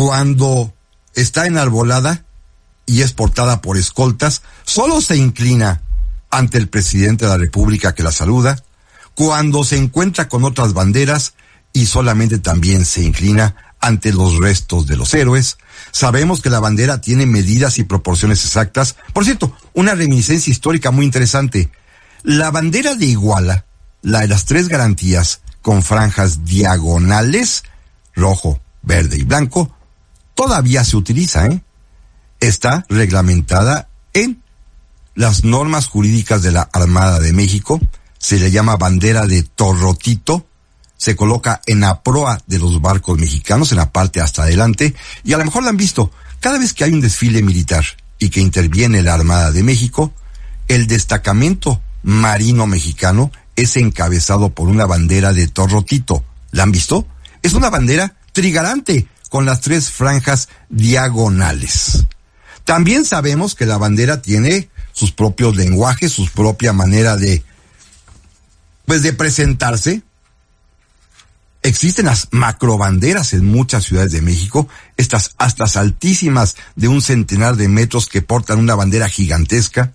cuando 0.01 0.73
está 1.15 1.47
enarbolada 1.47 2.25
y 2.87 3.03
es 3.03 3.13
portada 3.13 3.61
por 3.61 3.77
escoltas, 3.77 4.41
solo 4.65 5.03
se 5.03 5.19
inclina 5.19 5.83
ante 6.31 6.57
el 6.57 6.71
presidente 6.71 7.27
de 7.27 7.31
la 7.33 7.37
República 7.37 7.95
que 7.95 8.03
la 8.03 8.11
saluda, 8.11 8.65
cuando 9.15 9.63
se 9.63 9.77
encuentra 9.77 10.27
con 10.27 10.47
otras 10.47 10.73
banderas 10.73 11.35
y 11.75 11.85
solamente 11.85 12.39
también 12.39 12.87
se 12.87 13.03
inclina 13.03 13.55
ante 13.79 14.15
los 14.15 14.39
restos 14.39 14.87
de 14.87 14.97
los 14.97 15.13
héroes. 15.13 15.59
Sabemos 15.91 16.41
que 16.41 16.49
la 16.49 16.61
bandera 16.61 17.03
tiene 17.03 17.27
medidas 17.27 17.79
y 17.79 17.85
proporciones 17.85 18.43
exactas. 18.47 18.97
Por 19.13 19.27
cierto, 19.27 19.55
una 19.75 19.95
reminiscencia 19.95 20.51
histórica 20.51 20.91
muy 20.91 21.05
interesante. 21.05 21.71
La 22.23 22.51
bandera 22.51 22.95
de 22.95 23.05
Iguala 23.05 23.67
la 24.01 24.21
de 24.21 24.29
las 24.29 24.47
tres 24.47 24.69
garantías 24.69 25.43
con 25.61 25.83
franjas 25.83 26.47
diagonales, 26.47 27.65
rojo, 28.15 28.63
verde 28.81 29.19
y 29.19 29.25
blanco, 29.25 29.77
todavía 30.41 30.85
se 30.85 30.97
utiliza, 30.97 31.49
¿eh? 31.49 31.63
Está 32.41 32.87
reglamentada 32.89 33.91
en 34.15 34.43
las 35.15 35.45
normas 35.45 35.87
jurídicas 35.87 36.43
de 36.43 36.51
la 36.51 36.63
Armada 36.73 37.21
de 37.21 37.35
México, 37.35 37.79
se 38.19 38.39
le 38.39 38.51
llama 38.51 38.79
bandera 38.79 39.27
de 39.27 39.43
torrotito, 39.43 40.47
se 40.97 41.15
coloca 41.15 41.61
en 41.67 41.81
la 41.81 42.03
proa 42.03 42.41
de 42.47 42.59
los 42.59 42.81
barcos 42.81 43.19
mexicanos, 43.19 43.71
en 43.73 43.77
la 43.77 43.93
parte 43.93 44.23
hasta 44.23 44.45
adelante, 44.45 44.95
y 45.25 45.35
a 45.35 45.37
lo 45.37 45.45
mejor 45.45 45.63
la 45.63 45.69
han 45.69 45.77
visto, 45.77 46.11
cada 46.41 46.59
vez 46.59 46.73
que 46.73 46.85
hay 46.85 46.95
un 46.95 47.03
desfile 47.03 47.43
militar 47.43 47.85
y 48.19 48.31
que 48.31 48.41
interviene 48.41 49.03
la 49.03 49.13
Armada 49.13 49.53
de 49.53 49.63
México, 49.63 50.15
el 50.69 50.87
destacamento 50.87 51.83
marino 52.03 52.67
mexicano 52.67 53.31
es 53.57 53.77
encabezado 53.77 54.49
por 54.49 54.69
una 54.69 54.87
bandera 54.87 55.35
de 55.35 55.49
torrotito. 55.49 56.25
¿La 56.51 56.63
han 56.63 56.73
visto? 56.73 57.07
Es 57.43 57.53
una 57.53 57.69
bandera 57.69 58.17
trigarante 58.33 59.07
con 59.31 59.47
las 59.47 59.63
tres 59.63 59.91
franjas 59.91 60.51
diagonales. 60.69 62.05
También 62.65 63.07
sabemos 63.07 63.55
que 63.55 63.65
la 63.65 63.79
bandera 63.79 64.21
tiene 64.21 64.69
sus 64.93 65.13
propios 65.13 65.57
lenguajes, 65.57 66.13
su 66.13 66.29
propia 66.29 66.75
manera 66.75 67.17
de, 67.17 67.43
pues 68.85 69.03
de 69.03 69.15
presentarse. 69.15 70.03
Existen 71.63 72.07
las 72.07 72.29
macrobanderas 72.33 73.33
en 73.33 73.47
muchas 73.47 73.85
ciudades 73.85 74.13
de 74.13 74.21
México, 74.21 74.69
estas 74.99 75.35
hasta 75.39 75.65
altísimas 75.81 76.57
de 76.77 76.89
un 76.89 77.01
centenar 77.01 77.57
de 77.57 77.69
metros 77.69 78.07
que 78.07 78.23
portan 78.23 78.59
una 78.59 78.75
bandera 78.75 79.09
gigantesca 79.09 79.95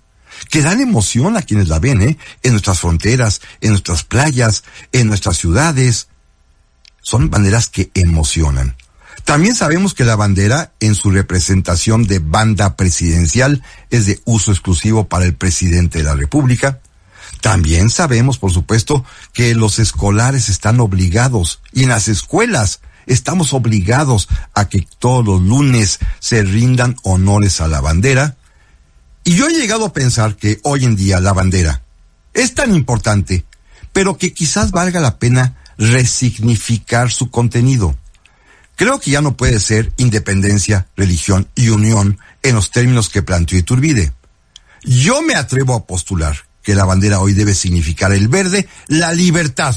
que 0.50 0.62
dan 0.62 0.80
emoción 0.80 1.36
a 1.36 1.42
quienes 1.42 1.68
la 1.68 1.78
ven, 1.78 2.02
¿eh? 2.02 2.18
En 2.42 2.52
nuestras 2.52 2.80
fronteras, 2.80 3.40
en 3.60 3.70
nuestras 3.70 4.04
playas, 4.04 4.64
en 4.92 5.08
nuestras 5.08 5.38
ciudades. 5.38 6.08
Son 7.00 7.30
banderas 7.30 7.68
que 7.68 7.90
emocionan. 7.94 8.76
También 9.26 9.56
sabemos 9.56 9.92
que 9.92 10.04
la 10.04 10.14
bandera, 10.14 10.72
en 10.78 10.94
su 10.94 11.10
representación 11.10 12.04
de 12.06 12.20
banda 12.20 12.76
presidencial, 12.76 13.60
es 13.90 14.06
de 14.06 14.20
uso 14.24 14.52
exclusivo 14.52 15.08
para 15.08 15.24
el 15.24 15.34
presidente 15.34 15.98
de 15.98 16.04
la 16.04 16.14
República. 16.14 16.78
También 17.40 17.90
sabemos, 17.90 18.38
por 18.38 18.52
supuesto, 18.52 19.04
que 19.32 19.56
los 19.56 19.80
escolares 19.80 20.48
están 20.48 20.78
obligados, 20.78 21.60
y 21.72 21.82
en 21.82 21.88
las 21.88 22.06
escuelas 22.06 22.80
estamos 23.06 23.52
obligados 23.52 24.28
a 24.54 24.68
que 24.68 24.86
todos 25.00 25.24
los 25.24 25.42
lunes 25.42 25.98
se 26.20 26.44
rindan 26.44 26.94
honores 27.02 27.60
a 27.60 27.66
la 27.66 27.80
bandera, 27.80 28.36
y 29.24 29.34
yo 29.34 29.48
he 29.48 29.54
llegado 29.54 29.86
a 29.86 29.92
pensar 29.92 30.36
que 30.36 30.60
hoy 30.62 30.84
en 30.84 30.94
día 30.94 31.18
la 31.18 31.32
bandera 31.32 31.82
es 32.32 32.54
tan 32.54 32.76
importante, 32.76 33.44
pero 33.92 34.18
que 34.18 34.32
quizás 34.32 34.70
valga 34.70 35.00
la 35.00 35.18
pena 35.18 35.56
resignificar 35.78 37.10
su 37.10 37.28
contenido. 37.28 37.96
Creo 38.76 39.00
que 39.00 39.10
ya 39.10 39.22
no 39.22 39.36
puede 39.36 39.58
ser 39.58 39.92
independencia, 39.96 40.86
religión 40.96 41.48
y 41.54 41.70
unión 41.70 42.18
en 42.42 42.54
los 42.54 42.70
términos 42.70 43.08
que 43.08 43.22
planteó 43.22 43.58
Iturbide. 43.58 44.12
Yo 44.84 45.22
me 45.22 45.34
atrevo 45.34 45.74
a 45.74 45.86
postular 45.86 46.36
que 46.62 46.74
la 46.74 46.84
bandera 46.84 47.20
hoy 47.20 47.32
debe 47.32 47.54
significar 47.54 48.12
el 48.12 48.28
verde, 48.28 48.68
la 48.88 49.12
libertad. 49.12 49.74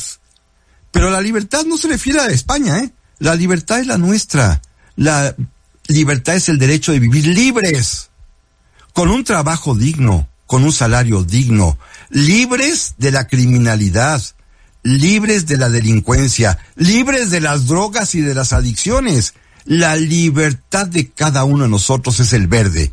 Pero 0.92 1.10
la 1.10 1.22
libertad 1.22 1.66
no 1.66 1.78
se 1.78 1.88
refiere 1.88 2.20
a 2.20 2.28
España, 2.28 2.80
¿eh? 2.80 2.92
La 3.20 3.36
libertad 3.36 3.80
es 3.80 3.88
la 3.88 3.98
nuestra. 3.98 4.62
La 4.96 5.36
libertad 5.88 6.36
es 6.36 6.50
el 6.50 6.60
derecho 6.60 6.92
de 6.92 7.00
vivir 7.00 7.26
libres, 7.28 8.10
con 8.94 9.10
un 9.10 9.24
trabajo 9.24 9.76
digno, 9.76 10.28
con 10.46 10.64
un 10.64 10.74
salario 10.74 11.24
digno, 11.24 11.78
libres 12.10 12.96
de 12.98 13.12
la 13.12 13.28
criminalidad, 13.28 14.22
libres 14.84 15.46
de 15.46 15.58
la 15.58 15.70
delincuencia, 15.70 16.58
libres 16.76 17.30
de 17.30 17.42
las 17.42 17.68
drogas 17.68 18.16
y 18.16 18.22
de 18.22 18.34
las 18.34 18.54
adicciones. 18.54 19.34
La 19.66 19.96
libertad 19.96 20.88
de 20.88 21.10
cada 21.10 21.44
uno 21.44 21.66
de 21.66 21.70
nosotros 21.70 22.20
es 22.20 22.34
el 22.34 22.48
verde. 22.48 22.92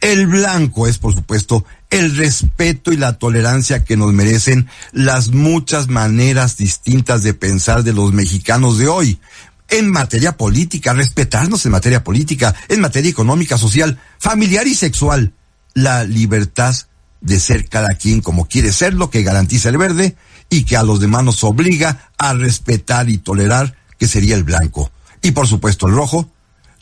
El 0.00 0.26
blanco 0.26 0.86
es, 0.86 0.98
por 0.98 1.14
supuesto, 1.14 1.64
el 1.90 2.16
respeto 2.16 2.92
y 2.92 2.96
la 2.96 3.18
tolerancia 3.18 3.84
que 3.84 3.96
nos 3.96 4.12
merecen 4.12 4.68
las 4.92 5.28
muchas 5.28 5.88
maneras 5.88 6.56
distintas 6.56 7.22
de 7.22 7.34
pensar 7.34 7.82
de 7.82 7.92
los 7.92 8.12
mexicanos 8.12 8.78
de 8.78 8.88
hoy. 8.88 9.20
En 9.68 9.90
materia 9.90 10.36
política, 10.36 10.92
respetarnos 10.92 11.64
en 11.66 11.72
materia 11.72 12.04
política, 12.04 12.54
en 12.68 12.80
materia 12.80 13.10
económica, 13.10 13.58
social, 13.58 13.98
familiar 14.18 14.66
y 14.66 14.74
sexual. 14.74 15.32
La 15.74 16.04
libertad 16.04 16.74
de 17.20 17.40
ser 17.40 17.68
cada 17.68 17.94
quien 17.94 18.20
como 18.20 18.46
quiere 18.46 18.72
ser, 18.72 18.94
lo 18.94 19.10
que 19.10 19.22
garantiza 19.22 19.68
el 19.68 19.78
verde 19.78 20.16
y 20.48 20.64
que 20.64 20.76
a 20.76 20.82
los 20.82 21.00
demás 21.00 21.24
nos 21.24 21.44
obliga 21.44 22.10
a 22.18 22.34
respetar 22.34 23.08
y 23.08 23.18
tolerar, 23.18 23.76
que 23.98 24.06
sería 24.06 24.36
el 24.36 24.44
blanco. 24.44 24.90
Y 25.22 25.32
por 25.32 25.46
supuesto 25.46 25.86
el 25.86 25.94
rojo, 25.94 26.30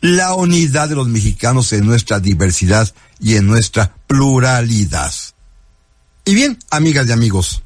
la 0.01 0.35
unidad 0.35 0.89
de 0.89 0.97
los 0.97 1.09
mexicanos 1.09 1.73
en 1.73 1.87
nuestra 1.87 2.21
diversidad 2.21 2.93
y 3.21 3.37
en 3.37 3.47
nuestra 3.47 3.95
pluralidad. 4.07 5.13
Y 6.27 6.35
bien, 6.35 6.59
amigas 6.71 7.09
y 7.09 7.13
amigos, 7.13 7.63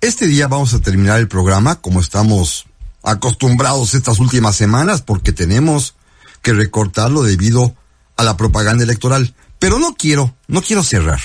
este 0.00 0.26
día 0.26 0.48
vamos 0.48 0.74
a 0.74 0.80
terminar 0.80 1.18
el 1.20 1.28
programa 1.28 1.80
como 1.80 2.00
estamos 2.00 2.66
acostumbrados 3.02 3.94
estas 3.94 4.18
últimas 4.18 4.56
semanas 4.56 5.02
porque 5.02 5.32
tenemos 5.32 5.94
que 6.42 6.52
recortarlo 6.52 7.22
debido 7.22 7.74
a 8.16 8.24
la 8.24 8.36
propaganda 8.36 8.84
electoral. 8.84 9.34
Pero 9.58 9.78
no 9.78 9.94
quiero, 9.94 10.36
no 10.46 10.60
quiero 10.60 10.82
cerrar 10.82 11.20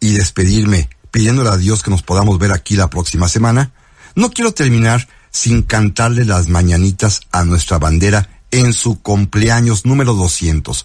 y 0.00 0.12
despedirme 0.12 0.88
pidiéndole 1.16 1.48
a 1.48 1.56
Dios 1.56 1.82
que 1.82 1.90
nos 1.90 2.02
podamos 2.02 2.38
ver 2.38 2.52
aquí 2.52 2.76
la 2.76 2.90
próxima 2.90 3.26
semana. 3.26 3.72
No 4.16 4.28
quiero 4.28 4.52
terminar 4.52 5.08
sin 5.30 5.62
cantarle 5.62 6.26
las 6.26 6.48
mañanitas 6.48 7.22
a 7.32 7.42
nuestra 7.42 7.78
bandera 7.78 8.42
en 8.50 8.74
su 8.74 9.00
cumpleaños 9.00 9.86
número 9.86 10.12
200. 10.12 10.84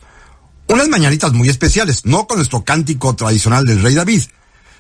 Unas 0.70 0.88
mañanitas 0.88 1.34
muy 1.34 1.50
especiales, 1.50 2.06
no 2.06 2.28
con 2.28 2.38
nuestro 2.38 2.64
cántico 2.64 3.14
tradicional 3.14 3.66
del 3.66 3.82
rey 3.82 3.94
David, 3.94 4.22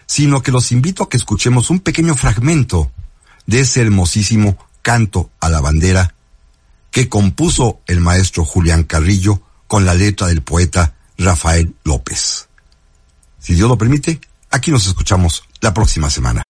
sino 0.05 0.41
que 0.41 0.53
los 0.53 0.71
invito 0.71 1.03
a 1.03 1.09
que 1.09 1.17
escuchemos 1.17 1.69
un 1.69 1.81
pequeño 1.81 2.15
fragmento 2.15 2.89
de 3.45 3.59
ese 3.59 3.81
hermosísimo 3.81 4.57
canto 4.81 5.31
a 5.41 5.49
la 5.49 5.59
bandera 5.59 6.15
que 6.91 7.09
compuso 7.09 7.81
el 7.87 7.99
maestro 7.99 8.45
Julián 8.45 8.85
Carrillo 8.85 9.41
con 9.67 9.83
la 9.83 9.95
letra 9.95 10.27
del 10.27 10.43
poeta 10.43 10.95
Rafael 11.17 11.75
López. 11.83 12.47
Si 13.37 13.53
Dios 13.53 13.67
lo 13.67 13.77
permite, 13.77 14.21
aquí 14.51 14.71
nos 14.71 14.87
escuchamos 14.87 15.43
la 15.61 15.73
próxima 15.73 16.09
semana. 16.09 16.43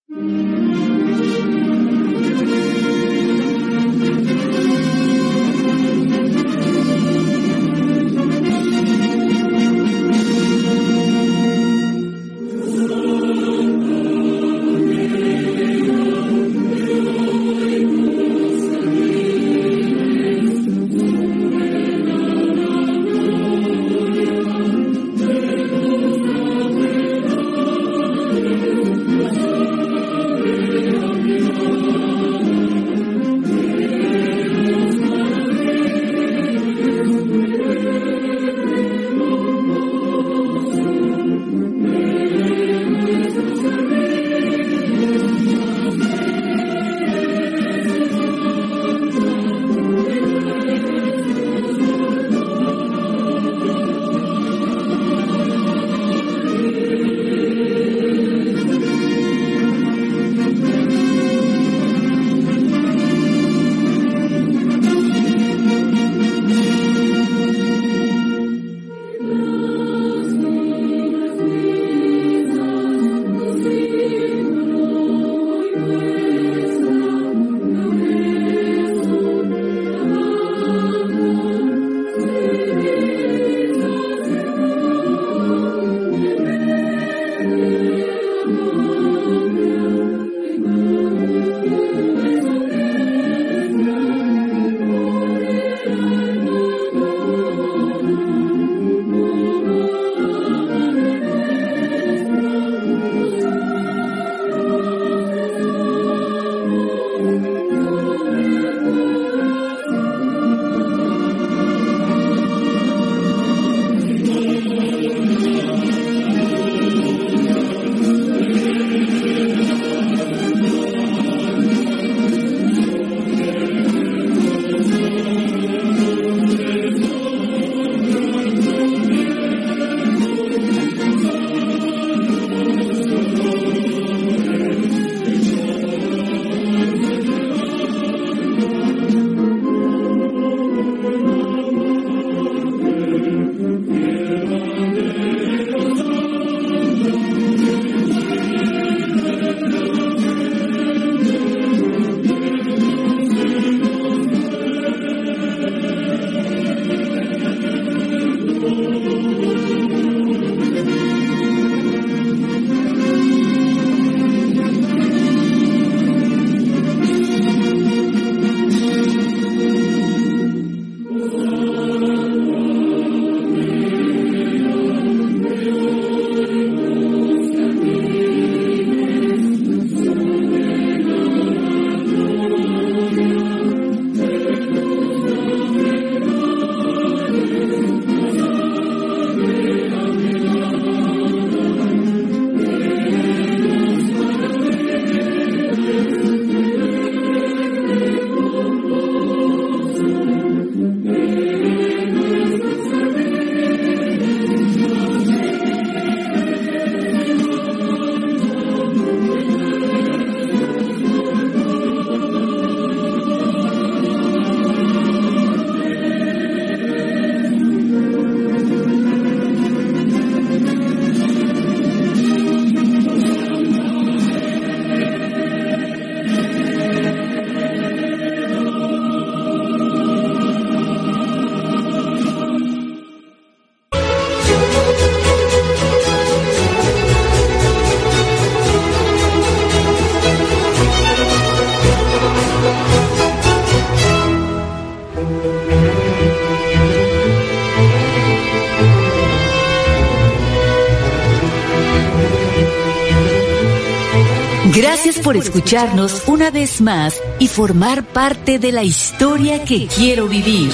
Por 255.31 255.37
escucharnos 255.37 256.23
una 256.27 256.51
vez 256.51 256.81
más 256.81 257.17
y 257.39 257.47
formar 257.47 258.03
parte 258.03 258.59
de 258.59 258.73
la 258.73 258.83
historia 258.83 259.63
que 259.63 259.87
quiero 259.87 260.27
vivir. 260.27 260.73